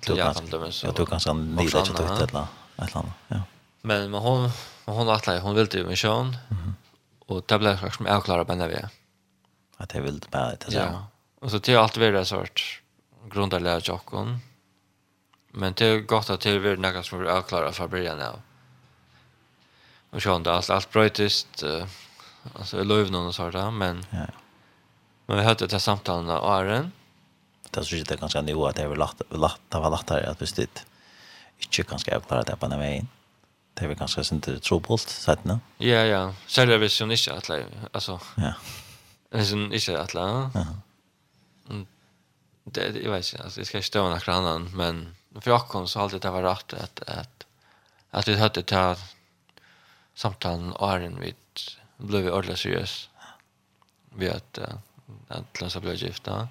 [0.00, 3.42] till Japan då men så jag tog ganska nyligt att det ett eller annat ja.
[3.82, 4.50] Men men hon
[4.84, 6.36] men hon har att hon ville ju mission.
[7.26, 8.76] Och det blev faktiskt liksom avklarat på när vi
[9.76, 11.06] att det vill bara det så ja.
[11.40, 12.82] Och så till allt vidare sort
[13.30, 14.38] grundarlära jocken
[15.52, 18.40] men det är gott att det är något som är avklarat från början av.
[20.10, 21.62] Och så allt allt brötist
[22.58, 24.26] alltså löv någon och där men ja.
[25.26, 26.92] men vi hade det här samtalen av Aren
[27.74, 30.38] det så sitter ganska nu at det er lagt lagt det var lagt her at
[30.38, 30.68] hvis det
[31.60, 33.08] ikke inte ganska avklara det på den vägen
[33.74, 35.58] det är ganska sent troubled sett nå?
[35.78, 36.34] ja ja.
[36.46, 37.50] Så det visst ju inte att
[37.92, 38.54] alltså ja.
[39.32, 40.50] Alltså inte att ja.
[42.64, 45.88] Det jag vet inte alltså jag ska inte stå några annan men för jag kom
[45.88, 47.46] så alltid det var rätt att att
[48.10, 48.96] att vi hade ta
[50.14, 51.34] samtalen och ären vid
[51.96, 53.08] blev vi ordentligt seriös
[54.14, 54.58] vi att
[55.28, 56.48] att läsa blev gifta.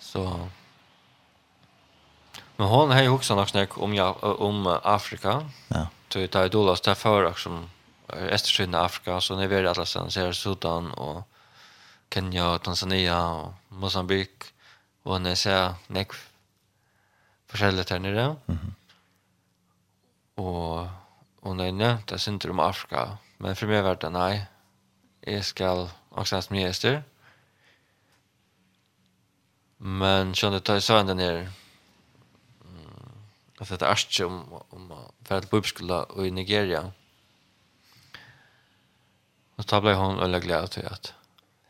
[0.00, 0.48] Så
[2.56, 5.50] Men hon har ju också något snack om ja om Afrika.
[5.68, 5.86] Ja.
[6.08, 7.70] Till det då där för som
[8.08, 11.22] Östersjön Afrika så när vi är alla sen ser Sudan och
[12.14, 14.44] Kenya, Tanzania och Mozambik
[15.02, 16.12] och när ser näck
[17.46, 18.36] forskjellig der nere.
[18.46, 18.74] Mhm.
[20.34, 20.88] Och
[21.42, 23.16] Og og det nevnt, inte om Afrika.
[23.38, 24.46] Men för mig var det nej.
[25.26, 27.02] Jag skal, också ha jeg
[29.82, 31.50] Men kände det jag så ända ner
[33.58, 34.92] att det är ärst om, om
[35.24, 36.92] för att bibelskola i Nigeria.
[39.56, 41.14] Och då blev hon öliga glad till att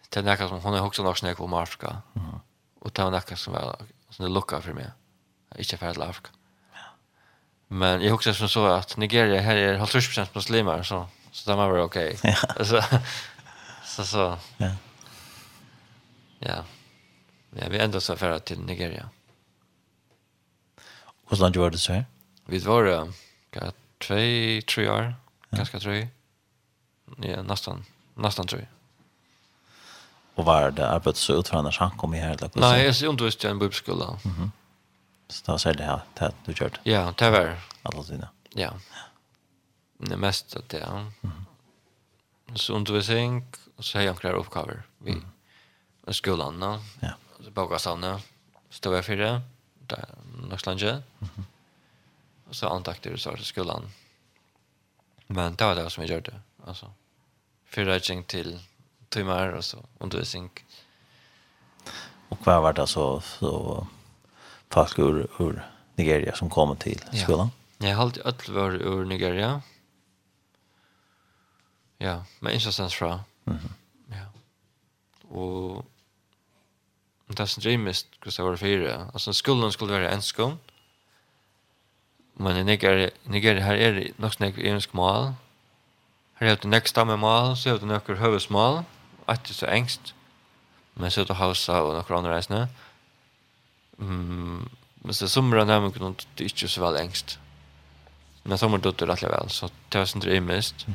[0.09, 2.03] det är näka som hon är också norsk när jag Afrika.
[2.17, 2.41] Mm.
[2.79, 3.77] Och det var näka som var
[4.11, 4.91] som det luckade för mig.
[5.49, 6.31] Jag är inte färd till Afrika.
[7.69, 11.79] Men jag också som så att Nigeria här är 50% muslimer så så det var
[11.79, 12.15] okej.
[12.15, 12.35] Okay.
[12.59, 12.65] Ja.
[12.65, 12.83] så
[13.85, 14.39] så så.
[14.57, 14.71] Ja.
[16.39, 16.65] Ja.
[17.51, 19.09] Ja, vi enda så färra till Nigeria.
[21.25, 22.05] Och langt var det så her?
[22.47, 23.01] Vi var det
[23.57, 24.15] uh, två,
[24.75, 25.15] tre år.
[25.51, 25.57] Ja.
[25.57, 26.09] Ganska tre.
[27.17, 27.85] Ja, nästan.
[28.15, 28.67] Nästan tre.
[30.35, 32.31] Og var det arbeidet så utförande han kom i her?
[32.31, 32.51] Eller?
[32.55, 32.61] här?
[32.61, 34.19] Nej, jag undervisade i en bibelskola.
[34.25, 34.51] Mm -hmm.
[35.29, 36.81] Så då säger det her, det du kört?
[36.83, 38.27] Ja, det var Alle Alla tiden.
[38.55, 38.73] Ja.
[39.99, 40.99] Det mesta det, ja.
[40.99, 41.45] Mm -hmm.
[42.55, 43.47] Så undervisning,
[43.77, 44.83] och så har jag några uppgifter.
[44.99, 45.25] Vi, mm.
[46.13, 46.81] skolan, ja.
[47.01, 47.15] Ja
[47.49, 48.21] bokavstavne
[48.71, 49.43] stod jag för det
[49.87, 50.09] där
[50.49, 51.05] Norsklandet.
[52.49, 53.93] Och så antakter jeg så til skolan.
[55.27, 56.91] Men det var det som jag gjorde alltså.
[57.77, 58.61] Altså, till
[59.09, 60.51] timmar och så undervisning.
[62.29, 63.87] Och vad var det så, så
[64.71, 65.63] folk ur, ur
[65.97, 67.51] Nigeria som kom till skolan?
[67.79, 67.87] Ja.
[67.87, 69.63] Jeg har alltid öll var ur Nigeria.
[71.99, 73.25] Ja, men ikke fra.
[73.47, 73.59] Mm.
[74.11, 74.27] Ja.
[75.31, 75.85] Og
[77.31, 78.95] om det som dreamist hvordan det var fire.
[79.15, 80.59] Altså, skolan skulle være en skån.
[82.35, 85.35] Men i Nigeria, Nigeria här är det nog snäck engelsk mål.
[86.35, 88.83] Her er det näck stamme mål, så er det några hövsmål.
[89.27, 90.15] Att det är så engst.
[90.95, 92.69] Men så er det hausa og några andre reisende.
[93.99, 97.39] Mm, men så somrar när man kunde det ikke så väl engst.
[98.43, 100.87] Men sommar dotter det väl, så det var sånn dreamist.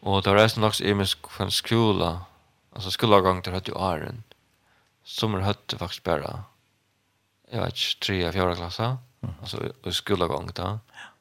[0.00, 2.20] Og det var resten också ämnesk från skola.
[2.72, 4.08] Alltså skolagång där hade ju Aron.
[4.08, 4.35] Mm
[5.06, 6.32] som er høtt faktisk bare,
[7.52, 8.88] jeg vet ikke, tre av fjorda klasse,
[9.22, 9.36] mm.
[9.36, 10.72] altså i skolegang da.
[10.98, 11.12] Ja.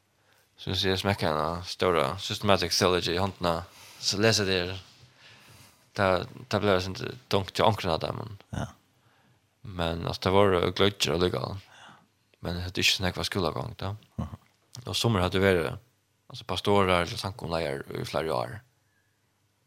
[0.57, 3.59] Så jeg smekker en større systematic theology i håndene,
[4.01, 4.79] så leser jeg det,
[5.99, 6.09] det,
[6.49, 6.97] det ble sånn
[7.31, 8.67] dunkt til ånkrene av det, men, ja.
[9.61, 11.45] men altså, det var glødger og lykke,
[12.45, 13.93] men det er ikke sånn jeg var skolegang da.
[14.17, 14.37] Mm.
[14.85, 15.77] Og sommer hadde vært,
[16.31, 18.61] altså pastorer eller sankomleier i flere år.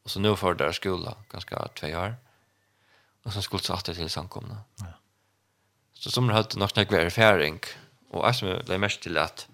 [0.05, 2.16] Og så nå får det skola ganske tve år.
[2.16, 2.27] Mm
[3.24, 4.62] og så skulle satt til samkomna.
[4.81, 4.95] Ja.
[5.99, 7.61] Så som har nok nok vært erfaring,
[8.11, 9.47] og jeg som ble mest til at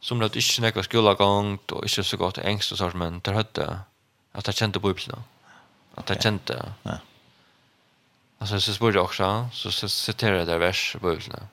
[0.00, 3.66] som har ikke nekket skolegang, og ikke så godt engst og sånt, men der hadde
[4.34, 5.22] at jeg kjente bøyblene.
[5.98, 6.58] At jeg kjente.
[6.84, 6.98] Ja.
[8.40, 11.48] Altså, så spør jeg også, så siterer jeg det vers i bøyblene.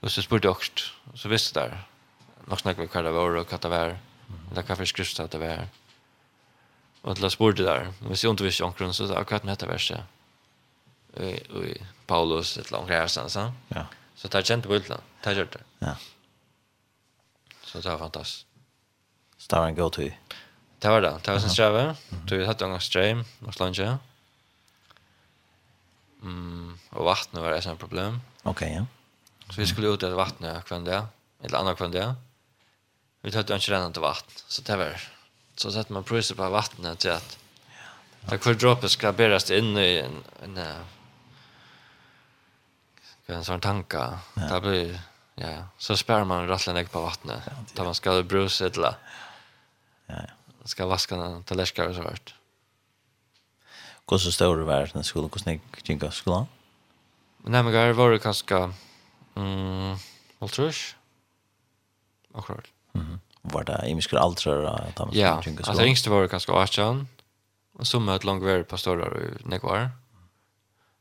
[0.00, 1.84] Og så spør jeg også, så visste jeg der,
[2.48, 3.96] nok nok hva det var, og hva det var,
[4.50, 5.66] eller hva for skriftet det var.
[5.66, 5.83] Ja
[7.04, 7.92] Och till sport där.
[8.08, 10.00] Vi ser inte visst omkring så där kvart med detta verset.
[11.50, 13.52] Oj, Paulus ett långt här sen så.
[13.68, 13.86] Ja.
[14.14, 15.02] Så tar känt på utland.
[15.22, 15.58] Tar jag det.
[15.78, 15.96] Ja.
[17.64, 18.46] Så det var fantastiskt.
[19.36, 19.74] Så det var en.
[20.78, 21.20] Det var det.
[21.24, 21.96] Det var sin sträve.
[22.24, 23.98] Du hade en stream och slange.
[26.22, 28.20] Mm, och vattnet var ett problem.
[28.42, 28.86] Okej, ja.
[29.52, 31.06] Så vi skulle ut i vattnet kvann där.
[31.42, 32.14] Eller annat kvann där.
[33.20, 34.42] Vi hade inte rennande vatten.
[34.48, 35.13] Så det var
[35.54, 37.38] så sätter man priser på vattnet till att
[38.20, 38.34] ja.
[38.34, 40.84] att hver droppe ska bäras in i en, en, en,
[43.26, 44.18] en sån tanka.
[44.34, 44.42] Ja.
[44.42, 45.00] Det blir,
[45.34, 47.42] ja, så spär man rattlen på vattnet.
[47.46, 48.94] Ja, där man ska brusa ett la.
[50.06, 50.34] Ja, ja.
[50.64, 52.34] Ska vaska den tallerskar och så vart.
[54.10, 56.46] Hur så stor det var den skolan, hur snägg kinka skolan?
[57.38, 58.72] Nej, men det var det ganska,
[59.34, 59.96] mm,
[60.38, 60.74] vad tror jag?
[62.38, 62.66] Akkurat.
[62.94, 67.08] Mm var det i miskar aldrar att han Ja, alltså yngste var det kanske 18
[67.72, 69.90] och så möt långt var pastorer i nekvar.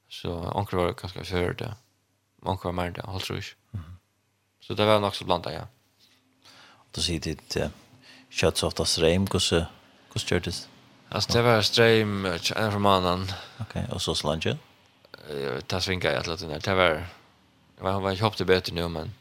[0.10, 1.76] Så onkel var kanske fjärde.
[2.42, 3.56] Onkel var mer det, hållt rusch.
[4.62, 5.68] Så det var nog så blandat, ja.
[6.92, 7.68] Då ser det uh,
[8.30, 10.68] kött så ofta ström, hur gör det?
[11.10, 13.28] Alltså det var ström en från mannen.
[13.60, 14.58] Okej, och så slange?
[15.68, 17.08] Det svinkade jag till att det var...
[17.82, 19.14] Jag hoppade bättre nu, men...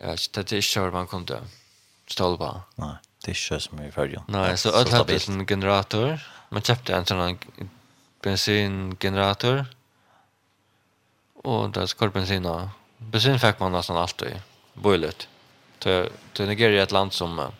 [0.00, 1.34] Ja, det är inte så man kunde.
[1.36, 1.57] till
[2.08, 2.60] stål på.
[2.74, 2.94] Nej,
[3.24, 4.22] det är inte som i färgen.
[4.28, 6.20] Nej, så öll hade en generator.
[6.48, 7.38] Man köpte en sån
[8.22, 9.66] bensingenerator.
[11.34, 12.68] Och där skor bensin och
[12.98, 14.40] bensin fick man nästan alltid.
[14.74, 15.28] Boilet.
[15.78, 17.52] Till Nigeria är ett land som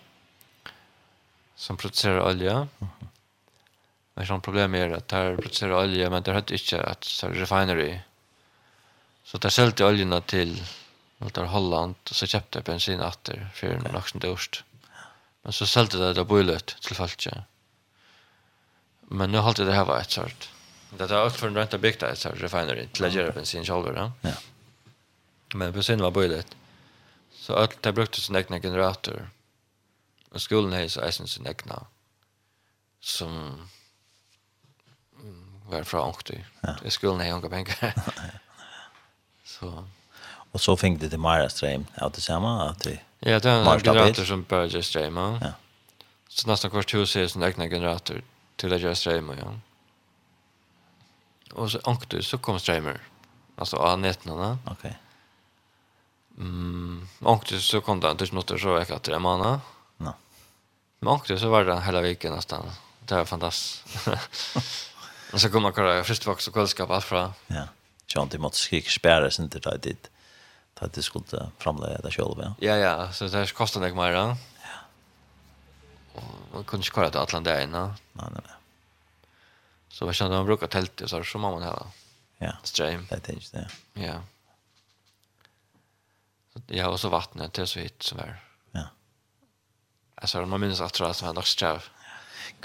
[1.55, 2.69] som producerar olja.
[4.15, 7.99] Men sån problem är att där producerar olja men där hade inte ett refinery.
[9.25, 10.63] Så där sålde oljorna till
[11.19, 14.65] Något Holland och så köpte jag bensin efter för en vuxen dörst.
[15.43, 17.27] Men så sålde det där bullet till fallet.
[19.01, 20.51] Men nu hållde det här var ett sort.
[20.91, 24.13] Det där allt för en ränta byggt där sort refinery till att göra bensin själva.
[24.21, 24.35] Ja.
[25.55, 26.57] Men bensin var bullet.
[27.33, 29.31] Så allt det brukte sin egna generator.
[30.31, 31.87] Och skolan är så eisen sin egna
[33.01, 33.69] som
[35.67, 36.45] var fra ångte.
[36.61, 36.91] Ja.
[36.91, 37.95] Skolan är ånga pengar.
[39.45, 39.89] Så
[40.59, 43.75] Och så fick det till Mara Stream av det samma att det Ja, det är
[43.75, 45.39] en generator som börjar just streama.
[45.43, 45.53] Ja.
[46.29, 48.23] Så nästan kvart hus är sin egna generator
[48.57, 49.55] till att göra streama, ja.
[51.53, 53.01] Och så anktu så kom streamer.
[53.57, 54.59] Alltså av nätterna.
[54.65, 54.75] Okej.
[54.75, 54.93] Okay.
[56.39, 59.61] Mm, anktu så kom det inte något så vecka till en månad.
[59.97, 60.13] Nej.
[60.99, 62.71] Men anktu så var det hela veckan nästan.
[63.01, 64.09] Det var fantastiskt.
[65.33, 67.33] Och så kom man kolla först vaks och kvällskap allt från.
[67.47, 67.69] Ja.
[68.07, 70.11] Jag har inte mått skrik spärres inte där dit
[70.83, 72.39] att det skulle framlägga det själv.
[72.39, 74.11] Ja, ja, ja så det kostar inte mer.
[74.11, 74.37] Ja.
[76.15, 76.23] Och
[76.53, 77.67] man kunde inte kalla till Atlant där.
[77.67, 78.43] Nej, nej, nej.
[79.89, 81.87] Så jag kände att man brukar tälta så så man hela.
[82.39, 82.53] Ja.
[82.63, 83.07] Stream.
[83.11, 83.69] Det är inte det.
[84.07, 84.23] Ja.
[86.53, 88.45] Så, ja, och så vattnet det är så hit så där.
[88.73, 88.85] Ja.
[90.15, 91.85] Alltså man minns att det var nog strav.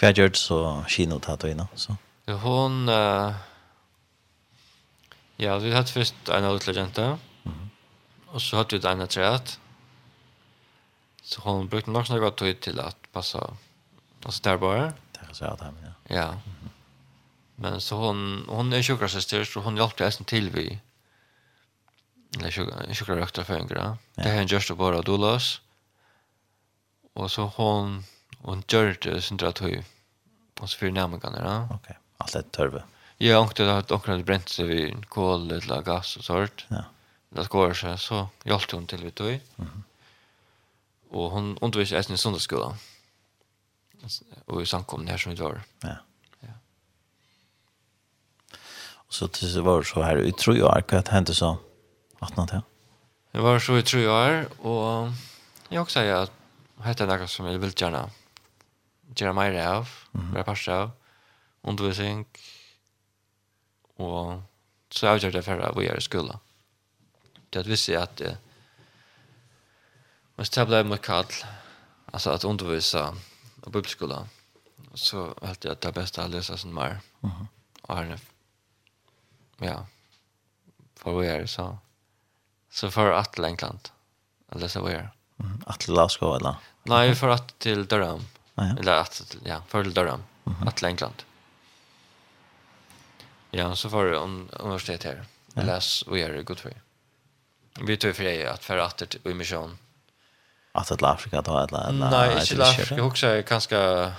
[0.01, 1.95] Vad gjorde så Kino tatt inne så.
[2.25, 3.33] Hon uh,
[5.37, 7.19] Ja, vi hade först en av jenta.
[8.33, 9.59] Och så hade det en annat
[11.23, 13.57] Så hon brukte nog snart gått tid till att passa
[14.23, 14.93] alltså där bara.
[15.11, 16.15] Där så att han ja.
[16.15, 16.39] Ja.
[17.55, 20.79] Men så hon hon är sjukrasyster så hon hjälpte oss till vi.
[22.37, 23.97] Eller sjukra sjukrarökta för en grann.
[24.15, 25.61] Det här är just bara dollars.
[27.13, 28.03] Och så hon
[28.37, 29.83] hon gjorde sin drat hur
[30.59, 31.75] och så för närmarna ja.
[31.75, 31.97] Okej.
[32.17, 32.83] Allt är törve.
[33.17, 36.65] Ja, och det har också bränt sig vid kol eller gas och sånt.
[36.67, 36.83] Ja
[37.35, 39.39] det går så så hjälpte hon till vet du.
[39.55, 39.83] Mhm.
[41.09, 42.75] Och hon undervisade även i söndagsskolan.
[44.45, 45.61] Och i samkomna här som vi var.
[45.81, 45.95] Ja.
[46.39, 46.53] Ja.
[48.93, 51.57] Och så det var så här i tror jag att hände så
[52.19, 52.61] att något här.
[53.31, 55.11] Det var så i tror jag och
[55.69, 56.31] jag också säger att
[56.83, 58.09] heter något som jag vill gärna
[59.15, 60.91] göra mer av, mer passa av,
[61.61, 62.25] undervisning
[63.97, 64.41] och
[64.89, 66.39] så avgjør det för att vi är i skolan
[67.53, 68.37] Det att visste att det
[70.35, 71.25] Men måste tabla mot kall,
[72.11, 73.15] Alltså att undervisa
[73.61, 74.27] på bibelskola.
[74.93, 76.99] Så helt jag det bästa att läsa sån mer.
[77.19, 77.47] Mhm.
[77.81, 78.17] Arne.
[79.57, 79.85] Ja.
[80.95, 81.77] För vi är det så?
[82.69, 83.89] Så för att England.
[84.49, 85.09] Att läsa vad är det?
[85.65, 86.55] Atle Lasko eller?
[86.83, 88.21] Nej, för att till Durham.
[88.55, 90.23] Eller att, ja, för till Durham.
[90.65, 91.23] Atle England.
[93.51, 95.25] Ja, så var det universitet här.
[95.53, 96.73] Läs vad är det gott för?
[97.81, 99.77] Vi tog för dig att för att det i mission.
[100.71, 104.11] Att det Afrika då eller eller Nej, inte till Afrika också är ganska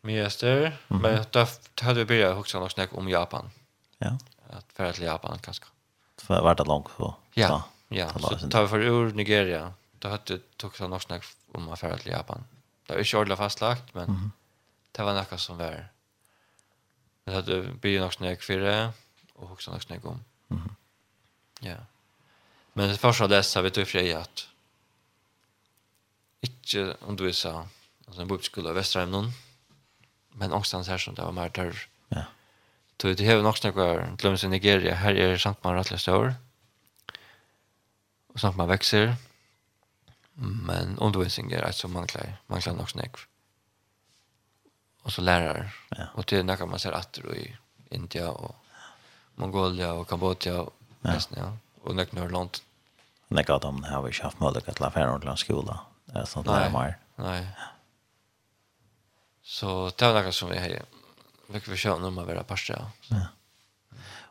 [0.00, 1.46] mester, men då
[1.80, 3.50] hade vi börjat också något snack om Japan.
[3.98, 4.18] Ja.
[4.50, 5.66] Att för att Japan ganska.
[6.16, 7.14] För vart det långt så.
[7.34, 7.62] Ja.
[7.88, 9.72] Ja, så tar vi för ur Nigeria.
[9.98, 12.44] Då hade tog så något snack om för till Japan.
[12.86, 14.32] Det är inte ordentligt fastlagt, men
[14.92, 15.88] det var något som var.
[17.24, 18.92] Det hade blivit något snack för det
[19.34, 20.24] och också något snack om.
[20.48, 20.76] Mhm.
[21.60, 21.76] Ja.
[22.76, 24.48] Men först av dessa vet du fri att
[26.40, 29.32] inte om du alltså en bokskola i Västra Ämnen
[30.28, 31.88] men någonstans här som det var mer törr.
[32.08, 32.24] Ja.
[33.00, 34.94] Så det har nog några glöms i Nigeria.
[34.94, 36.34] Här är sant man rätt stor.
[38.26, 39.16] Och sant man växer.
[40.66, 42.36] Men undervisning är alltså man klar.
[42.46, 43.16] Man klar nog snäck.
[45.02, 45.70] Och så lärare.
[45.88, 46.04] Ja.
[46.14, 47.56] Och det när man ser att i
[47.90, 48.56] India och
[49.34, 51.14] Mongolia och Kambodja och ja.
[51.14, 52.50] Resten, ja och näck Norrland.
[53.28, 55.80] Näck att de har vi haft möjlighet att lära Norrland skola.
[56.04, 56.98] Det är sånt där mer.
[57.16, 57.46] Nej.
[59.42, 60.82] Så det var något som vi hade.
[61.46, 62.90] Vi fick försöka om att vara parsta.
[63.08, 63.26] Ja.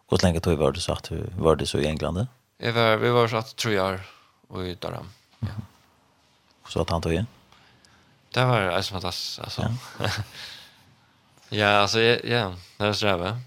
[0.09, 2.27] Och länge tog var du så att du var det så i England?
[2.57, 4.01] Jag var, vi var så att tre år
[4.47, 5.09] och i Durham.
[5.39, 5.47] Ja.
[6.67, 7.27] Så att han tog igen?
[8.33, 9.39] Det var alltså fantastiskt.
[9.39, 9.61] Alltså.
[9.99, 10.09] Ja.
[11.49, 13.39] ja, alltså, ja, ja, det är så där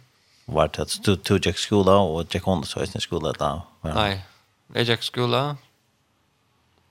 [0.46, 3.60] var det att du tog Jack skola och Jack Honda så i sin skola där.
[3.80, 4.24] Nej.
[4.72, 5.56] Jag gick skola.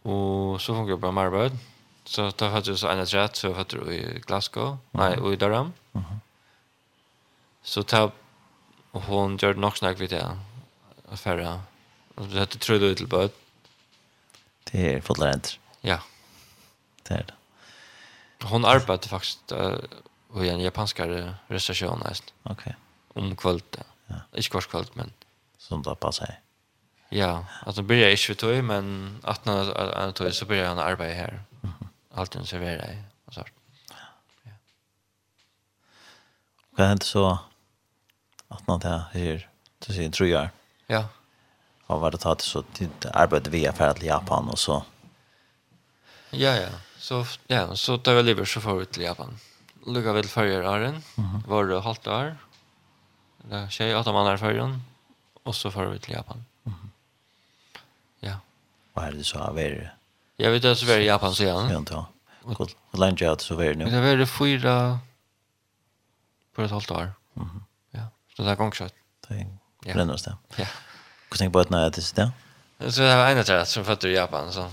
[0.02, 1.58] Och så funkar jag på Marbod.
[2.04, 4.78] Så då hade jag så en rätt så hade du i Glasgow.
[4.92, 5.74] Nej, och i Durham.
[7.64, 8.12] Så ta
[8.92, 10.38] och hon gjorde nog snack vid det.
[11.12, 11.62] Affära.
[12.16, 13.32] Och det hade tror du till bud.
[14.72, 15.60] Det är fotlänt.
[15.82, 16.00] Ja.
[17.04, 17.34] Det är det.
[18.46, 22.30] Hon arbetade faktiskt uh, i en japanskare restauration nästan.
[22.44, 22.54] Okej.
[22.54, 22.74] Okay
[23.16, 23.80] om kvöld.
[24.10, 24.22] Ja.
[24.38, 25.14] Ikke kvart kvöld, men...
[25.58, 26.40] Som det passer.
[27.12, 29.52] Ja, altså blir jeg ikke tog, men 18
[29.96, 31.40] han tog så blir han arbeid her.
[31.62, 31.92] Mm.
[32.22, 33.46] Alt en serverer jeg, og så.
[34.46, 34.56] Ja.
[36.76, 37.26] Hva hendte så
[38.50, 39.46] 18 av det her,
[39.86, 40.52] du sier, tror jeg?
[40.92, 41.06] Ja.
[41.88, 42.64] Og var det tatt så
[43.14, 44.82] arbeid via ferdig til Japan, og så...
[46.34, 46.74] Ja, ja.
[47.00, 49.36] Så, ja, så tar vi livet så får vi til Japan.
[49.86, 51.42] Lukka vel førre åren, mm -hmm.
[51.48, 52.38] var det halvt år,
[53.50, 54.82] Det er tjej, åtta mannar förrän.
[55.44, 56.46] Och så får vi till Japan.
[58.20, 58.40] Ja.
[58.94, 59.96] Vad är det så av er?
[60.36, 61.70] Jag vet att så är i Japan så igen.
[61.70, 62.06] Ja, inte.
[62.92, 63.86] Hur länge det så är nu?
[63.86, 65.00] Det är det fyra
[66.56, 67.14] på ett halvt år.
[67.92, 68.94] Ja, så det är gångkött.
[69.28, 69.48] Det är
[69.84, 69.94] ja.
[69.94, 70.38] brännas det.
[70.56, 70.66] Ja.
[71.30, 72.32] Hur tänker på att när det är
[72.78, 72.92] det?
[72.92, 74.54] Så det var en av det som fötter i Japan.
[74.54, 74.72] Så.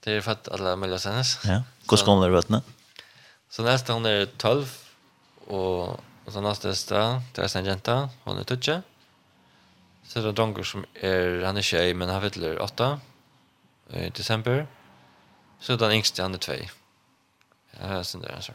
[0.00, 1.44] Det är fött alla möjliga senast.
[1.44, 1.62] Ja.
[1.90, 2.62] Hur ska hon lära vötna?
[3.50, 4.78] Så nästa hon är 12
[5.46, 8.82] och Og så nästa stä, det är en jenta, hon är tutje.
[10.04, 13.00] Så det är donger som är, han är tjej, men han fyller åtta
[13.90, 14.66] i december.
[15.60, 16.52] Så den yngste, han är två.
[17.80, 18.54] Ja, sen där är en sån.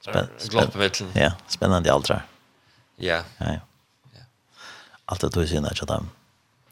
[0.00, 2.26] Spänn, ja, spännande åldrar.
[2.96, 3.22] Ja.
[3.38, 3.60] Ja, ja.
[5.04, 6.10] Allt det du synar att de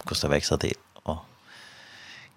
[0.04, 1.18] kostar växa till och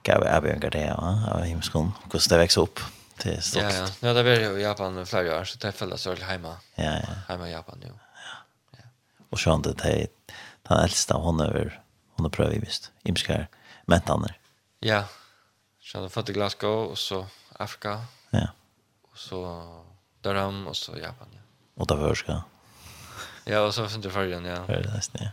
[0.04, 1.92] gav erbjörningar det, ja, av himskon,
[2.30, 2.80] det växa upp.
[2.80, 3.62] Ja Det är stort.
[3.62, 3.88] Ja, ja.
[4.00, 6.58] ja det var ju i Japan flera år så det fälldes väl hemma.
[6.76, 7.14] Ja, ja.
[7.28, 7.88] Hemma i Japan nu.
[7.88, 8.78] Ja.
[8.78, 8.84] ja.
[9.30, 10.08] Och så det det
[10.64, 11.82] den äldsta hon över
[12.16, 12.92] hon har prövat visst.
[13.04, 13.48] Imskar
[13.86, 14.38] mätanner.
[14.80, 15.04] Ja.
[15.82, 17.26] Så hade fått i Glasgow och så
[17.60, 18.02] Afrika.
[18.30, 18.48] Ja.
[19.12, 19.64] Och så
[20.22, 21.28] Durham och så Japan.
[21.32, 21.40] Ja.
[21.76, 22.44] Och där förska.
[23.46, 24.56] Ja, och så sen för igen, ja.
[24.68, 25.02] Ja, det är.
[25.14, 25.30] Ja.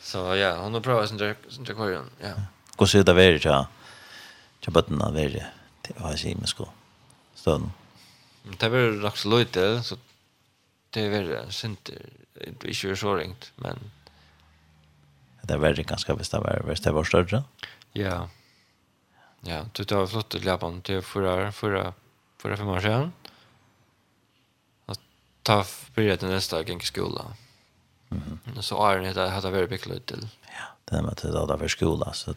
[0.00, 2.32] Så ja, hon har prövat sen där sen där Ja.
[2.76, 3.66] Går det där vidare.
[4.60, 5.50] Jag bara när det
[5.94, 6.68] det var ikke med sko
[7.40, 7.72] støtten.
[8.60, 9.96] Det var nok så løyte, så
[10.94, 11.90] det var sint,
[12.64, 13.90] ikke var så ringt, men...
[15.48, 17.42] Det var det ganske hvis det var, hvis det var større.
[17.96, 18.28] Ja,
[19.46, 21.92] ja, du tar flott til Japan til förra, förra,
[22.38, 23.12] förra fem år sedan.
[24.86, 24.96] Och
[25.42, 25.64] ta
[25.94, 27.34] börja till nästa gång i skolan.
[28.10, 28.60] Mm -hmm.
[28.60, 30.28] Så är det här har varit mycket till.
[30.42, 32.36] Ja, det är med att det är för skolan, så att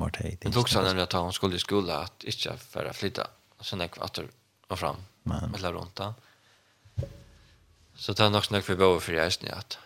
[0.00, 0.36] var det.
[0.40, 3.26] Det tog sen när hon skulle i skola att inte för att flytta.
[3.58, 4.28] Och sen gick åter
[4.68, 4.96] och fram.
[5.22, 5.54] Men.
[5.54, 6.14] Eller runt då.
[7.94, 9.78] Så det är nog snack för bo för jag snäck att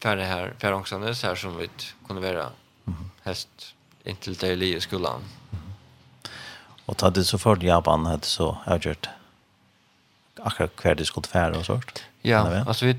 [0.00, 1.68] färre här, för färre ångstandes här som vi
[2.06, 2.50] kunde vara
[3.22, 3.74] häst
[4.04, 5.20] intill det i skolan.
[6.86, 9.08] Och ta det så för Japan hade så avgjort
[10.36, 12.02] akkurat kvar det skulle färra och sånt.
[12.22, 12.96] Ja, alltså vi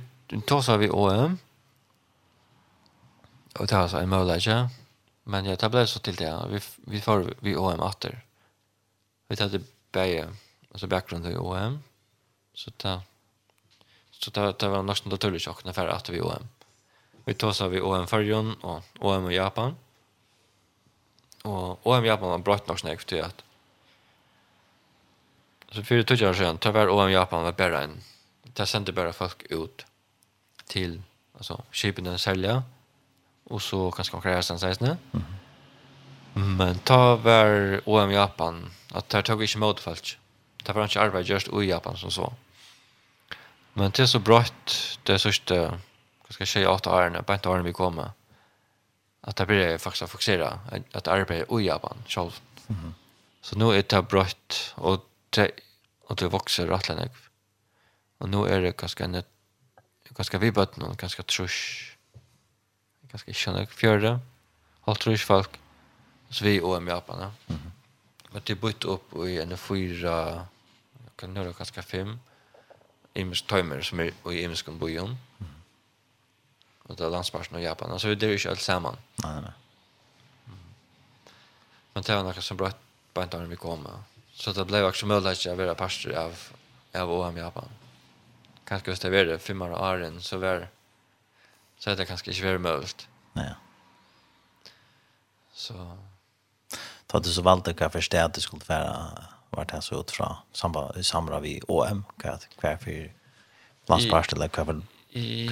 [0.48, 1.38] tar så vi OM.
[3.60, 4.69] Och det är alltså en möjlighet
[5.30, 6.45] Men ja, det blev så till det.
[6.49, 8.22] Vi vi får vi OM åter.
[9.27, 9.61] Vi hade
[9.91, 10.30] bäge
[10.72, 11.84] alltså bakgrund i OM.
[12.53, 13.01] Så ta
[14.11, 16.47] så ta ta var nästan naturligt chock när för att vi OM.
[17.26, 19.76] Vi tog så vi OM förjon och OM i Japan.
[21.43, 23.43] Och OM i Japan var brått nog snägt till att
[25.72, 28.01] Så för tog jag sen tyvärr OM Japan var bara en.
[28.43, 29.85] Det sände bara folk ut
[30.65, 31.01] till
[31.38, 32.64] alltså skipen den sälja
[33.50, 34.98] och så kanske man kräver sen sägs nu.
[36.36, 36.58] Mm.
[36.58, 40.18] Men ta var OM Japan att där tog inte mot falsk.
[40.64, 42.34] Det var inte arbete just i Japan som så.
[43.74, 45.56] Men det är så brått det är sista
[46.24, 48.12] vad ska jag säga åtta åren på ett år vi kommer.
[49.22, 50.60] Att det blir faktiskt fokusera
[50.92, 52.40] att arbeta i Japan själv.
[52.68, 52.94] Mm.
[53.42, 55.52] Så nu är det brått och det
[56.04, 57.10] och det växer rätt länge.
[58.18, 59.24] Och nu är det ganska
[60.10, 61.89] ganska vi bort någon ganska trusch
[63.11, 64.19] ganska känner fjärde
[64.81, 65.60] halvtrus folk
[66.30, 67.31] så vi och en japaner.
[67.48, 67.72] Mm.
[68.31, 70.45] Men det bytt upp i en fyra
[71.15, 72.19] kan nu ganska fem
[73.14, 74.99] ims timer som är i ims kan bo i
[76.84, 77.99] Och det är landsmarschen och Japan.
[77.99, 78.98] Så det är ju inte alls samman.
[79.15, 79.52] Nej, nej.
[81.94, 82.77] Men det var något som bröt
[83.14, 83.88] på en dag vi kom.
[84.34, 86.34] Så det blev också möjligt att vara pastor av,
[86.94, 87.69] av OM Japan.
[88.64, 90.68] Kanske hvis det var det, fem år åren så var det
[91.80, 93.07] så hade det kanske inte varit möjligt.
[93.34, 93.53] Nej.
[95.53, 95.97] Så
[97.07, 100.35] ta det så valde jag förstå att det skulle vara vart det så ut från
[100.51, 103.14] samba, i samband vi OM kvart kvart för
[103.85, 104.68] landsparst eller kvart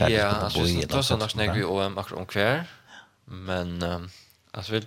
[0.10, 2.68] Ja, alltså då så när snägg vi OM akkurat om kvär.
[3.26, 4.10] Men um,
[4.52, 4.86] alltså vi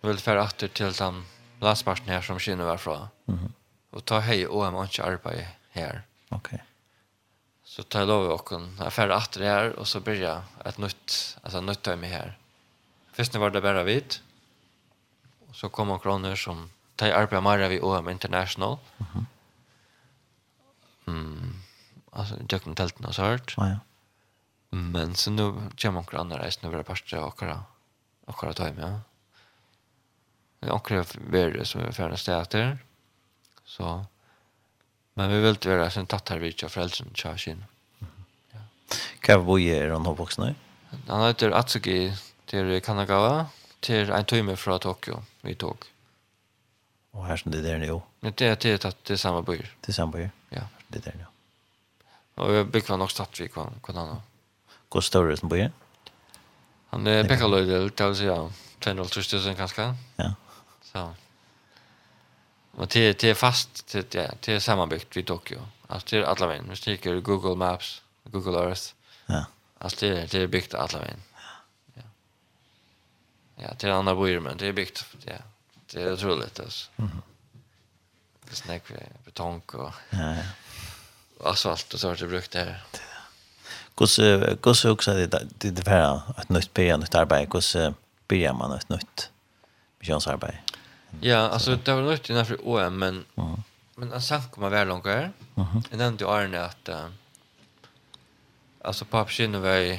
[0.00, 1.24] vill färra åter till den
[1.60, 3.08] landsparsten här som skinner varifrån.
[3.24, 3.52] Mhm.
[3.90, 5.30] Och ta hej OM och inte arbeta
[5.70, 6.02] här.
[6.28, 6.54] Okej.
[6.54, 6.58] Okay.
[7.70, 11.38] Så tar jag lov och en affär att det här och så börjar ett nytt,
[11.42, 12.38] alltså nytt time här.
[13.12, 14.14] Först när var det bara vid.
[15.48, 18.78] Och så kom kronor kroner som tar arbeta mer vid OM International.
[18.98, 19.26] Mm.
[21.06, 21.54] Mm.
[22.10, 23.54] Alltså jag kom tälten och så hört.
[23.56, 23.78] Ja, ja.
[24.70, 27.64] Men så nu kommer och kroner resten över pastra och kra.
[28.24, 29.00] Och kra time, ja.
[30.60, 32.78] Jag kräver som är färdig städer.
[33.64, 34.06] Så
[35.20, 37.66] Men vi vill inte vara sen tatt här vid och frälsen tja kina.
[39.20, 40.54] Hva var vi er han oppvoksne?
[41.08, 41.98] Han heter Atsugi
[42.48, 43.50] til Kanagawa
[43.84, 45.84] til en time fra Tokyo vi tog.
[47.12, 47.98] Og her som det der nå?
[48.24, 49.68] Det er til at det er samme byer.
[49.84, 50.32] Det er samme byer?
[50.56, 50.64] Ja.
[50.88, 51.28] Det der nå.
[52.40, 54.20] Og jeg bygger nok stadt vi kan han ha.
[54.88, 55.68] Hvor stor er det som byer?
[56.94, 58.40] Han er pekkaløydel det å si ja,
[58.80, 59.92] 200 000 kanskje.
[60.16, 60.32] Ja.
[60.94, 61.10] Så.
[62.70, 65.58] Och det det är fast det ja, det är sammanbyggt vid Tokyo.
[65.86, 66.66] Alltså det är alla vägen.
[66.70, 68.82] Vi sticker Google Maps, Google Earth.
[69.26, 69.44] Ja.
[69.78, 71.22] Alltså det är det är byggt alla vägen.
[71.94, 72.02] Ja.
[73.56, 75.32] Ja, det är andra bojor men det är byggt ja.
[75.86, 76.90] Det är otroligt alltså.
[76.96, 77.10] Mhm.
[77.10, 77.22] Mm
[78.50, 78.82] det snack
[79.24, 80.34] betong och ja.
[80.34, 80.34] ja.
[81.50, 82.82] Asfalt och så har det brukt där.
[83.94, 84.20] Kus
[84.62, 85.26] kus också det
[85.58, 87.76] det det för att nytt på nytt arbete kus
[88.28, 89.30] börjar man ett nytt
[89.98, 90.58] missionsarbete.
[91.20, 93.54] Ja, alltså det var något innan för OM men uh
[94.00, 95.32] men han sank kommer väl långt här.
[95.54, 95.82] Mhm.
[95.90, 97.06] Jag nämnde ju Arne att uh,
[98.84, 99.98] alltså pappa skinner väl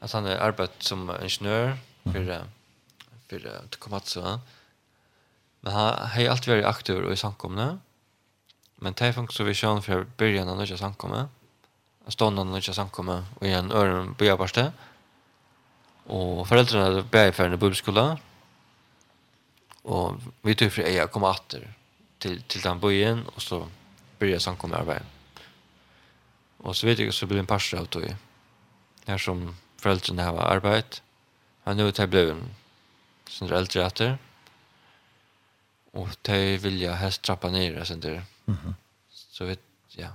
[0.00, 1.76] att han har arbetat som ingenjör
[2.12, 2.44] för
[3.28, 4.40] för att komma att så.
[5.60, 7.78] Men han har alltid varit aktiv och i samkomna.
[8.76, 11.28] Men det funkar så vi kör för början av när samkomna.
[12.08, 14.72] Stånden när jag samkomna och i en öron på jobbarste.
[16.06, 18.18] Och föräldrarna bär i färden i bibelskolan
[19.82, 21.74] Och vi tog for jag kom åter
[22.18, 23.68] till till den byen och så
[24.18, 25.04] började jag samkomma arbeta.
[26.56, 28.00] Och så vet jag så blir en pastor av då.
[29.06, 30.84] Her som foreldrene har arbeid.
[31.64, 32.54] Han nu tar blev en
[33.28, 34.18] sånn eldre åter.
[35.92, 38.24] Och det vill jag helst trappa ner sen sånt där.
[39.08, 40.08] Så vet ja.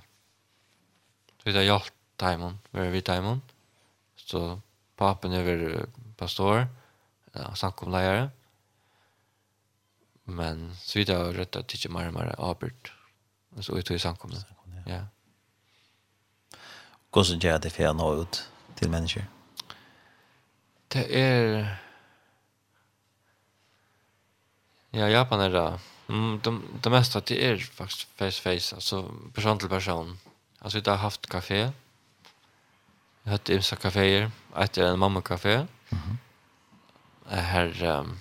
[1.38, 3.42] Så vet jag hjälpt Timon, var vi Timon.
[4.16, 4.62] Så
[4.96, 5.86] papen är väl
[6.18, 6.68] pastor,
[7.32, 8.30] ja, samkomlejare.
[10.28, 12.92] Men så vidt jeg har rett at det ikke mer og mer avbørt.
[13.62, 14.44] Så vi tog i samkomne.
[14.88, 15.06] Ja.
[17.16, 18.42] Hvordan gjør det for å nå ut
[18.78, 19.24] til mennesker?
[20.94, 21.64] Det er...
[24.96, 25.66] Ja, Japan er det.
[26.12, 29.02] Mm, det, det meste det er faktisk face-face, altså
[29.36, 30.14] person til person.
[30.62, 31.60] Altså, vi har haft kafé.
[31.64, 34.32] Jeg har hatt imsa kaféer.
[34.58, 35.68] Et en mamma-kafé.
[35.92, 36.18] Mm -hmm.
[37.36, 38.00] Her...
[38.00, 38.18] Um,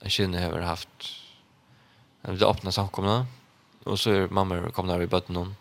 [0.00, 0.88] jag känner har haft
[2.22, 3.26] en lite öppna samkomna
[3.84, 5.54] och så är mamma kom där i bötten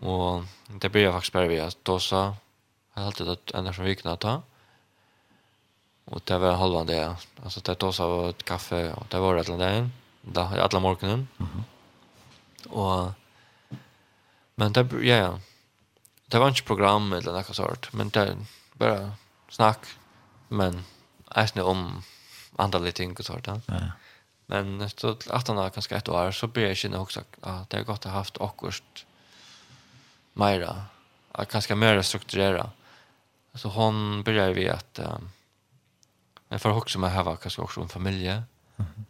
[0.00, 3.84] och det blir jag faktiskt bara vi att då Jag har alltid att ända som
[3.84, 4.42] vi att ta
[6.04, 9.36] och det var halvan det alltså det då så var ett kaffe och det var
[9.36, 9.90] ett land
[10.20, 11.62] där alla morgonen mm -hmm.
[12.68, 13.12] och
[14.54, 15.38] men det ja ja.
[16.26, 18.36] Det var inte program eller något sånt men det
[18.72, 19.12] bara
[19.48, 19.86] snack
[20.48, 20.84] men
[21.36, 22.02] Eisne om
[22.56, 23.46] andra ting och sånt.
[23.46, 23.62] Ja.
[24.46, 27.76] Men så att han har kanske ett år så blir jag känna också att det
[27.76, 29.04] är gott att ha haft akkurat
[30.32, 30.84] mera.
[31.32, 32.70] Att kanske mer strukturera.
[33.54, 35.30] Så hon börjar vi att um,
[36.52, 38.32] men för också med här var kanske också en familje.
[38.32, 38.44] Mm
[38.76, 39.04] -hmm.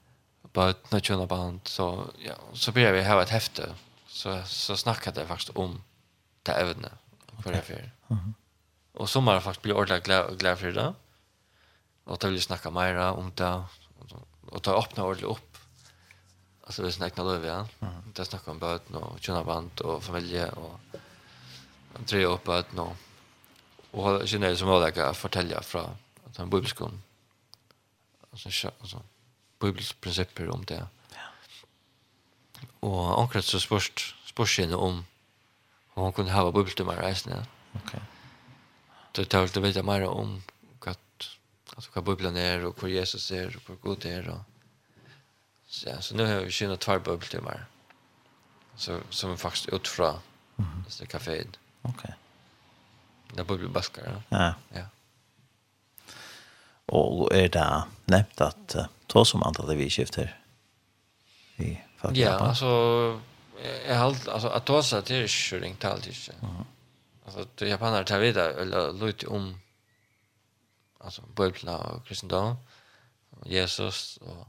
[0.53, 3.75] Bara ett jag band så ja, så börjar vi ha ett häfte.
[4.07, 5.83] Så så snackade jag faktiskt om
[6.43, 6.89] det ävne
[7.43, 7.91] för det för.
[8.93, 10.95] Och så man faktiskt blir ordentligt glad glad för det.
[12.05, 13.65] Och då vill jag snacka mer om det.
[14.47, 15.57] Och ta öppna ordentligt upp.
[16.65, 17.67] Alltså det är snäckna löv igen.
[17.81, 17.95] Mm.
[18.15, 20.81] Det snackar om böten och tjena band och familje och
[22.07, 22.97] tre upp böten och
[23.93, 25.97] och känner det som ålägga att fortälja från
[26.27, 27.03] att han bibelskon.
[28.31, 29.03] Alltså, alltså
[29.61, 30.87] bibliska principer om det.
[31.11, 31.21] Ja.
[32.81, 35.05] Och ankret så spörst spörsmål om
[35.95, 37.47] om hon kunde ha bibelstummar reisende.
[37.73, 37.93] Ok.
[39.13, 40.43] Det tar lite vita mer om
[41.75, 44.29] Alltså vad bubblan är och hur Jesus är och hur god är.
[44.29, 44.41] Och...
[45.67, 47.67] Så, ja, så nu har vi kynat två bubbeltimmar.
[48.77, 51.01] Så, som faktiskt ut från mm -hmm.
[51.01, 51.47] det kaféet.
[51.83, 51.93] Okej.
[51.93, 52.15] Okay.
[53.35, 54.23] Där bubbelbaskar.
[54.29, 54.39] Ja.
[54.39, 54.55] ja.
[54.69, 54.87] ja.
[56.87, 60.41] Och är det nämnt att uh, ta som antal vi skifter
[61.57, 62.27] i faktiskt?
[62.27, 62.67] Ja, alltså
[63.89, 65.29] jag har alltså att ta sig till
[65.61, 66.15] ringt alltid.
[66.43, 66.55] Mm.
[67.25, 69.61] Alltså japaner tar vidare eller lite om
[71.05, 72.57] alltså bibeln och kristendom
[73.31, 74.47] och Jesus och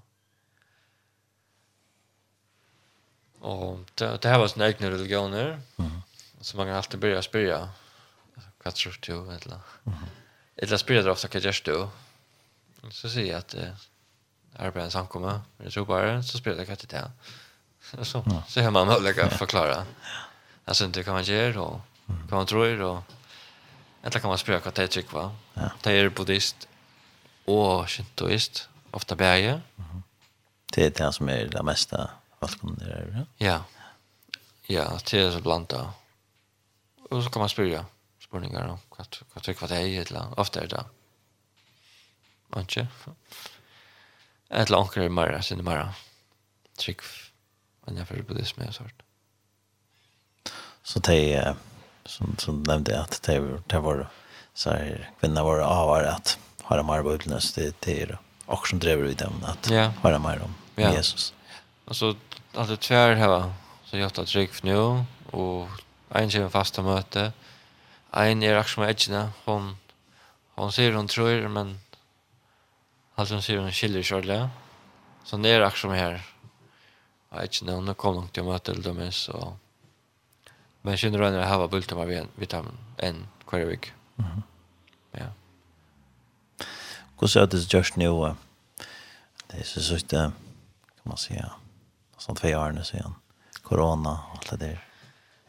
[3.43, 5.61] Och det, det här var sina egna religioner.
[5.77, 6.01] Mm.
[6.41, 7.69] Så man kan alltid börja spyrja.
[8.63, 9.13] Vad tror du?
[9.13, 9.99] Eller, mm.
[10.55, 11.87] eller spyrja det ofta, vad gör du?
[12.91, 13.73] Så säger jag att eh,
[14.55, 15.41] arbetar en samkomma.
[15.57, 18.03] Men jag tror bara, så spyrja det vad det är.
[18.03, 18.37] Så, mm.
[18.47, 19.85] så har man möjlighet att förklara.
[20.65, 23.03] Alltså inte kan man göra och kan man tror och
[24.03, 25.29] Eller kan man spørre hva det er tryggva.
[25.55, 25.69] Ja.
[25.83, 26.67] Det er buddhist
[27.47, 29.61] og shintoist, ofta bæge.
[29.77, 30.01] Mm -hmm.
[30.75, 31.97] Det er det som er det meste
[32.41, 33.25] valgkommende der, ja?
[33.39, 33.61] Ja.
[34.69, 35.87] Ja, det er så blant da.
[37.11, 37.85] Og så kan man spørre
[38.19, 40.85] spørninger om hva, hva vad det er, eller ofta er det.
[42.57, 42.87] Ikke?
[44.49, 45.93] Eller anker er mer, sin er mer
[46.77, 47.01] trygg
[47.87, 49.03] enn jeg buddhist med og sånt.
[50.83, 51.55] Så det er
[52.05, 54.07] som, som nämnde att det var, det var
[54.53, 59.03] så här, kvinnorna var avar att har mer på det, det är och som driver
[59.03, 59.69] ut dem att
[60.01, 60.93] har de mer om ja.
[60.93, 61.33] Jesus.
[61.85, 62.15] Alltså,
[62.53, 63.53] alltså tvär här
[63.85, 65.67] så jag tar trick nu och
[66.09, 67.33] en kjører fasta möte.
[68.11, 69.77] en er också med edgene hon,
[70.55, 71.79] hon ser hon tror men
[73.15, 74.49] Alltså hon ser hon skiljer kjørlig
[75.23, 76.21] så det är också med her
[77.29, 79.29] og inte, hon kom långt till å møte dem minst
[80.83, 83.91] Men kjenner du henne hava bulten av en vitamin enn hver vik.
[85.15, 85.29] Ja.
[87.17, 88.09] Hvordan er det just nu?
[89.47, 90.33] Det er så sånn,
[90.97, 91.37] kan man si,
[92.19, 93.15] sånn tve årene siden.
[93.63, 94.81] Corona og alt det der.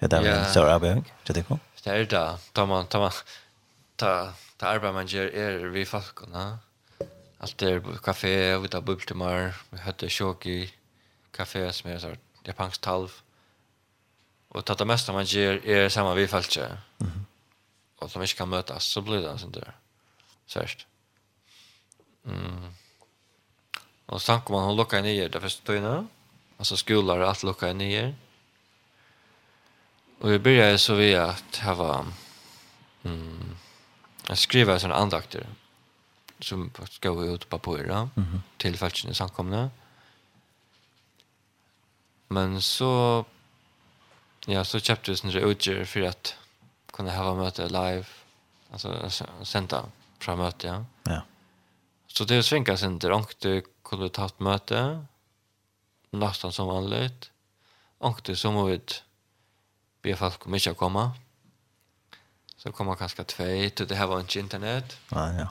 [0.04, 1.02] Er det en større arbeid?
[1.02, 1.58] ikke Det kom?
[1.58, 1.82] det.
[1.84, 2.24] Det er det.
[2.54, 3.12] Ta man, ta man,
[3.96, 4.12] ta,
[4.58, 6.44] ta arbeid man gjør er vi folkene.
[7.40, 10.58] Allt er kafé, vi tar bultemar, vi høtter sjåk i
[11.34, 13.23] kafé som er sånn japansk talv.
[14.54, 16.66] Och det mesta man ger är samma vi falska.
[16.66, 16.78] Mm.
[16.98, 17.24] -hmm.
[17.98, 19.72] Och som inte kan mötas så blir det sånt där.
[20.46, 20.86] Särskilt.
[22.26, 22.74] Mm.
[24.06, 26.08] Och sen kommer hon locka ner det första tiden.
[26.58, 28.14] Alltså skolor att locka ner.
[30.20, 32.06] Och vi började så vi att ha
[33.02, 33.56] mm,
[34.28, 35.46] att skriva sådana andakter
[36.38, 38.40] som ska gå ut på papper mm -hmm.
[38.56, 39.70] till falskna samkomna.
[42.28, 43.24] Men så
[44.46, 46.34] Ja, så köpte vi sådana utgör för att
[46.92, 48.04] kunna ha möte live.
[48.70, 49.10] Alltså
[49.42, 49.84] sända
[50.18, 50.84] från möte, ja.
[51.02, 51.22] Ja.
[52.06, 53.12] Så det svinkas inte.
[53.12, 55.06] Onkte kunde ta ett möte.
[56.10, 57.30] Nästan som vanligt.
[57.98, 58.80] Onkte så må vi
[60.02, 61.12] be folk om inte komma.
[62.56, 63.44] Så kommer kanske två.
[63.86, 64.96] Det här var inte internet.
[65.08, 65.48] Ja, ja.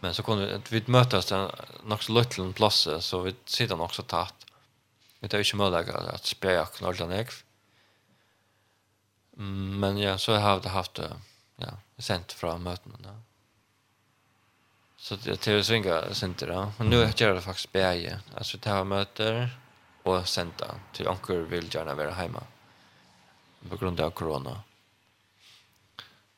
[0.00, 1.50] Men så kunde vi mötas en
[1.84, 4.34] något liten plats så vi sitter också tatt.
[5.20, 7.32] Vi tar ju inte möjlighet att spela knallan ekv.
[9.36, 11.00] Men ja, så har det haft
[11.56, 12.98] ja, sent fra møtene.
[13.04, 13.14] Ja.
[14.96, 16.72] Så det till att svinga center då.
[16.78, 18.20] Och nu gör det faktiskt bäge.
[18.36, 19.50] Alltså ta möter
[20.02, 22.42] och senta till onkel vill gärna vara hemma.
[23.68, 24.62] På grund av corona.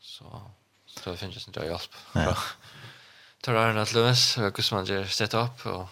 [0.00, 0.42] Så
[0.86, 1.94] så det finns inte hjälp.
[2.12, 2.36] Ja.
[3.40, 5.88] Tar han att lös och som man gör set upp och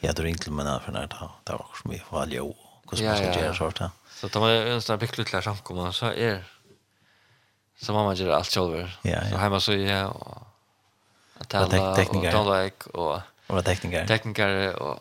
[0.00, 1.06] Ja, du ringte man för när
[1.44, 2.52] det var som vi var ju.
[2.88, 3.90] Kus man gör sånt där.
[4.22, 6.44] Så tar man en sån här picklut lär samkomma så är
[7.80, 8.90] så mamma gör allt själv.
[9.02, 10.46] Ja, Så hemma så är och
[11.38, 12.32] att tala och tekniker.
[12.32, 14.06] tala och och tekniker.
[14.06, 14.98] Tekniker och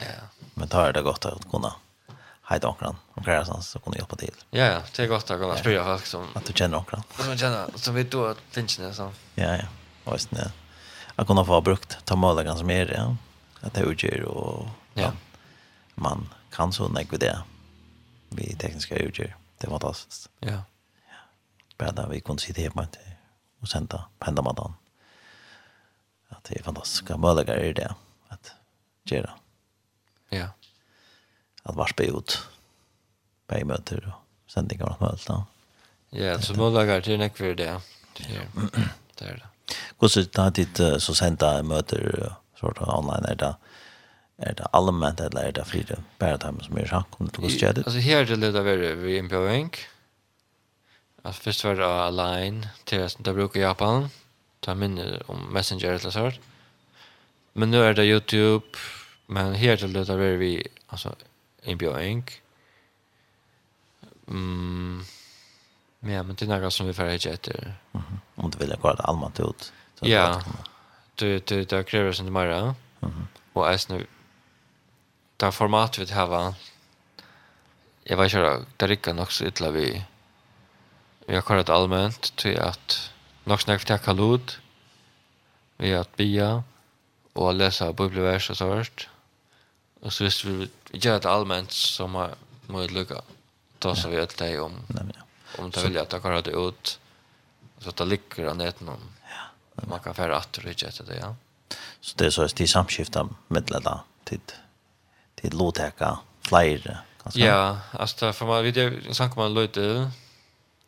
[0.00, 0.06] ja.
[0.54, 1.74] Men tar det gott att kunna
[2.42, 4.34] hejda onkran och om kärsan så kunna hjälpa till.
[4.50, 6.26] Ja, ja, det är gott att kunna spela folk som...
[6.34, 7.02] Att du känner onkran.
[7.16, 9.12] Som du känner, som vet du att tinsen är så.
[9.34, 9.64] Ja, ja,
[10.04, 10.50] Och visst ja.
[11.16, 13.16] Att kunna få brukt, ta mål som är det, ja.
[13.60, 15.12] Att det utgör och ja.
[15.94, 17.38] man kan så nägg det
[18.28, 19.36] vi tekniska utgör.
[19.58, 20.30] Det var fantastiskt.
[20.40, 20.62] Ja.
[21.76, 22.86] Bara där vi kunde sitta hemma
[23.60, 24.72] och sända pendla med den.
[26.28, 27.94] Att det är fantastiska möjligheter i det
[28.28, 28.52] att
[29.04, 29.30] göra.
[30.28, 30.48] Ja.
[31.62, 32.38] Att varspa ut
[33.46, 35.28] på möter och sändningar och möjligt.
[35.28, 35.46] Ja,
[36.10, 37.80] yeah, så möjligheter till näck för det.
[38.18, 38.82] Det är det.
[39.14, 39.48] Det är det.
[39.98, 43.54] Hvordan er det så sent da møter sånn online er det
[44.38, 47.86] är det allmänt eller är det fyra bärdhem som är sjank om det går stödet?
[47.86, 49.70] Alltså här är det lite över vid inbjövning.
[51.22, 54.08] Alltså först var det Align, till som det brukar i Japan.
[54.60, 56.32] Ta minne om Messenger eller så.
[57.52, 58.66] Men nu är det Youtube.
[59.26, 61.14] Men här är det lite över vid alltså,
[61.62, 62.24] inbjövning.
[64.28, 65.04] Mm.
[66.00, 67.74] Ja, men det är något som vi får hitta efter.
[67.92, 68.04] Mm.
[68.34, 69.72] Om du vill gå det allmänt ut.
[70.00, 70.42] Ja,
[71.14, 72.46] det, det, det kräver sig inte mer.
[72.46, 73.26] Mm -hmm.
[73.52, 74.06] Och även
[75.38, 76.54] det format vi har
[78.04, 80.04] jag vet inte det rycker nog så ytla vi
[81.26, 83.10] vi har kallat allmänt till att
[83.44, 84.52] nog snack för kalod
[85.76, 86.62] vi att bia
[87.32, 89.08] och läsa bibelvers och så vart.
[90.00, 92.34] Och så visst vi gör det allmänt som har
[92.66, 93.22] möjligt lucka
[93.78, 95.22] då så vi att det om nej ja.
[95.62, 96.98] om det vill jag ta kallat ut
[97.78, 99.12] så att det ligger an ett någon
[99.88, 100.62] man kan färra att det
[101.06, 101.36] det ja.
[102.00, 103.98] Så det är så att det samskiftar med det där
[105.40, 107.40] till låtäka flyer kanske.
[107.40, 110.10] Ja, alltså för man vid det sank man löjte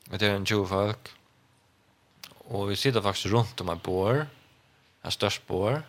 [0.04, 1.08] med det en tjuv folk.
[2.28, 4.26] Och vi sitter faktiskt runt om en bår.
[5.02, 5.82] En störst bår.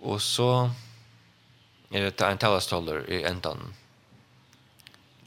[0.00, 0.70] Och så
[1.90, 3.74] är det en tallastoller i ändan.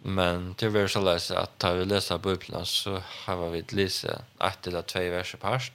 [0.01, 4.05] Men det vill så läsa att ta vi läsa bibeln så har vi läst
[4.39, 5.71] ett eller två verser past.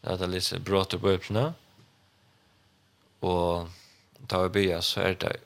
[0.00, 1.52] Det har läst brott i bibeln.
[3.20, 3.68] Och
[4.26, 5.36] tar vi bya så är det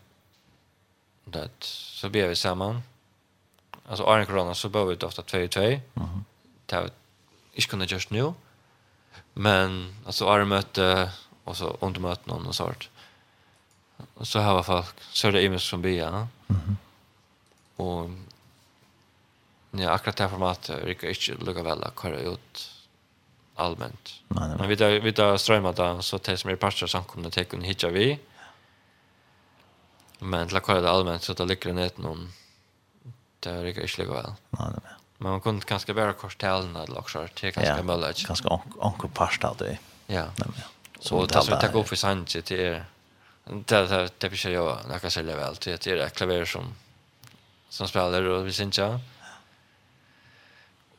[1.24, 2.82] det så ber vi samman.
[3.88, 5.60] Alltså Arne Corona så bör vi ofta 2 i 2.
[5.94, 6.24] Mhm.
[6.66, 6.90] Det har vi
[7.52, 8.32] inte kunnat nu.
[9.32, 11.10] Men alltså Arne möte
[11.44, 12.88] och så ont någon och sånt.
[14.14, 16.28] Och så här var folk så är det imens som bya.
[16.46, 16.76] Mhm.
[17.76, 18.10] Och
[19.70, 22.70] Ja, akkurat det här formatet rykker inte lukka väl att köra ut
[23.54, 24.14] allmänt.
[24.58, 27.34] Men vi tar, vi tar strömmar där så det som är parter som kommer att
[27.34, 28.18] ta kunna hitja vi.
[30.20, 32.32] Men til å kolla det allmänt så det ligger ner till någon
[33.40, 34.32] det är inte lika väl.
[34.50, 34.92] Nej, nej.
[35.18, 38.26] Men man kunde kanske bara korställen eller också till ganska möjligt.
[38.26, 39.78] Ganska anko pasta det.
[40.06, 40.24] Ja.
[41.00, 42.84] Så det som vi tar upp för Sanchez till er.
[43.44, 46.74] Det det det blir jag jag kan sälja väl till det är klaver som
[47.68, 49.00] som spelar och vi syns ja.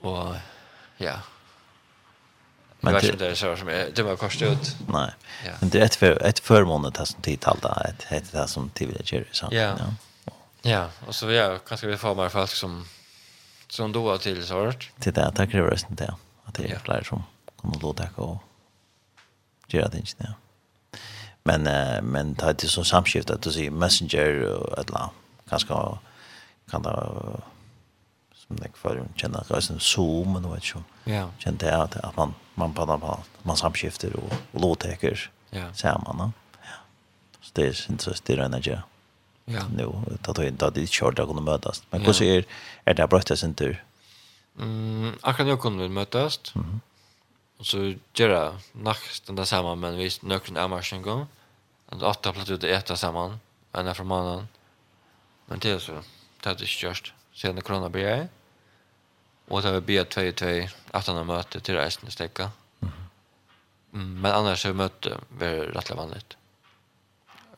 [0.02, 0.36] Och
[0.98, 1.20] ja,
[2.82, 4.76] Men det det så som det var kostat ut.
[4.88, 5.12] Nej.
[5.60, 8.70] Men det är ett för ett förmån det som tid talda ett heter det som
[8.70, 9.48] tid vill göra så.
[9.52, 9.76] Ja.
[10.62, 12.86] Ja, och så vi kanske vi får mer folk som
[13.68, 14.92] som då till sort.
[15.00, 16.14] Till det tack det resten där.
[16.44, 17.24] Att det är fler som
[17.56, 18.40] kommer då ta gå.
[19.68, 20.34] Göra det inte där.
[21.44, 21.62] Men
[22.06, 25.10] men det är så samskift att du säger messenger och alla
[25.50, 25.74] kanske
[26.72, 27.18] kan det
[28.62, 30.86] jeg var jo kjenne reisen Zoom, men vet ikke, om.
[31.06, 31.26] ja.
[31.40, 35.70] Kjenne det at, at man, man, man, man, man samskifter og, og lovteker ja.
[35.74, 36.34] sammen.
[36.64, 36.80] Ja.
[37.42, 38.84] Så det er interessant, det er
[39.46, 39.64] Ja.
[39.76, 41.84] Nu tar det inte att det kör där kunde mötas.
[41.90, 42.46] Men hur ser
[42.86, 43.84] er det brötta sin tur?
[44.60, 46.56] Mm, akkurat nu kunde vi mötas.
[46.56, 46.82] Mhm.
[47.58, 51.28] Och så göra nacht den där samman men vi nökten är mars en gång.
[51.86, 53.40] Och åtta platt ut äta samman.
[53.74, 54.48] En från mannen.
[55.46, 55.92] Men det är så.
[56.44, 57.14] Det är det störst.
[57.34, 58.28] Sen när corona blir
[59.52, 62.52] Och så vi bia två två att han möte till resten i stäcka.
[63.94, 66.38] Mm, men annars så mötte vi rätt vanligt.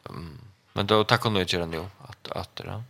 [0.10, 0.38] Mm,
[0.74, 2.84] men då tackar hon inte nu att att det.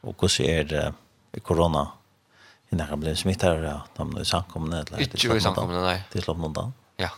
[0.00, 0.94] Och hur ser det
[1.32, 1.92] i corona?
[2.70, 6.04] Innan kan bli blev smittad då de nu samkomna eller inte samkomna nej.
[6.12, 6.72] Det slår någon dag.
[6.96, 7.10] Ja.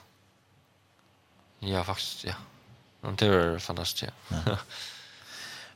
[1.58, 2.34] Ja faktiskt ja.
[3.00, 4.12] Men det är fantastiskt.
[4.28, 4.56] Ja.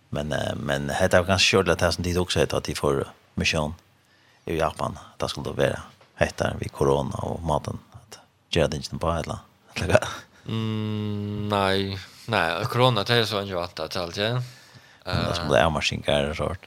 [0.09, 3.75] men men heter jag kanske kört det här som tid också att de får mission.
[3.75, 3.90] Mm
[4.47, 4.99] i Japan.
[5.21, 5.81] Det skulle være
[6.21, 7.81] etter vi korona og maten.
[7.95, 8.21] At
[8.53, 10.09] gjør det ikke på et eller.
[10.47, 11.99] Mm, nej.
[12.27, 14.43] Nej, corona det är så inte vant att allt ja.
[15.05, 16.67] Det skulle være maskinkere og sånt.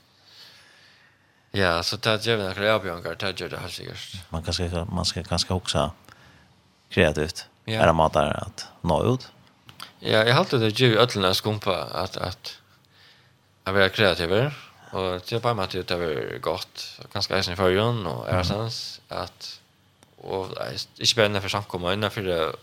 [1.52, 4.32] Ja, så det gör vi några avbjørnger, det gör det helt säkert.
[4.32, 5.92] Man, kan, ska, man ska ganska också
[6.90, 7.46] kreativt.
[7.66, 7.82] Ja.
[7.82, 9.32] Är det mat där att nå ut?
[10.00, 12.58] Ja, jag har alltid det ju vi skumpa att att
[13.64, 14.52] att vara kreativ
[14.94, 17.00] Och det var med att det var gott.
[17.14, 19.60] Ganska eisen i förrjön och är sens att
[20.18, 20.48] och
[20.98, 22.56] inte bara för samkomma innan för det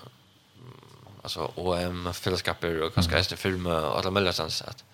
[1.22, 4.84] alltså OM fällskaper och ganska eisen film och alla möjliga sens att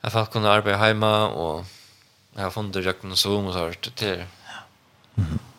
[0.00, 1.64] jag har kunna arbeta hemma och
[2.34, 4.24] jag har funnit det en zoom och så här till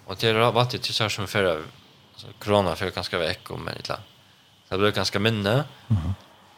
[0.05, 3.59] och det har varit till så här som förra alltså, corona för ganska veck och
[3.59, 3.75] men
[4.69, 5.51] det blev ganska minne.
[5.51, 6.13] Mm -hmm.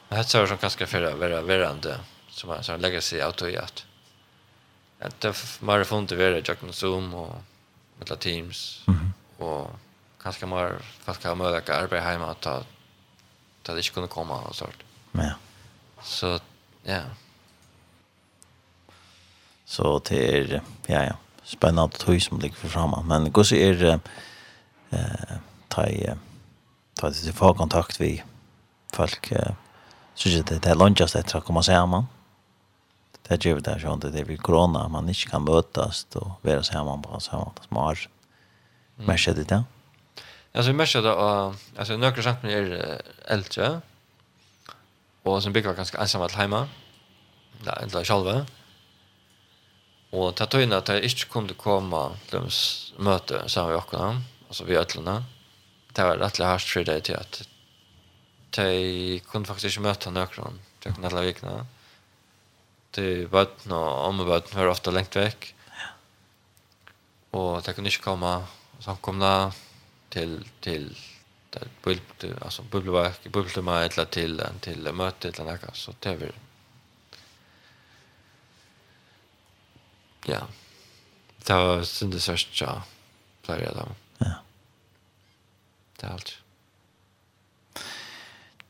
[0.10, 2.00] det här så som ganska förra vara värande
[2.38, 3.86] som han, som lägger sig åt och att
[5.00, 7.36] att det mer får det vara jag kan zoom och
[7.98, 9.44] med teams mm -hmm.
[9.44, 9.72] och
[10.24, 12.64] kanske mer fast kan man lägga arbete hemma att ta
[13.64, 14.84] ta det skulle komma och sånt.
[15.12, 15.32] Ja.
[16.04, 16.40] Så
[16.84, 17.02] ja.
[19.66, 24.00] Så till ja ja spännande tog som ligger för framme men går så är
[24.90, 25.38] eh
[25.68, 25.88] ta
[26.94, 28.24] ta det få kontakt vi
[28.94, 29.34] folk
[30.14, 32.06] så det det lunchas det tror kommer samman
[33.28, 36.74] det gör vi där sånt det vill corona man inte kan mötas då vara så
[36.74, 37.98] här man bara så här smart
[38.96, 39.44] men så det?
[39.44, 39.64] Där
[40.54, 43.82] alltså vi men då alltså några samt är äldre
[45.24, 46.68] och som bygger ganska ensamma att hemma
[47.64, 48.46] där inte själva
[50.10, 52.40] och ta tog in att jag inte kunde komma till
[52.98, 55.24] möte så här jag alltså vi ötlarna
[55.94, 57.48] det var rätt härst för det till att
[58.50, 60.44] de kunde faktiskt möta några
[60.84, 61.66] de kunde alla vikna
[62.96, 65.52] til bøtten og om bøtten var ofte lengt vekk.
[65.78, 65.92] Ja.
[67.40, 68.34] Og det kunne ikke komme
[68.84, 69.52] samkomna
[70.14, 70.90] til, til,
[71.52, 72.02] til bøl,
[72.42, 76.36] altså bubbelverk, bøbletema eller til, til møte eller noe, så det var
[80.28, 80.42] ja,
[81.48, 82.74] det var syndes sørst, ja,
[83.46, 83.86] pleier jeg da.
[84.26, 84.34] Ja.
[85.98, 86.34] Det er alt.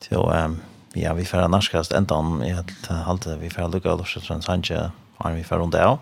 [0.07, 0.59] Så, um,
[0.97, 3.35] Ja, vi får narskast enda om i helt halte.
[3.37, 5.99] Vi får lukka lukka lukka lukka lukka vi får rundt av.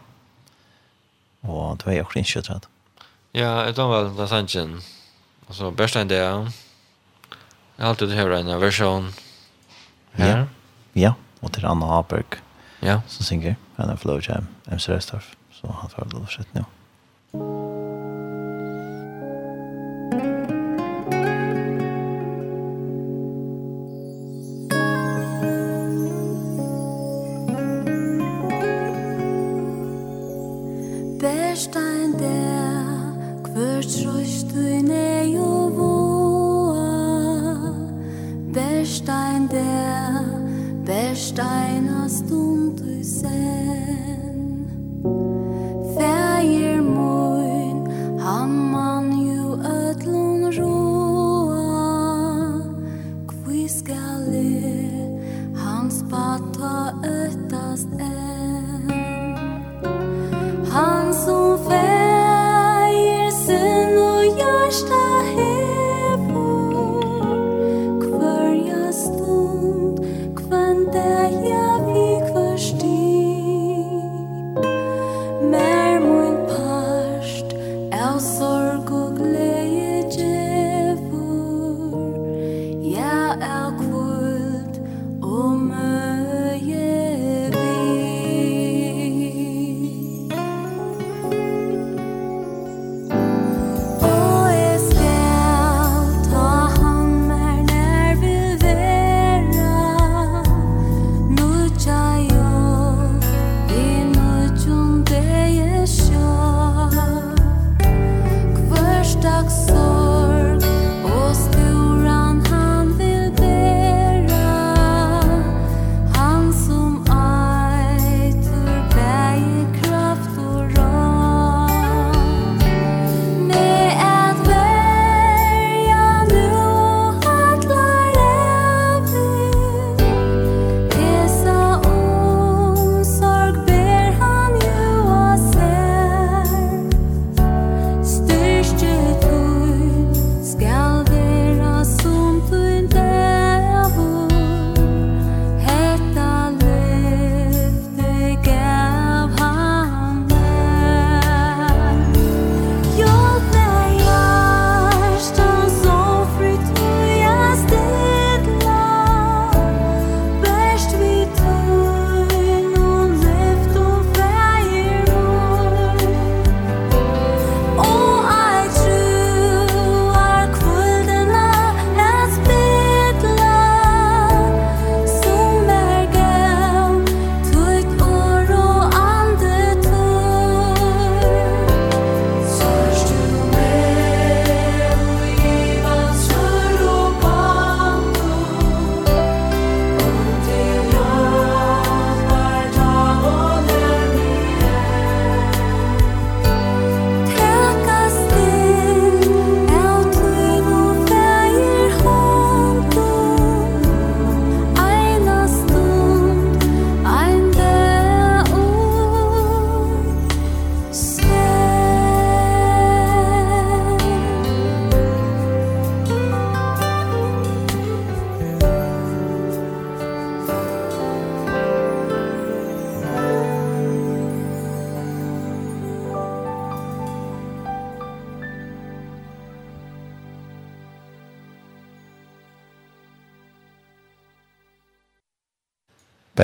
[1.44, 2.68] Og det var jo ikke rett.
[3.36, 4.78] Ja, jeg tar vel den sannsjen.
[5.50, 6.46] Altså, best enn det, ja.
[7.76, 9.12] Jeg har alltid hørt en versjon
[10.16, 10.48] her.
[10.96, 11.12] Ja,
[11.44, 12.40] og til Anna Haberg.
[12.82, 13.02] Ja.
[13.12, 13.60] Som synger.
[13.76, 15.34] Han er flowjam, MC Restorff.
[15.52, 16.64] Så han får lov å sette nå.
[16.64, 16.75] Ja.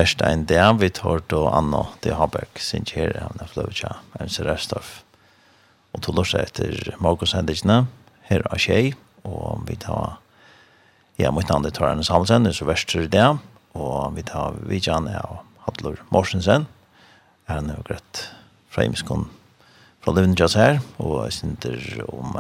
[0.02, 4.32] best ein der vi tar då Anna de Haberg sin kjær av na flowcha and
[4.32, 4.74] så rest.
[5.94, 7.88] Og til oss etter Markus Hendersen
[8.30, 10.18] her er skei og vi tar
[11.20, 13.28] ja mot andre tar en samsen så vester det
[13.76, 16.66] og vi tar Vidjan kan Hadlor Morsensen
[17.48, 18.24] er nå greit
[18.74, 19.28] framskon
[20.02, 22.40] fra Lund just her og jeg synes om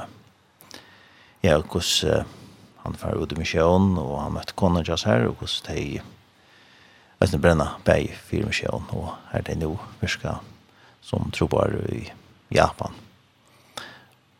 [1.43, 2.25] ja hvordan uh,
[2.83, 6.01] han fer ut i misjon og han møtte kona just her og hvordan de
[7.21, 10.39] Vesne brenna bei fyrir meg og er det nu virka
[11.05, 12.07] som trobar i
[12.49, 12.95] Japan.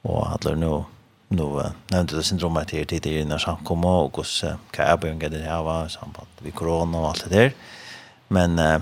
[0.03, 0.85] Og hadde nu
[1.31, 5.45] nu nevnte det syndromet til tid i denne samkomma og hvordan hva er begynte det
[5.45, 7.51] her var, samband vi korona og alt det der.
[8.29, 8.81] Men eh,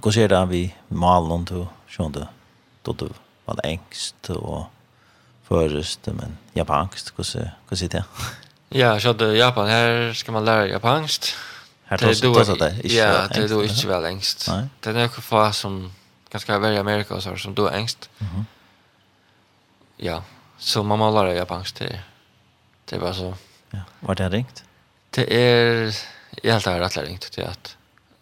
[0.00, 1.66] hvordan er det vi malen til
[1.98, 2.26] du
[2.86, 3.08] da du
[3.46, 4.66] var engst og
[5.48, 8.04] først, men japansk, hos er det?
[8.72, 11.34] Ja, så Japan här ska man lära japanskt.
[11.90, 12.80] Här tar så det.
[12.84, 14.50] Ja, det då inte väl ängst.
[14.80, 15.92] Det är några få som
[16.30, 18.10] ganska väl i Amerika och så som då ängst.
[18.18, 18.46] Mhm.
[19.96, 20.22] Ja,
[20.58, 22.00] så mamma lärde jag angst det.
[22.84, 23.34] Det var så.
[23.70, 24.64] Ja, var det ringt?
[25.10, 25.96] Det är
[26.42, 27.76] jag helt har rätt ringt till att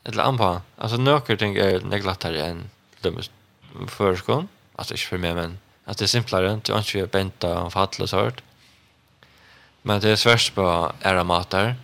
[0.05, 0.61] eller anpå.
[0.77, 2.71] Alltså några ting är neglattare än
[3.01, 3.23] de
[3.89, 4.49] förskon.
[4.77, 7.89] Alltså inte för mig men att det är simplare, det är inte benta och fall
[8.01, 8.41] och sånt.
[9.83, 11.77] Men det är svårt på era matar.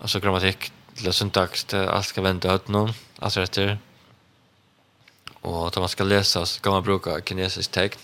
[0.00, 3.78] Alltså grammatik, eller syntax, det allt ska vända åt någon, alltså det.
[5.40, 8.00] Och när man ska läsa så kan man bruka kinesisk text.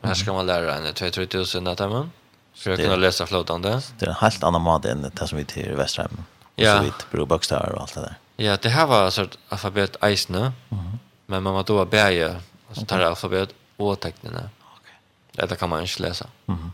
[0.00, 2.10] Men här ska man lära en 2-3 000 att man
[2.54, 3.82] ska kunna läsa flotande.
[3.98, 6.24] Det är en helt annan mat än det som vi till i Västerhem.
[6.54, 6.76] Ja.
[6.76, 8.16] Så vi brukar bokstäver och allt det där.
[8.36, 10.40] Ja, det här var sort alfabet Eisner.
[10.40, 10.98] Mm -hmm.
[11.26, 15.48] Men man var då bärja, alltså tar alfabet och tecknen Okej.
[15.48, 16.26] Det kan man inte läsa.
[16.46, 16.70] Mm -hmm.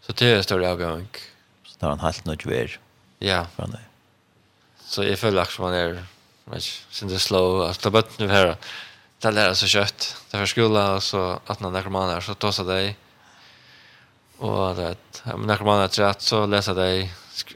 [0.00, 1.08] Så det är större avgång.
[1.66, 2.78] Så det var en helt nytt värld.
[3.22, 3.46] Ja.
[3.56, 3.76] Men
[4.84, 6.04] så jag följer också man är
[6.44, 8.56] vet sen det slow att ta bort nu här.
[9.18, 10.16] Det lär så kött.
[10.30, 12.96] Det för skola så att när narkomaner så tar sig dig.
[14.38, 17.12] Och det men narkomaner trätt så läser dig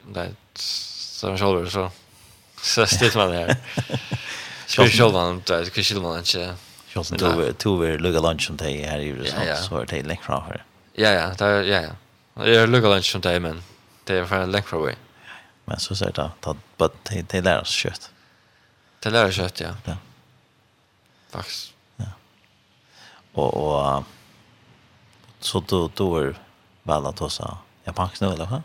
[0.08, 1.90] det som shoulder så
[2.62, 3.56] så stit man där.
[4.66, 6.54] Så shoulder man där, så shoulder man inte.
[6.88, 10.40] Shoulder då två vi lugga lunch om dig her i så er det lengt fra
[10.40, 10.64] her.
[10.92, 12.46] Ja ja, det er, ja ja.
[12.46, 13.62] Jag luggar lunch om dig men
[14.04, 15.05] det är för längre fram.
[15.68, 18.10] Men så säger det att det, det, det lär oss kött.
[19.00, 19.68] Det lär oss kött, ja.
[19.84, 19.96] ja.
[21.30, 21.72] Faktiskt.
[21.96, 22.04] Ja.
[23.32, 24.04] Och, och
[25.40, 26.38] så då, då är
[26.82, 28.62] väl att ta japansk nu, eller hur?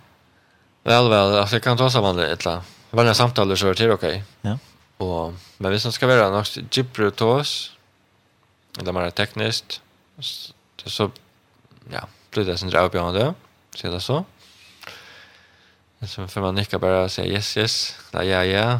[0.84, 1.38] Väl, väl.
[1.38, 2.62] Alltså, jag kan ta samman det ett land.
[2.90, 4.24] Vanliga samtal så är det okej.
[4.42, 4.58] Ja.
[4.98, 7.72] Och, men vi som ska vara något gypro tos
[8.80, 9.82] eller mer tekniskt,
[10.86, 11.12] så,
[11.92, 13.34] ja, blir det sen drar uppgörande,
[13.76, 14.14] så är det så.
[14.14, 14.26] Mm
[16.08, 18.80] Så får man nicka bara och säga yes, yes, ja, ja, ja.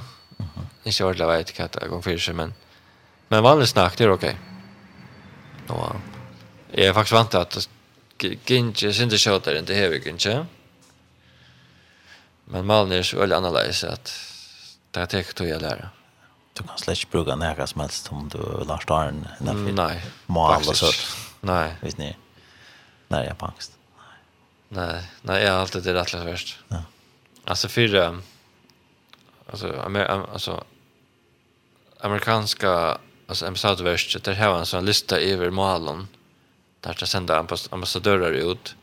[0.84, 2.54] Inte ordentligt vet vad etiketter gång för sig, men,
[3.28, 4.38] men vanligt snack, det är okej.
[5.66, 5.78] Okay.
[5.78, 5.96] Och,
[6.72, 7.70] jag är faktiskt vant att
[8.46, 10.46] Ginge, Sinde Kjøter, inte Hevi Ginge.
[12.46, 14.14] Men Malmö är så väldigt annorlunda att
[14.92, 15.90] det här teker tog jag lära.
[16.54, 19.28] Du kan släckt bruka näka som helst om du lär staren.
[19.40, 20.92] Nej, Mal och så.
[21.42, 21.76] Nej.
[21.82, 22.16] Visst ni?
[23.08, 23.72] Nej, jag har angst.
[24.70, 26.60] Nej, nej, jag har alltid det rättligt värst.
[26.68, 26.84] Ja.
[27.46, 28.20] Alltså för
[29.48, 30.64] alltså amer, alltså
[32.00, 32.98] amerikanska
[33.28, 36.08] alltså ambassadverket där har en sån lista över målen
[36.80, 38.76] där ska sända ambassadörer ut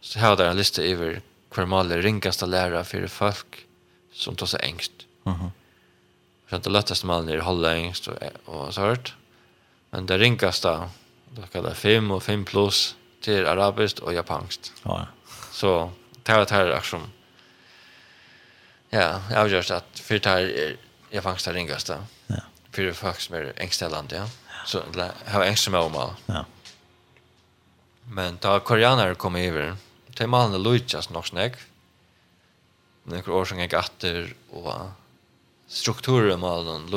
[0.00, 1.20] så har där en lista över
[1.54, 3.66] hver mål är ringaste lära för folk
[4.12, 4.92] som tar sig ängst.
[5.24, 5.34] Mhm.
[5.34, 5.50] Mm
[6.52, 8.14] så det lättaste målen är hålla ängst och,
[8.44, 9.14] och så hört.
[9.90, 10.88] Men det ringaste
[11.30, 14.72] då kallar 5 och 5 plus till arabiskt och japanskt.
[14.82, 15.06] Ja.
[15.52, 15.90] Så
[16.22, 17.10] det här är aktion
[18.94, 20.76] Ja, jag har gjort att för det här
[21.10, 21.96] jag fangst det ringast då.
[22.26, 22.36] Ja.
[22.70, 24.28] För det faktiskt mer ängställande, ja.
[24.66, 24.82] Så
[25.26, 26.14] har ängst med om.
[26.26, 26.44] Ja.
[28.04, 29.76] Men då koreaner kom över.
[30.06, 31.54] Det malen Luitas nog snägg.
[33.04, 34.74] Några år som gick åter och
[35.66, 36.90] strukturer malen all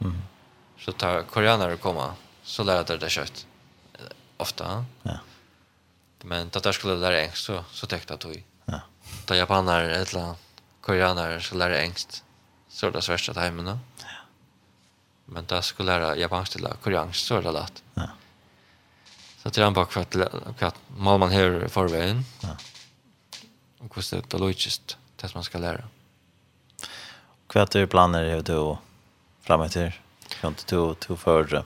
[0.00, 0.22] Mm.
[0.78, 3.46] Så tar koreaner komma så lär det det kött.
[4.36, 4.84] Ofta.
[5.02, 5.18] Ja.
[6.22, 8.44] Men då där skulle lära ängst så så täckte att vi.
[8.64, 8.80] Ja.
[9.26, 10.12] Då japaner ett
[10.82, 12.22] koreanere ska lære engst.
[12.68, 13.78] Så er det är at att hemma
[15.26, 17.82] Men da ska lære japansk til koreansk, så er det lett.
[17.94, 18.08] Ja.
[19.42, 20.16] Så det är en bak för att,
[20.62, 22.24] att mål man hör förvägen.
[22.40, 22.56] Ja.
[23.78, 25.84] Och hur det är logiskt det man ska lära.
[27.54, 28.76] Vad är planer har du
[29.42, 30.00] framåt här?
[30.40, 31.64] Kan du du för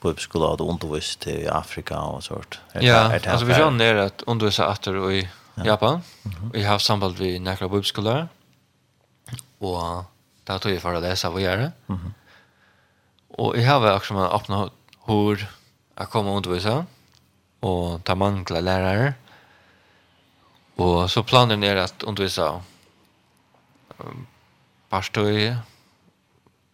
[0.00, 2.58] på skolan och undervis till Afrika och sånt?
[2.72, 6.02] Ja, alltså vi känner att undervisa efter i Japan.
[6.52, 8.28] Vi har samband vid några bibelskollärare
[9.60, 10.04] og
[10.46, 11.72] det tog jeg for å lese hva gjør det.
[11.88, 12.12] Mm -hmm.
[13.38, 14.70] Og jeg har akkurat med åpne
[15.06, 15.48] hår
[15.98, 16.86] jeg kommer og undervise,
[17.62, 19.14] og ta mangler lærere.
[20.78, 22.60] Og så planen er at undervise
[24.90, 25.58] parstøy, jeg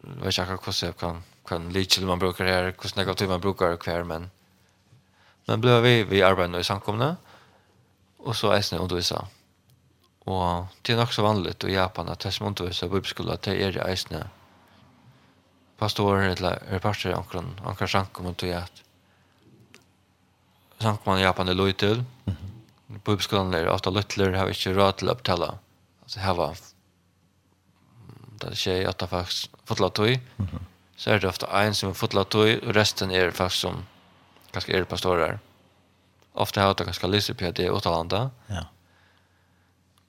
[0.04, 3.76] vet ikke akkurat hvordan jeg kan, lite lykkel man bruker her, hvordan negativ man bruker
[3.76, 4.30] hver, men
[5.46, 7.16] men ble vi, vi arbeider i samkomne,
[8.24, 9.18] og så er jeg undervise.
[10.24, 13.76] Og det er nok så vanligt i Japan at det som underviser bibelskola, det er
[13.76, 14.22] i eisene
[15.80, 18.82] pastorer eller er parter i ankeren, ankeren sankum og tog at
[20.84, 22.04] i Japan er loj til.
[23.04, 25.50] Bibelskolan er ofta luttler, har ikke råd til å betala.
[26.04, 26.56] Altså var
[28.40, 30.20] det er ikke åtta faktisk fotla tog.
[30.96, 33.84] Så er det ofta ein som er fotla tog, og resten er faktisk som
[34.52, 35.38] ganske er pastorer.
[36.34, 38.30] Ofta har det ganske lyser på det er.
[38.50, 38.64] Ja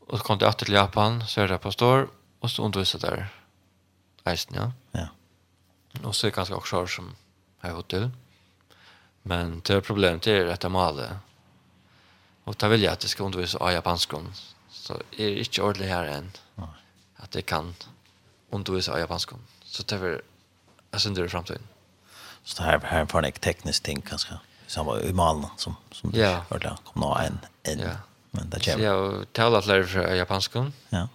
[0.07, 2.09] Och så kom det efter till Japan, så är det pastor
[2.39, 3.27] och så undervisade där.
[4.23, 4.71] Eisen, ja.
[4.91, 5.07] Ja.
[6.03, 7.15] Och så är det ganska också som
[7.59, 8.09] har gått till.
[9.21, 11.17] Men det problemet är att jag maler.
[12.43, 14.33] Och det vill jag att det ska undervisa av japanskan.
[14.69, 16.31] Så är det inte ordentligt här än.
[16.55, 16.67] Nej.
[17.15, 17.75] Att det kan
[18.49, 19.39] undervisa av japanskan.
[19.63, 20.21] Så det är
[20.91, 21.61] jag synder i framtiden.
[22.43, 24.33] Så det här, här var en teknisk ting kanske.
[24.67, 26.45] Samma i malen som, som du ja.
[26.49, 26.77] hörde.
[26.83, 27.95] Kom nå en, en ja
[28.35, 28.85] men det kommer.
[28.85, 30.73] Jag talar fler från japanskan.
[30.89, 31.07] Ja.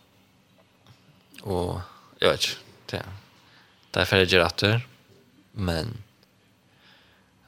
[1.42, 1.80] Og
[2.20, 2.56] jeg vet ikke.
[2.90, 3.02] Det,
[3.90, 4.86] det är färdiga rätter.
[5.52, 6.02] Men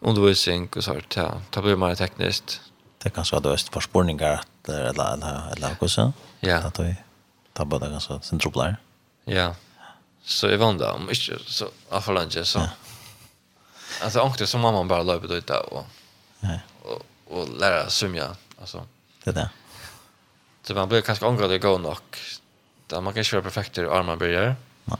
[0.00, 1.40] undervisning og sånt, ja.
[1.50, 2.60] Det blir mer tekniskt.
[2.98, 6.12] Det er kanskje kanske hade varit förspårningar eller eller eller eller något så.
[6.40, 6.56] Ja.
[6.56, 6.96] At Att vi
[7.52, 8.76] tabbar kanskje sin centralt.
[9.24, 9.54] Ja.
[10.24, 12.58] Så jeg vant där om ikke så affalange så.
[12.58, 12.68] Ja.
[14.04, 15.86] Alltså ankte som mamma bara löpte ut där och.
[16.40, 16.60] Nej.
[16.82, 18.86] Och och lära simja alltså.
[19.24, 19.48] Det där.
[20.62, 22.18] Så man blir kanske ångrad det går nok.
[22.86, 24.56] Där man kan ikke være perfekt i armen börjar.
[24.84, 24.98] Nej.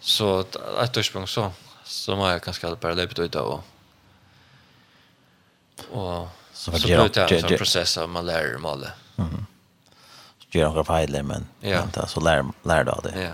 [0.00, 0.40] Så
[0.82, 1.52] ett årspunkt så.
[1.84, 3.64] Så må jeg kanskje bara løpe ut och
[5.90, 8.90] og så blir det en process av man lærer om alla.
[9.16, 9.46] Mm.
[10.38, 13.22] Så gör några fejler men vänta så lär lär du av det.
[13.22, 13.32] Ja.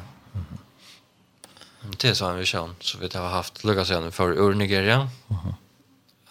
[1.98, 5.10] Det är så en vision så vi har haft Lucas igen för ur Nigeria.
[5.26, 5.54] Mhm.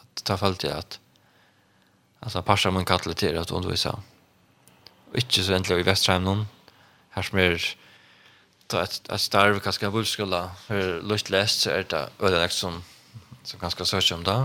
[0.02, 1.00] Att ta fallet att
[2.20, 3.90] alltså passa man kallar till att undervisa.
[3.90, 4.11] Mm
[5.18, 6.48] ikke så endelig i Vesterheim noen.
[7.16, 12.06] Her som er et, et starv, kanskje en bullskola, for lyst lest, så er det
[12.24, 12.82] ødenek som,
[13.44, 14.40] som ganske søker om det.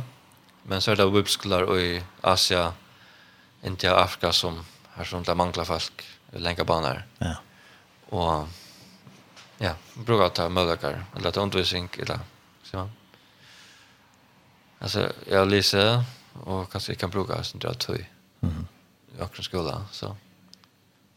[0.66, 2.72] Men så er det bullskolar i Asia,
[3.62, 4.64] India, Afrika, som
[4.96, 7.04] her som det mangler folk lenge baner.
[7.20, 7.36] Ja.
[8.10, 8.48] Og
[9.60, 12.24] ja, bruker ta mødøkker, eller ta undervisning, eller
[12.64, 12.92] så man.
[14.80, 16.04] Altså, jeg lyser,
[16.44, 20.12] og kanskje jeg kan bruke sånn drøy tøy i akkurat skola, så.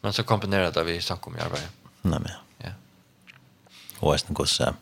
[0.02, 1.70] Men så kombinerar det vi snackar om i arbetet.
[2.02, 2.32] Nej men.
[2.58, 2.70] Ja.
[4.00, 4.74] Och är går så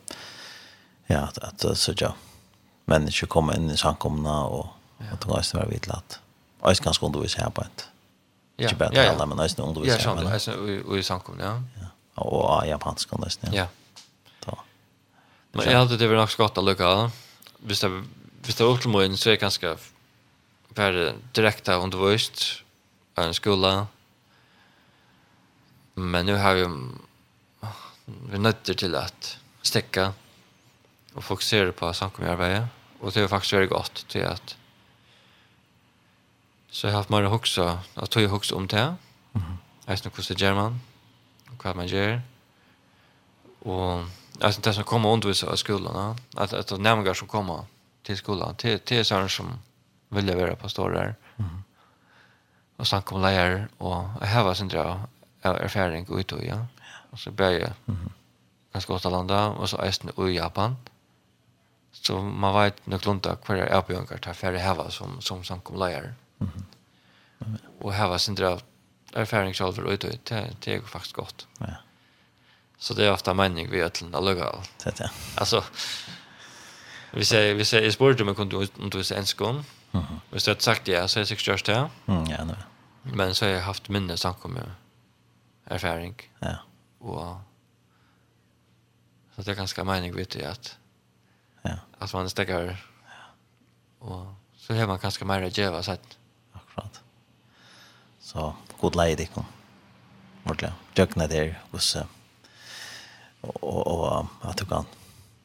[1.06, 2.14] ja, att, att så ja.
[2.84, 4.66] Människor kommer in i samkomna och
[4.98, 5.04] ja.
[5.12, 6.20] att de resten var vidlat.
[6.60, 7.88] Och det är ganska undervis här på ett.
[8.56, 9.12] Ja, ja, ja.
[9.12, 9.98] Alla, men resten undervis här.
[9.98, 10.32] Ja, sånt.
[10.34, 11.62] Resten i samkomna, ja.
[12.14, 12.22] ja.
[12.22, 13.54] Och japanska nästan.
[13.54, 13.66] Ja.
[14.46, 14.58] ja.
[15.52, 17.10] Men jag hade det väl nog skott att lucka.
[17.58, 18.04] Visst det
[18.42, 19.76] Hvis det återmöjning så är ganska
[20.68, 22.62] bare direkte undervist
[23.14, 23.86] en skola
[25.98, 26.66] Men nu har vi
[28.06, 30.12] vi nötter till att stäcka
[31.14, 32.68] och fokusera på samkommiga
[33.00, 34.56] Och det er faktiskt veldig gott till att
[36.70, 38.96] så jeg har haft många hoksa, att ta ju hoksa om det.
[39.32, 39.58] Mhm.
[39.86, 40.80] hvordan det gjør german.
[41.50, 42.22] Och hva man gör.
[43.60, 44.04] Och
[44.40, 47.64] alltså det som kommer undervisa i skolan, att att de nämningar som kommer
[48.02, 49.58] till skolan till till sådana som
[50.08, 51.14] vill vara pastorer.
[51.36, 51.62] Mhm.
[52.76, 54.68] Och sen kommer lärare och jag har sin
[55.48, 56.60] av erfaring ut og ja.
[57.12, 57.72] Og så ble jeg
[58.72, 60.76] ganske godt landa, og så eisen i Japan.
[61.92, 66.12] Så man vet nok lunda hver er avbjørnker til færre heva som, som samkomleier.
[66.38, 67.58] Mm -hmm.
[67.80, 68.60] Og heva sin drev
[69.14, 71.46] erfaring selv for ut og det, det er faktisk godt.
[71.60, 71.74] Ja.
[72.78, 74.62] Så det er ofta mening vi ötlen allugal.
[74.84, 75.10] Det är.
[75.36, 75.64] Alltså
[77.10, 79.64] vi säger vi säger sport om kunde och du är enskom.
[79.90, 80.20] Mhm.
[80.30, 81.90] Vi sagt ja, så är det just det.
[82.06, 82.56] Mm, ja, nu.
[83.02, 84.74] Men så har jag haft minne samkommer
[85.70, 86.14] erfaring.
[86.38, 86.56] Ja.
[86.98, 87.36] Och
[89.34, 90.78] så det är ganska mening vet jag att
[91.62, 91.78] ja.
[91.98, 92.84] Att man stäcker.
[93.04, 94.06] Ja.
[94.06, 94.26] Och
[94.56, 96.18] så har man ganska mer att ge så att
[96.52, 97.00] akkurat.
[98.20, 99.44] Så god lady kom.
[100.44, 100.72] Ordentlig.
[100.94, 101.96] Jökna där hos
[103.40, 104.84] och och at du kan.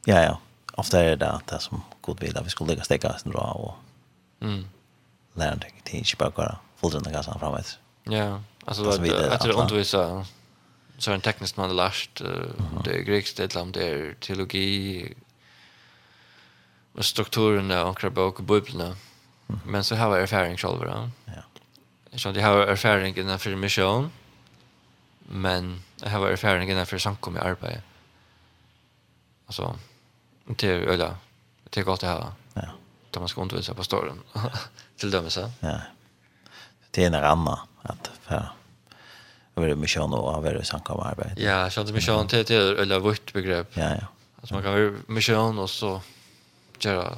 [0.06, 0.40] Ja ja.
[0.74, 3.76] Ofta er det det som god vil at vi skulle ligge stäcka sin då og
[4.42, 4.66] mm.
[5.36, 7.80] Lära dig till att bara gå fullständigt gasen framåt.
[8.04, 8.42] Ja.
[8.66, 10.26] Alltså att det är undervisa
[10.98, 12.22] så en tekniskt man lärt
[12.84, 15.14] det är grekiskt det land det är teologi
[16.94, 18.96] och strukturen där och bok och bibeln.
[19.66, 21.10] Men så har jag erfaring själv då.
[21.26, 21.44] Ja.
[22.18, 24.12] Så det har erfaring innan för mission.
[25.20, 27.82] Men jag har erfaring innan för samkom i arbete.
[29.46, 29.80] Alltså
[30.46, 31.18] det är öla.
[31.70, 32.26] Det är gott det här.
[32.54, 32.62] Ja.
[33.12, 34.20] Då man ska undervisa på storyn.
[34.98, 35.52] Till dömelse.
[35.60, 35.80] Ja.
[36.92, 38.50] Det är en annan att för
[39.56, 41.42] över det mission och över sanka arbete.
[41.42, 43.68] Ja, så det mission till till eller vårt begrepp.
[43.74, 44.08] Ja, ja.
[44.40, 46.02] Alltså man kan ju mission och så
[46.80, 47.18] göra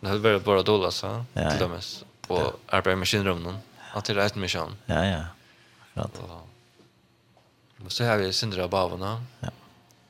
[0.00, 1.78] när det bara dollar så till dem
[2.26, 3.58] på arbete maskinrummen.
[3.92, 4.76] Att det är ett mission.
[4.86, 5.24] Ja, ja.
[5.94, 6.20] Akkurat.
[7.84, 9.24] Och så har vi syndra Bavona.
[9.40, 9.48] Ja.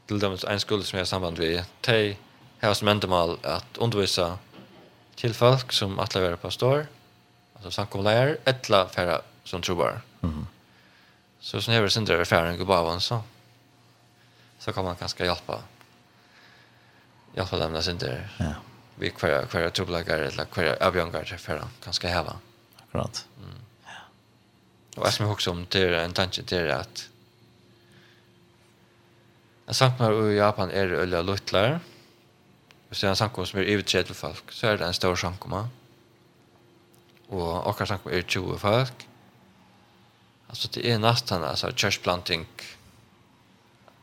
[0.06, 1.64] Till dem en skola som jag samband med.
[1.80, 2.16] De
[2.60, 4.38] har som ändamål att undervisa
[5.14, 6.86] till folk som att pastor, på står.
[7.54, 10.00] Alltså samkomlärare, ettla färra som trobar.
[10.22, 10.46] Mm.
[11.40, 13.22] Så som hever sin drar färden går bara så.
[14.58, 15.62] Så kan man ganska hjälpa.
[17.34, 18.28] Hjälpa dem där sin där.
[18.38, 18.54] Ja.
[18.96, 22.36] Vi kvar kvar troblakar eller kvar avjangar till färden ganska häva.
[22.76, 23.26] Akkurat.
[23.38, 23.58] Mm.
[23.84, 25.02] Ja.
[25.02, 27.08] Och jag också om det är en tanke det är att
[29.66, 31.80] En sankmar i Japan er øyla luttlar.
[32.88, 35.14] Hvis det er en sankmar som er ivetred til folk, så er det en stor
[35.14, 35.68] sankmar.
[37.28, 39.06] Og okkar sankmar er 20 folk.
[40.54, 42.46] Alltså det är nästan alltså church planting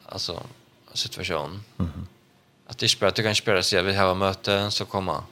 [0.05, 0.43] alltså
[0.93, 1.63] situation.
[1.79, 2.07] Mm.
[2.67, 5.23] Att det spelar du kan spela sig vi har möte så komma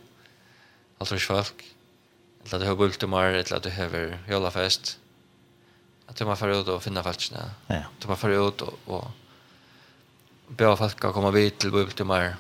[0.97, 1.63] alltså folk
[2.43, 4.99] eller att du har bultumar, eller att du har jolafest.
[6.07, 7.51] Att att man får ut och finna falskna.
[7.67, 7.83] Ja.
[7.99, 9.07] Att man får ut och, och
[10.47, 12.35] be folk att komma vid till bultumar.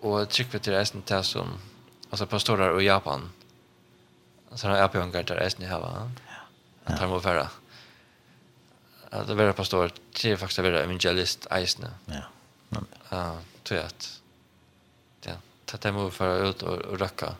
[0.00, 1.48] och tryck vi till resten till som
[2.10, 3.30] alltså pastorer i Japan.
[4.54, 6.10] Sådana här apjongar där resten i hava.
[6.26, 6.32] Ja.
[6.84, 7.40] Att han må färra.
[7.40, 7.61] Ja
[9.12, 11.90] att vara pastor till faktiskt att vara evangelist eisne.
[12.06, 12.22] Ja.
[13.08, 14.20] Ja, tror jag att
[15.20, 15.32] ja,
[15.64, 17.34] ta dem och föra ut och, och röka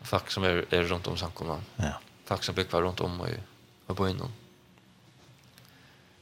[0.00, 1.62] folk som är, är runt om samkomman.
[1.76, 1.92] Ja.
[2.24, 3.28] Folk som blir kvar runt om och,
[3.86, 4.32] och på inom.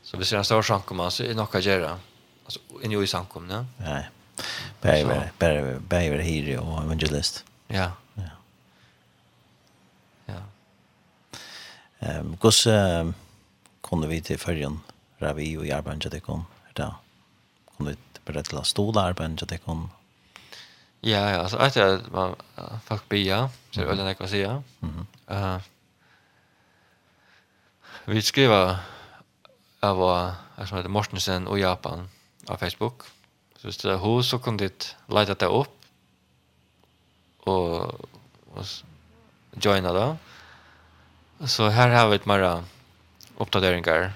[0.02, 1.98] Så vi ser en stor samkomman så är det något att göra.
[2.44, 3.66] Alltså, inne i samkomman.
[3.78, 3.84] Ja.
[3.84, 4.10] Nej.
[4.80, 7.44] Bäver, bäver, bäver hyre och evangelist.
[7.66, 7.92] Ja.
[8.14, 8.22] Ja.
[10.26, 10.34] Ja.
[11.98, 13.14] Ehm, um, um,
[13.84, 14.80] kunne vi til førjen,
[15.22, 16.46] ravi og i til det kom,
[16.76, 16.90] det
[17.76, 19.90] kunne vi bare til å stå arbeid til det kom.
[21.04, 22.34] Ja, ja, altså etter at man
[22.88, 24.62] fikk bia, så er det veldig nekva sida.
[24.80, 25.70] si.
[28.04, 28.78] Vi skriver
[29.84, 30.16] av hva
[30.64, 32.08] som heter Mortensen og Japan
[32.48, 33.06] av Facebook.
[33.56, 35.72] Så hvis det er hos, så kunne dit leite det opp
[37.48, 38.08] og,
[38.52, 40.08] og joina det.
[41.48, 42.44] Så her har vi et mer
[43.44, 44.12] oppdateringar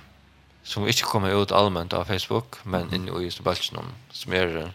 [0.69, 2.95] som ikke kommer ut allmänt av Facebook men mm.
[2.95, 3.81] inne i just bulchen
[4.11, 4.73] som er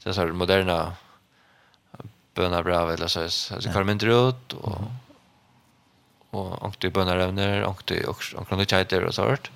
[0.00, 0.96] så så moderna
[2.34, 4.90] bönar bra eller så så det kommer inte ut och
[6.30, 9.50] och och det bönar ämnen och det och och kan det chatta och sånt.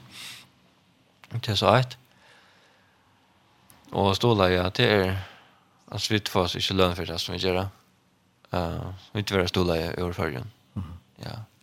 [1.31, 1.97] Det är så att
[3.91, 5.19] och stolar ja det är
[5.89, 7.69] alltså vi får oss inte lön för det som vi gör.
[8.51, 10.51] Eh vi inte vara stolar i år förrjun.
[11.17, 11.54] Ja.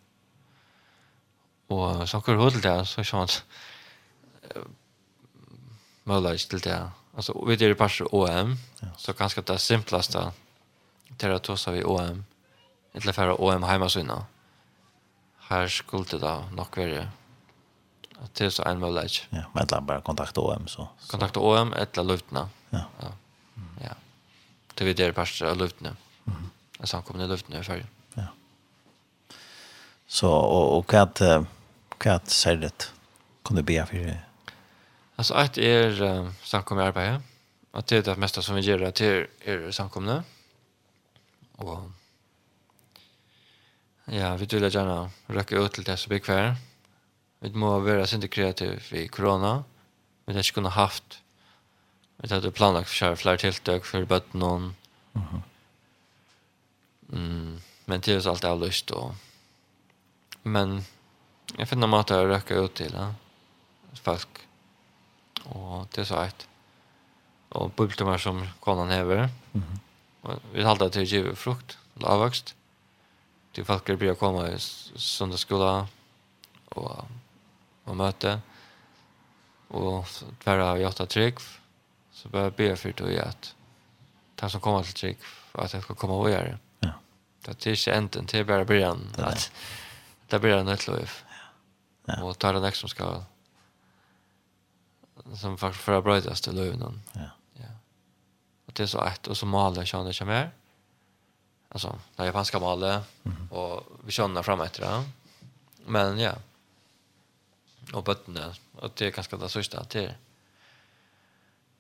[1.72, 4.64] Og så går det til det, så er det
[6.06, 6.80] mulig til det.
[7.18, 8.58] Altså, vi er i parser OM,
[8.98, 10.32] så ganske det er
[11.20, 12.24] til å ta seg i OM,
[12.96, 14.20] til å fære OM hjemme sinne.
[15.50, 17.10] Her skulle det da nok være
[18.22, 19.26] at det er så en mulighet.
[19.34, 20.88] Ja, men det bare kontakt OM, så.
[21.10, 22.46] Kontakt OM, etter luftene.
[22.72, 22.84] Ja.
[23.02, 23.12] Ja.
[23.82, 23.96] ja.
[24.76, 25.96] Til vi er i parser av luftene.
[26.30, 26.52] Mm.
[26.80, 27.90] Jeg samkomne luftene i ferie.
[28.16, 28.30] Ja.
[30.08, 31.50] Så, og, og hva er
[32.02, 32.92] Hva er særligt?
[33.46, 34.20] Kan du be for det?
[35.16, 37.22] Alltså att är uh, samkomna arbete.
[37.72, 40.24] Att det är det mesta som vi gör att är er samkomna.
[41.56, 41.92] Och
[44.06, 46.56] Ja, vi vill gärna röka ut till det så blir kvar.
[47.40, 49.64] Vi må vara synte kreativ i corona.
[50.26, 51.22] Vi har kunna haft
[52.24, 54.76] vi hade planlagt för kör fler tilltag för bort någon.
[57.14, 59.12] Mm, men det är allt jag lust och
[60.44, 60.84] Men
[61.58, 63.14] jag finner mat att röka ut till ja.
[64.04, 64.48] folk
[65.46, 66.48] Og det er så ett
[67.50, 69.30] Og bultimar som konan hever.
[69.54, 69.80] mm -hmm.
[70.22, 72.56] och vi halda å giv frukt avväxt
[73.54, 74.60] Til folk som blir komme i
[74.96, 75.88] söndagsskola
[76.76, 77.06] og,
[77.86, 78.42] og møte.
[79.70, 80.06] Og
[80.44, 81.40] tvära av hjärta trygg
[82.14, 83.56] så börjar jag be för det at
[84.36, 85.18] de som kommer til trygg
[85.54, 86.58] at jag skal komme og gjøre det.
[86.84, 86.92] Ja.
[87.46, 89.08] Det er ikke enden, det är bara början.
[90.28, 91.12] Det är början ett liv.
[92.06, 92.24] Ja.
[92.24, 93.24] Och tar det nästa som ska
[95.36, 97.02] som faktiskt för att bryta till löven.
[97.14, 97.22] Ja.
[97.54, 97.66] Ja.
[98.66, 100.52] Och det är så ett och så maler jag det kommer.
[101.70, 103.52] Alltså, det japanska malet mm -hmm.
[103.52, 105.04] och vi känner fram efter det.
[105.86, 106.34] Men ja.
[107.94, 108.56] Och bötterna.
[108.76, 110.14] Och det är ganska det sista till.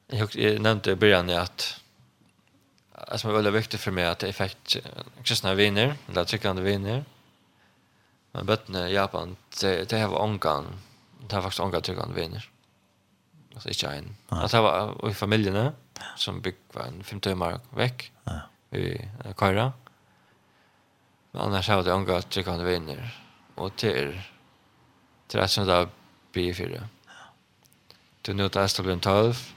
[0.07, 1.81] Jag, jag nämnde i början att
[2.91, 4.77] alltså, det var väldigt viktigt för mig att jag effekt
[5.23, 6.93] kristna viner, eller tryckande viner.
[6.93, 7.05] Mm
[8.31, 10.67] Men bøttene i Japan, det, det har ångan,
[11.27, 12.49] det har faktisk ångan tryggande viner.
[13.53, 14.15] Alltså inte en.
[14.29, 14.41] Ja.
[14.41, 15.73] Alltså det var i familjerna
[16.15, 18.39] som bygg var en fem timmar väck ja.
[18.77, 18.93] i
[19.25, 19.73] uh, Kaira.
[21.31, 23.17] Men annars har det ångan tryggande viner.
[23.55, 24.21] Och till,
[25.27, 25.87] till ett sånt där
[26.33, 26.83] B4.
[28.21, 29.53] Till nu till Estelbyn 12.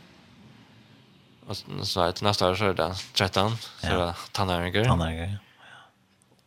[1.46, 3.56] Och så till nästa år så är det 13.
[3.56, 4.84] Så det är tannäringer.
[4.84, 5.38] Tannäringer,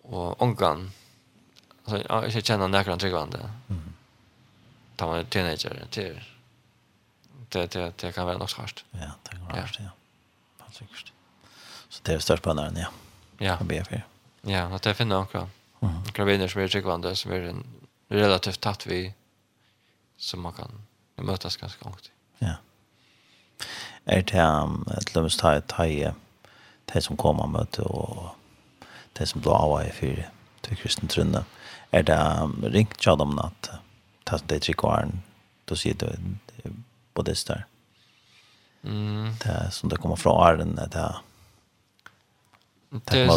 [0.03, 0.09] ja.
[0.09, 0.91] Och ångan
[1.87, 3.37] Alltså jag jag känner några andra tryggvande.
[3.69, 3.93] Mm.
[4.95, 6.21] Ta man teenager till
[7.49, 8.85] det det det kan vara något svårt.
[8.91, 9.89] Ja, det kan vara hårt, ja.
[10.65, 10.83] Alltså.
[11.89, 12.87] Så det är störst på den, ja.
[13.37, 13.57] Ja.
[13.57, 14.05] Kan be för.
[14.41, 15.49] Ja, att det finns några.
[15.79, 16.03] Mm.
[16.03, 17.63] Kraviner som är tryggvande som är en
[18.07, 19.13] relativt tatt vi
[20.17, 20.85] som man kan
[21.15, 22.11] mötas ganska långt.
[22.37, 22.53] Ja.
[24.05, 26.13] Är det ett lömst här
[26.85, 28.29] det som kommer möte och
[29.13, 30.23] det som blir av i fyra
[30.61, 31.43] till kristen trunne
[31.91, 33.69] är det ringt jag dem att
[34.23, 35.21] ta det till kvaren,
[35.65, 36.19] då sier det
[37.13, 37.65] på det där.
[38.83, 39.35] Mm.
[39.43, 41.17] Det som det kommer från Arden det där.
[42.89, 43.27] Det är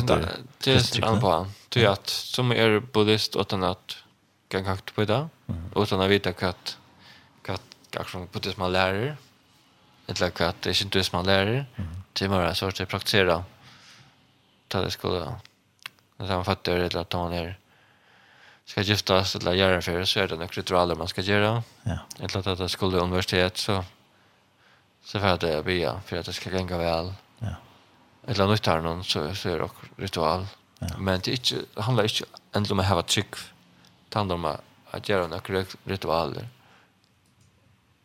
[0.65, 1.47] det är en på.
[1.69, 3.97] Det är att som är buddhist och den att
[4.49, 5.29] kan kakt på det.
[5.73, 6.79] Och såna vet jag att
[7.47, 9.17] att kanske som det som man lärer.
[10.07, 11.67] Eller att det är inte det som man lärer.
[12.13, 13.45] Det är bara så att praktisera.
[14.69, 15.35] Ta det skulle.
[16.17, 17.60] Det är fattar eller att ta ner
[18.71, 21.63] ska giftas eller göra för så är det några ritualer man ska göra.
[21.83, 21.99] Ja.
[22.19, 23.85] Eller att det skulle universitet så
[25.05, 27.13] så för att det blir för att det ska gå väl.
[27.39, 27.55] Ja.
[28.27, 30.47] Eller något tar någon så så är det ritual.
[30.79, 30.87] Ja.
[30.99, 33.35] Men det inte handlar inte ändå om att ha trick.
[34.09, 34.57] Det handlar om
[34.91, 36.49] att göra några ritualer.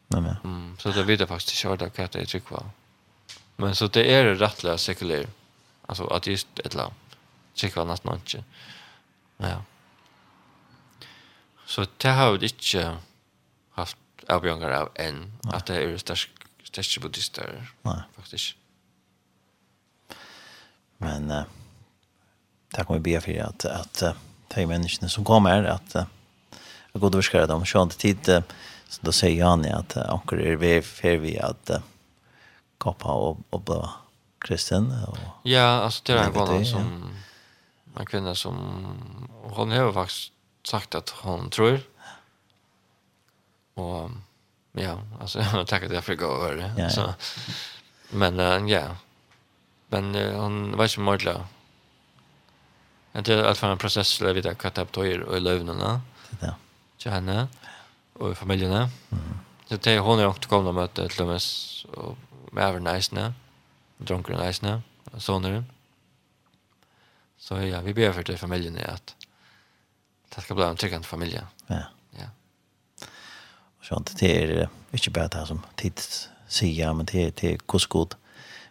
[0.08, 0.36] Nej men.
[0.44, 2.64] Mm, så det vet jag faktiskt inte vad det är trick va.
[3.56, 5.28] Men så det är rättliga sekulär.
[5.86, 6.94] Alltså att just ett land.
[7.56, 8.44] Trick var nästan inte.
[9.38, 9.62] Ja.
[11.66, 12.98] Så det har vi ikke
[13.76, 13.98] haft
[14.30, 15.96] avbjørnger av enn, at det er
[16.66, 18.00] sterske buddhister, Nei.
[18.18, 18.56] faktisk.
[21.04, 21.44] Men uh,
[22.76, 24.22] det kommer vi be for at, at uh,
[24.56, 26.06] de menneskene som kommer, at uh,
[26.94, 28.56] jeg god virker dem, så til tid, uh,
[28.90, 31.84] så da sier Jani at uh, anker er vi for vi at uh,
[32.82, 33.82] kappa og, og bli
[34.46, 34.92] kristen.
[35.10, 35.18] Og,
[35.48, 36.94] ja, altså det er en kvinne som,
[37.96, 38.62] en kvinne som,
[39.58, 40.35] hun har faktisk
[40.68, 41.80] sagt att hon tror.
[43.74, 44.10] Och
[44.72, 46.74] ja, alltså jag har tackat jag fick gå över det.
[46.78, 47.14] Ja, så.
[48.10, 48.96] Men uh, ja.
[49.88, 51.36] Men uh, hon var inte möjlig.
[53.12, 56.02] Jag tror att för en process där vi där katta på er och lövnarna.
[56.30, 56.56] Det där.
[56.98, 57.48] Janne
[58.14, 58.72] och familjen.
[58.72, 58.90] Mm.
[59.66, 61.42] Så det hon är också komna möte till och
[61.94, 62.18] och
[62.52, 63.34] med över nice nu.
[63.98, 64.82] Drunken nice nu.
[65.20, 65.64] Så.
[67.38, 69.16] Så ja, vi ber för det familjen att
[70.36, 71.41] Det ska bli en tryggande familj.
[71.68, 71.76] Ja.
[72.12, 72.28] Ja.
[73.80, 76.02] Och sånt det är ikke bare det som tid
[76.48, 78.16] sier, men det er, det er hvordan god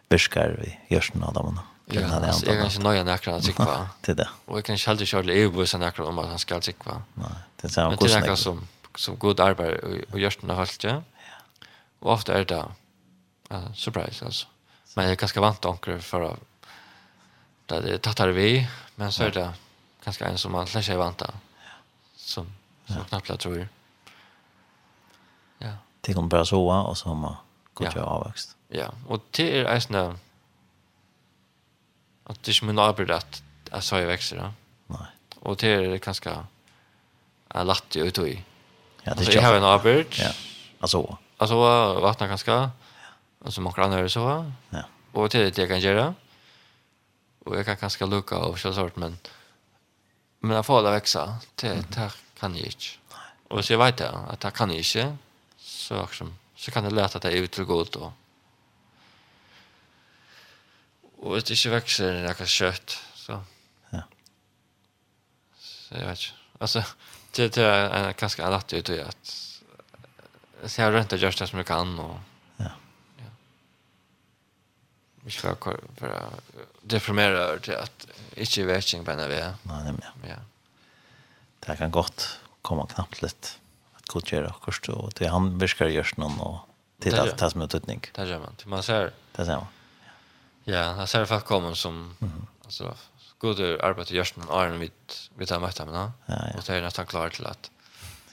[0.09, 1.59] beskär vi görs någon av dem.
[1.85, 3.89] Ja, det är kanske nöja näkra att tycka.
[4.01, 4.29] Det där.
[4.45, 7.01] Och jag kan själv inte köra EU bussen näkra om att han ska tycka.
[7.13, 7.29] Nei,
[7.61, 8.67] det er samma Men Det är som
[8.97, 11.03] som god arbete och görs någon halt, ja.
[11.99, 12.65] Och ofta är det
[13.51, 14.47] uh, surprise alltså.
[14.95, 16.39] Men jag är ganska vant onkel för att
[17.65, 19.53] det tattar vi, men så är det
[20.05, 21.33] ganska en som man lär sig vanta
[22.25, 22.45] som,
[22.85, 23.03] som ja.
[23.03, 23.67] knappt tror jag.
[25.57, 25.77] Ja.
[26.01, 27.35] Det kommer bare såa og så har man
[27.73, 28.03] gått ja.
[28.03, 28.55] avväxt.
[28.67, 30.17] Ja, och det är eisne
[32.23, 34.37] att det är inte min arbeid att jag sa jag växer.
[34.37, 34.53] Ja.
[34.87, 35.07] Nei.
[35.39, 36.45] Och det är ganska
[37.53, 38.43] jag lätt ut i.
[39.03, 40.07] Ja, det är jag har en arbeid.
[40.09, 40.31] Ja,
[40.79, 41.17] alltså.
[41.37, 41.55] Alltså
[41.99, 42.71] vattna ganska.
[43.45, 44.51] Alltså man kan höra så.
[44.69, 44.83] Ja.
[45.11, 46.13] Och det är det jag kan göra.
[47.45, 49.17] Och jag kan ganska lucka av så sort men
[50.45, 52.85] Men jag får det växa, det, det kan jag inte.
[53.47, 55.17] Och så jag vet det, att det kan jag inte.
[55.57, 58.13] Så, liksom, så kan det lätt att det är ut till god Och,
[61.17, 62.97] Och det inte växer något kött.
[63.15, 63.43] Så.
[63.89, 64.01] Ja.
[65.59, 66.33] Så jag vet inte.
[66.59, 66.83] Alltså,
[67.31, 69.61] det, det är ganska lätt att göra att
[70.65, 72.19] så jag har inte gjort det som jag kan och
[75.25, 78.05] Ikke for, for å deprimere til at
[78.37, 79.37] ikke vekking på NRV.
[79.69, 80.11] Nei, nemlig.
[80.29, 80.41] Ja.
[81.65, 82.27] Det kan godt
[82.65, 83.55] komme knappt litt.
[83.97, 84.91] At godt gjør akkurat.
[84.93, 86.61] Og til han virker gjørs noen og
[87.03, 88.05] til alt det som er tøtning.
[88.15, 88.61] Det gjør man.
[88.71, 89.11] Man ser.
[89.35, 89.73] Det ser man.
[90.65, 92.45] Ja, han ser folk komme som mm -hmm.
[92.65, 92.95] alltså
[93.39, 94.91] god arbete görs men är vi
[95.35, 96.57] vi tar möta med Ja, ja.
[96.57, 97.71] Och det är nästan klart till att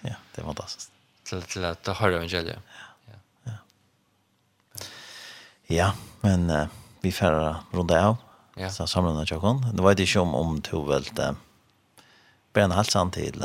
[0.00, 0.90] ja, det var fantastisk.
[1.24, 2.58] Till till att det har evangeliet.
[3.06, 3.12] Ja.
[3.42, 3.52] Ja.
[5.66, 6.66] Ja, men uh,
[7.02, 8.16] vi färra runda av.
[8.54, 8.70] Ja.
[8.70, 9.66] Så samlar några tjokken.
[9.72, 11.32] Det var ikke om om to vält eh,
[12.52, 13.44] ben halsan till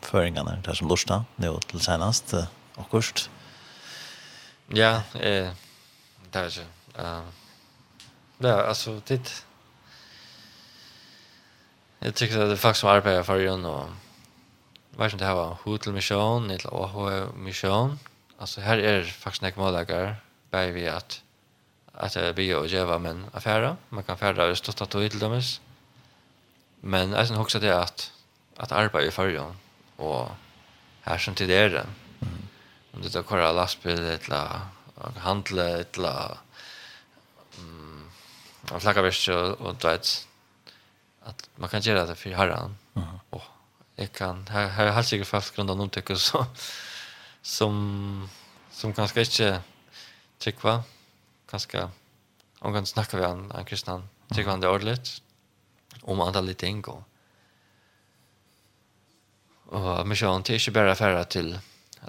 [0.00, 2.44] føringene, där som lustar nu till senast eh.
[4.68, 5.50] Ja, eh
[6.30, 6.60] där så.
[6.98, 7.22] Eh
[8.44, 9.44] Ja, alltså det
[11.98, 13.86] Jag tycker att det är faktiskt som arbetar för igen och
[14.90, 15.92] vad som det här var hot till
[16.50, 17.98] eller AH mission.
[18.38, 20.16] Alltså här är faktiskt några målagar
[20.50, 21.22] bävi att
[21.94, 25.42] att det blir och geva men affära man kan färda det största tog till dem
[26.80, 28.12] men jag sen också det att
[28.56, 29.56] att arbeta i förjon
[29.96, 30.28] och
[31.00, 31.86] här som till det
[32.92, 34.60] om det tar köra lastbil eller
[35.16, 36.38] handla eller
[37.58, 38.10] mm
[38.70, 40.28] man flackar visst och du vet
[41.24, 42.76] att man kan göra det för herran
[43.30, 43.42] och
[43.96, 46.46] jag kan här här har säkert fast grunda någon tycker så
[47.42, 48.28] som
[48.70, 49.60] som kanske inte
[50.38, 50.82] tycker
[51.52, 51.86] kanskje
[52.62, 54.00] om kan snakke vi en, en kristne,
[54.32, 55.20] tykker han det ordentlig,
[56.02, 57.02] om andre litt ting, og
[59.72, 61.60] Og misjon, det er ikke bare till til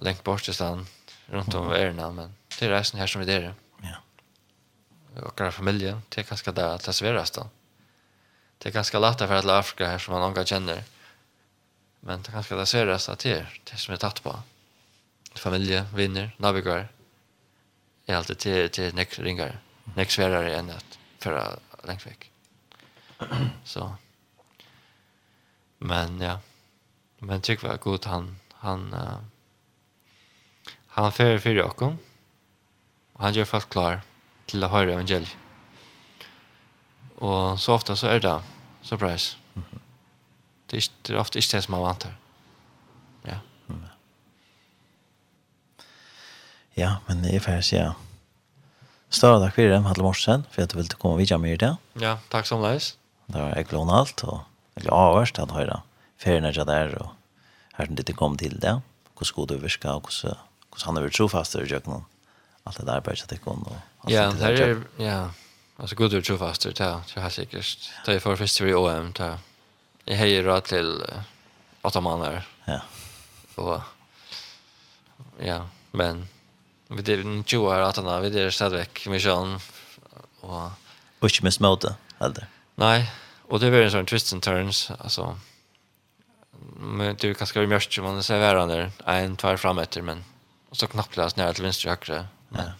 [0.03, 0.85] lengt bort til stedet
[1.31, 3.55] rundt om verden, men til reisen her som vi dere.
[3.83, 3.97] Ja.
[5.21, 7.49] och vår familie, det är ganska där att det sveres da.
[8.57, 10.83] Det er ganske lett for alle Afrika här som man omgår känner.
[11.99, 14.39] Men det är ganska det sveres att det är det som är tatt på.
[15.35, 16.87] Familje, vinner, navigar
[18.05, 19.59] är alltid till till näck ringar.
[19.95, 22.31] Näck svärare än att föra längst väck.
[23.63, 23.95] Så.
[25.77, 26.39] Men ja.
[27.19, 29.17] Men tycker var god han han uh,
[30.87, 31.95] han för för Jakob.
[33.13, 34.01] Han gör fast klar
[34.45, 35.37] till att höra evangeliet.
[37.15, 38.41] Och så ofta så är det
[38.81, 39.37] surprise.
[39.53, 39.79] Mm -hmm.
[40.65, 42.15] Det är ofta inte det som man vantar.
[46.73, 47.93] Ja, men det är färs, ja.
[49.09, 51.75] Større takk for det, Hadle Morsen, for at du ville komme videre med det.
[52.01, 52.97] Ja, tack som läs.
[53.27, 54.41] Det var jeg glad alt, og
[54.75, 55.81] jeg är avhørst at høyre
[56.17, 57.09] färgerna er der, og
[57.77, 58.81] her som det kom til det.
[59.23, 60.35] hvordan god du virka och hur
[60.85, 62.05] han har varit trofast i Jöknon.
[62.63, 63.67] Allt det där arbetet det kom.
[64.07, 65.29] Ja, det är, ja.
[65.77, 67.91] Alltså god du är trofast, det är helt säkert.
[68.05, 69.37] Det är för festival i OM, det är
[70.05, 71.03] jag hejer råd till
[71.81, 72.47] åtta månader.
[72.65, 72.81] Ja.
[73.55, 73.81] Och,
[75.39, 76.27] ja, men
[76.95, 79.59] Vi det en 20 år att han vi det stadigvæk med Jean
[80.39, 80.69] och
[81.19, 82.47] och inte med småta heller.
[82.75, 83.11] Nej,
[83.47, 85.37] och det var en sån twist and turns alltså
[86.75, 90.23] men du kan ska ju mest man ser vara där en två fram efter men
[90.69, 92.27] och så knappt läs ner till vänster högra.
[92.49, 92.71] Men, ja.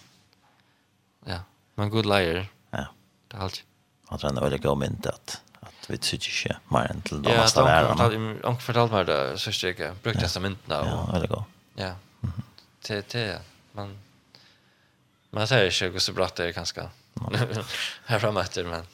[1.25, 1.39] Ja,
[1.75, 2.47] men good liar.
[2.71, 2.87] Ja.
[3.27, 3.63] Det halt.
[4.07, 7.37] Han tror nog det går men att att vi tycker inte mer än till de
[7.37, 7.95] måste vara.
[7.97, 11.43] Ja, han fortalt mig det så stycke brukt testamentet och Ja, det går.
[11.75, 11.95] Ja.
[12.81, 13.35] Till till
[13.71, 13.99] man
[15.33, 16.89] Man säger ikke hvor så bra det är ganska.
[18.07, 18.85] Her fremme etter, men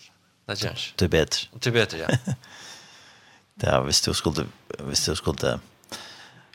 [0.48, 0.94] det gjør ikke.
[1.00, 1.48] Du är bättre.
[1.54, 2.08] Det är ja.
[3.56, 4.46] det är visst du skulle,
[4.80, 5.60] visst du skulle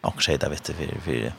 [0.04, 1.32] och säga det vet du för, för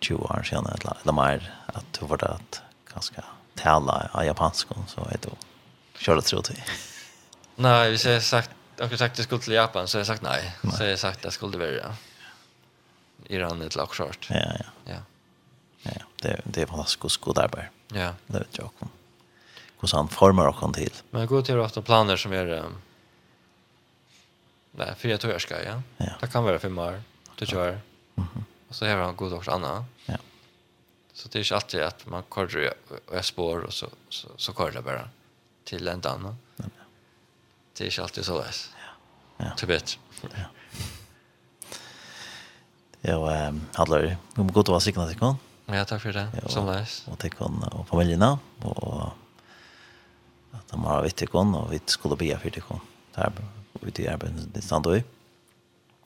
[0.00, 2.62] 20 år sedan eller, eller mer att du var det att
[2.94, 5.30] ganska tala av japansk så är det
[5.98, 6.62] kör det tror nei,
[7.56, 10.22] Nej, vi säger sagt Jag har sagt det skulle till Japan så jag jeg sagt
[10.22, 10.52] nej.
[10.76, 11.96] Så jag har sagt det skulle vara
[13.28, 14.64] Iran eller lag Ja, ja.
[14.84, 14.98] Ja.
[15.94, 17.68] Ja, det, det är fantastiskt god arbete.
[17.88, 18.14] Ja.
[18.26, 18.88] Det vet jag också.
[19.80, 20.92] Hur han formar och till.
[21.10, 22.82] Men gå till att planer som är um,
[24.70, 25.82] nej, fyra tror jag ska, ja.
[25.96, 26.12] ja.
[26.20, 27.02] Det kan vara fem år,
[27.38, 27.80] det kör.
[28.14, 28.28] Mhm.
[28.34, 28.44] Mm.
[28.68, 29.84] Och så har han god också Anna.
[30.06, 30.16] Ja.
[31.12, 32.72] Så det är inte alltid att man korrar
[33.08, 35.08] och är spår och så, så, så kör det bara
[35.64, 36.36] till en annan.
[36.56, 36.64] Ja.
[37.76, 38.70] Det är inte alltid så läs.
[39.36, 39.44] Ja.
[39.46, 39.54] Ja.
[39.56, 40.28] Typ Ja.
[43.00, 43.98] Ja, ehm, um, hallå.
[43.98, 45.36] Vi måste gå till vad signat ikon.
[45.66, 46.28] Ja, takk for det.
[46.30, 47.00] Ja, Som leis.
[47.10, 48.36] Og til kone og familiene.
[48.62, 49.12] Og
[50.54, 52.80] at de har vitt til kone, og vi skulle be for til kone.
[53.16, 53.32] Det er
[53.82, 55.00] ute i arbeidet det stand i.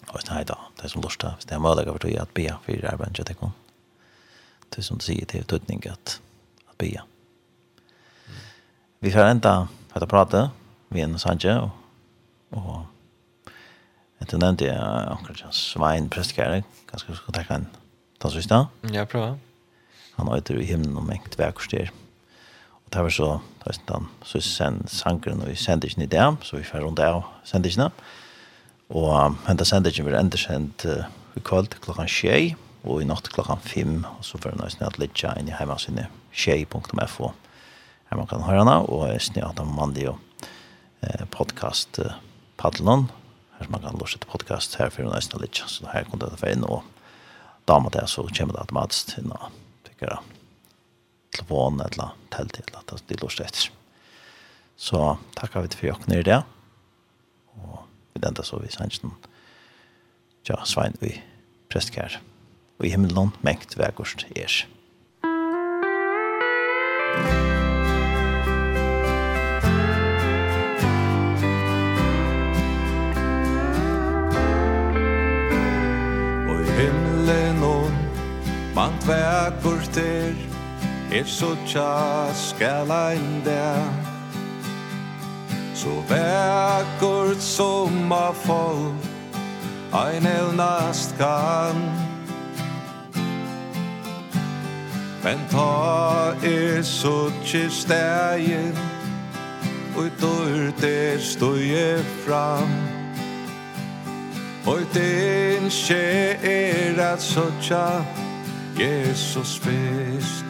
[0.09, 1.35] Og det er da, det er som lort da.
[1.37, 3.53] Hvis det er mulig for tog at be for arbeidet til kone.
[4.71, 6.21] Det er som du sier til tøtning at,
[6.71, 6.95] at be.
[9.01, 10.47] Vi får enda etter prate
[10.89, 11.71] med en sanje og,
[12.57, 12.87] og
[14.23, 14.81] etter nevnte jeg
[15.11, 16.63] akkurat Svein Prestkjære.
[16.91, 17.69] Ganske skal takke en
[18.21, 18.65] tannsvist da.
[18.93, 19.35] Ja, prova
[20.21, 21.91] han øyder i himmelen og mengt vekkerstyr.
[22.85, 23.29] Og det var så,
[23.61, 26.85] det var sånn, så sen, sangren og vi sendte ikke i det, så vi fer
[26.85, 27.91] rundt av sendte ikke
[28.91, 31.07] Og hentet sendte ikke vi enda sendt uh,
[31.39, 35.15] i kveld klokkan tjei, og i natt klokkan fem, og så fer nøysen at litt
[35.37, 37.31] inn i heima sinne tjei.fo.
[38.11, 40.17] Her man kan høre henne, og jeg snitt at han mandig jo
[41.07, 42.19] eh, podcast eh,
[42.59, 43.07] paddelen,
[43.61, 46.41] her man kan låse til podcast her for nøysen at litt så her kunne det
[46.41, 46.83] til inn, og
[47.69, 49.53] da damer det, så kommer det automatisk til noe
[50.01, 50.25] akkurat
[51.31, 53.71] telefon eller telt eller at det låst etter.
[54.77, 56.43] Så tackar vi til for jokken i det.
[57.61, 59.13] Og vi väntar så vi sannsyn.
[60.49, 61.21] Ja, svein vi
[61.69, 62.21] Prestkær
[62.79, 64.67] og i himmelen mengt mängt vägost ers.
[65.23, 65.91] Musik
[76.81, 77.10] him
[78.81, 80.33] Man vær kurter
[81.13, 83.93] Er så tja skal ein der.
[85.75, 86.85] Så vær
[87.41, 88.95] som a fall
[89.93, 91.77] Ein elnast kan
[95.25, 98.81] Men ta er så tja stegin
[99.99, 101.19] Ui dår der
[101.77, 102.73] er fram.
[104.67, 108.30] Oi, din skje er at så tja
[108.81, 110.45] Jesus fest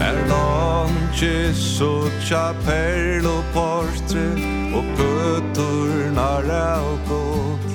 [0.00, 0.16] Er
[1.80, 4.26] og chapell og portre
[4.74, 7.70] Og putur nara og gått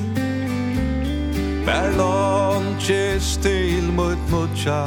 [1.69, 4.83] Merlanches til mot motja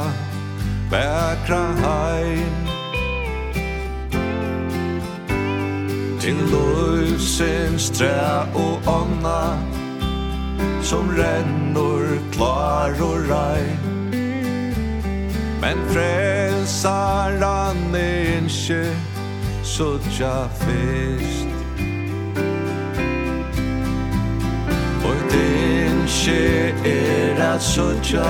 [0.93, 2.55] Bækra heim.
[6.21, 9.72] Til løsens træ og ånda
[10.81, 13.79] som rennor klar og rein
[15.61, 18.85] Men frelsaran er innskje
[19.63, 21.47] suttja fest
[25.03, 28.29] Og det innskje er at suttja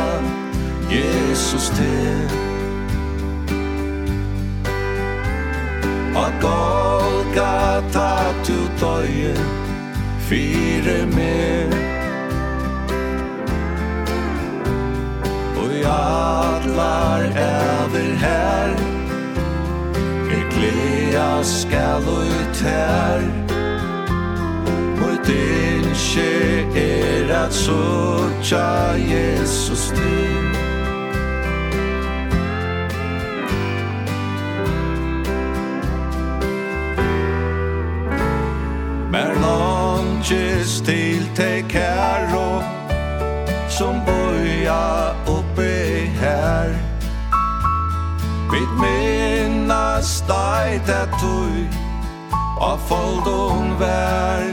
[0.93, 2.29] Jesus til.
[6.15, 9.35] Og Golgata tu døye
[10.19, 11.92] fire mer
[15.85, 18.69] atlar æver her.
[20.35, 23.21] Er glea skal ut her.
[24.99, 30.63] Mot innskje er at sotja Jesus til.
[39.13, 42.63] Mer longes til te kæro
[43.69, 45.42] Som boja og
[48.53, 51.65] Vit minnas deit det tui
[52.61, 54.43] A foldun vær.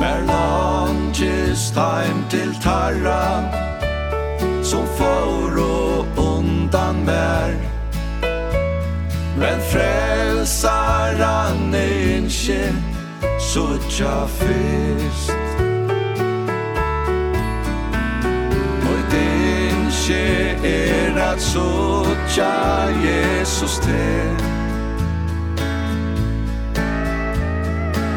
[0.00, 3.42] Mer langis taim til tarra
[4.62, 7.58] Som foro undan vær
[9.42, 12.70] Men frelsaran einskje
[13.50, 15.51] Sutja fyrst.
[20.10, 22.52] er at sotja
[23.04, 24.42] Jesus til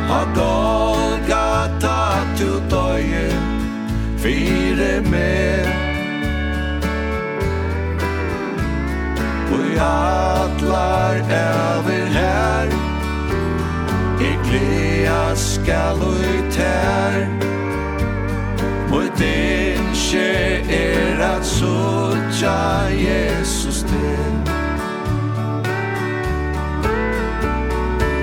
[0.07, 3.29] Ha Golgata tu døye
[4.17, 5.65] fire med.
[9.51, 12.65] Og atlar over her
[14.19, 17.54] I glea skal ut her
[18.95, 20.27] Og et ønske
[20.69, 22.51] er at sotja
[22.95, 24.51] Jesus til.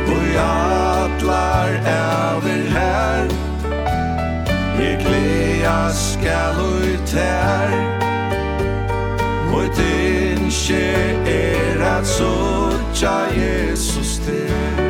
[0.08, 3.28] Og jatlar av her
[4.78, 7.76] Jeg gleda skal ut her
[9.52, 9.82] Og et
[10.40, 10.84] ønske
[11.26, 14.81] er at sotja Jesus til.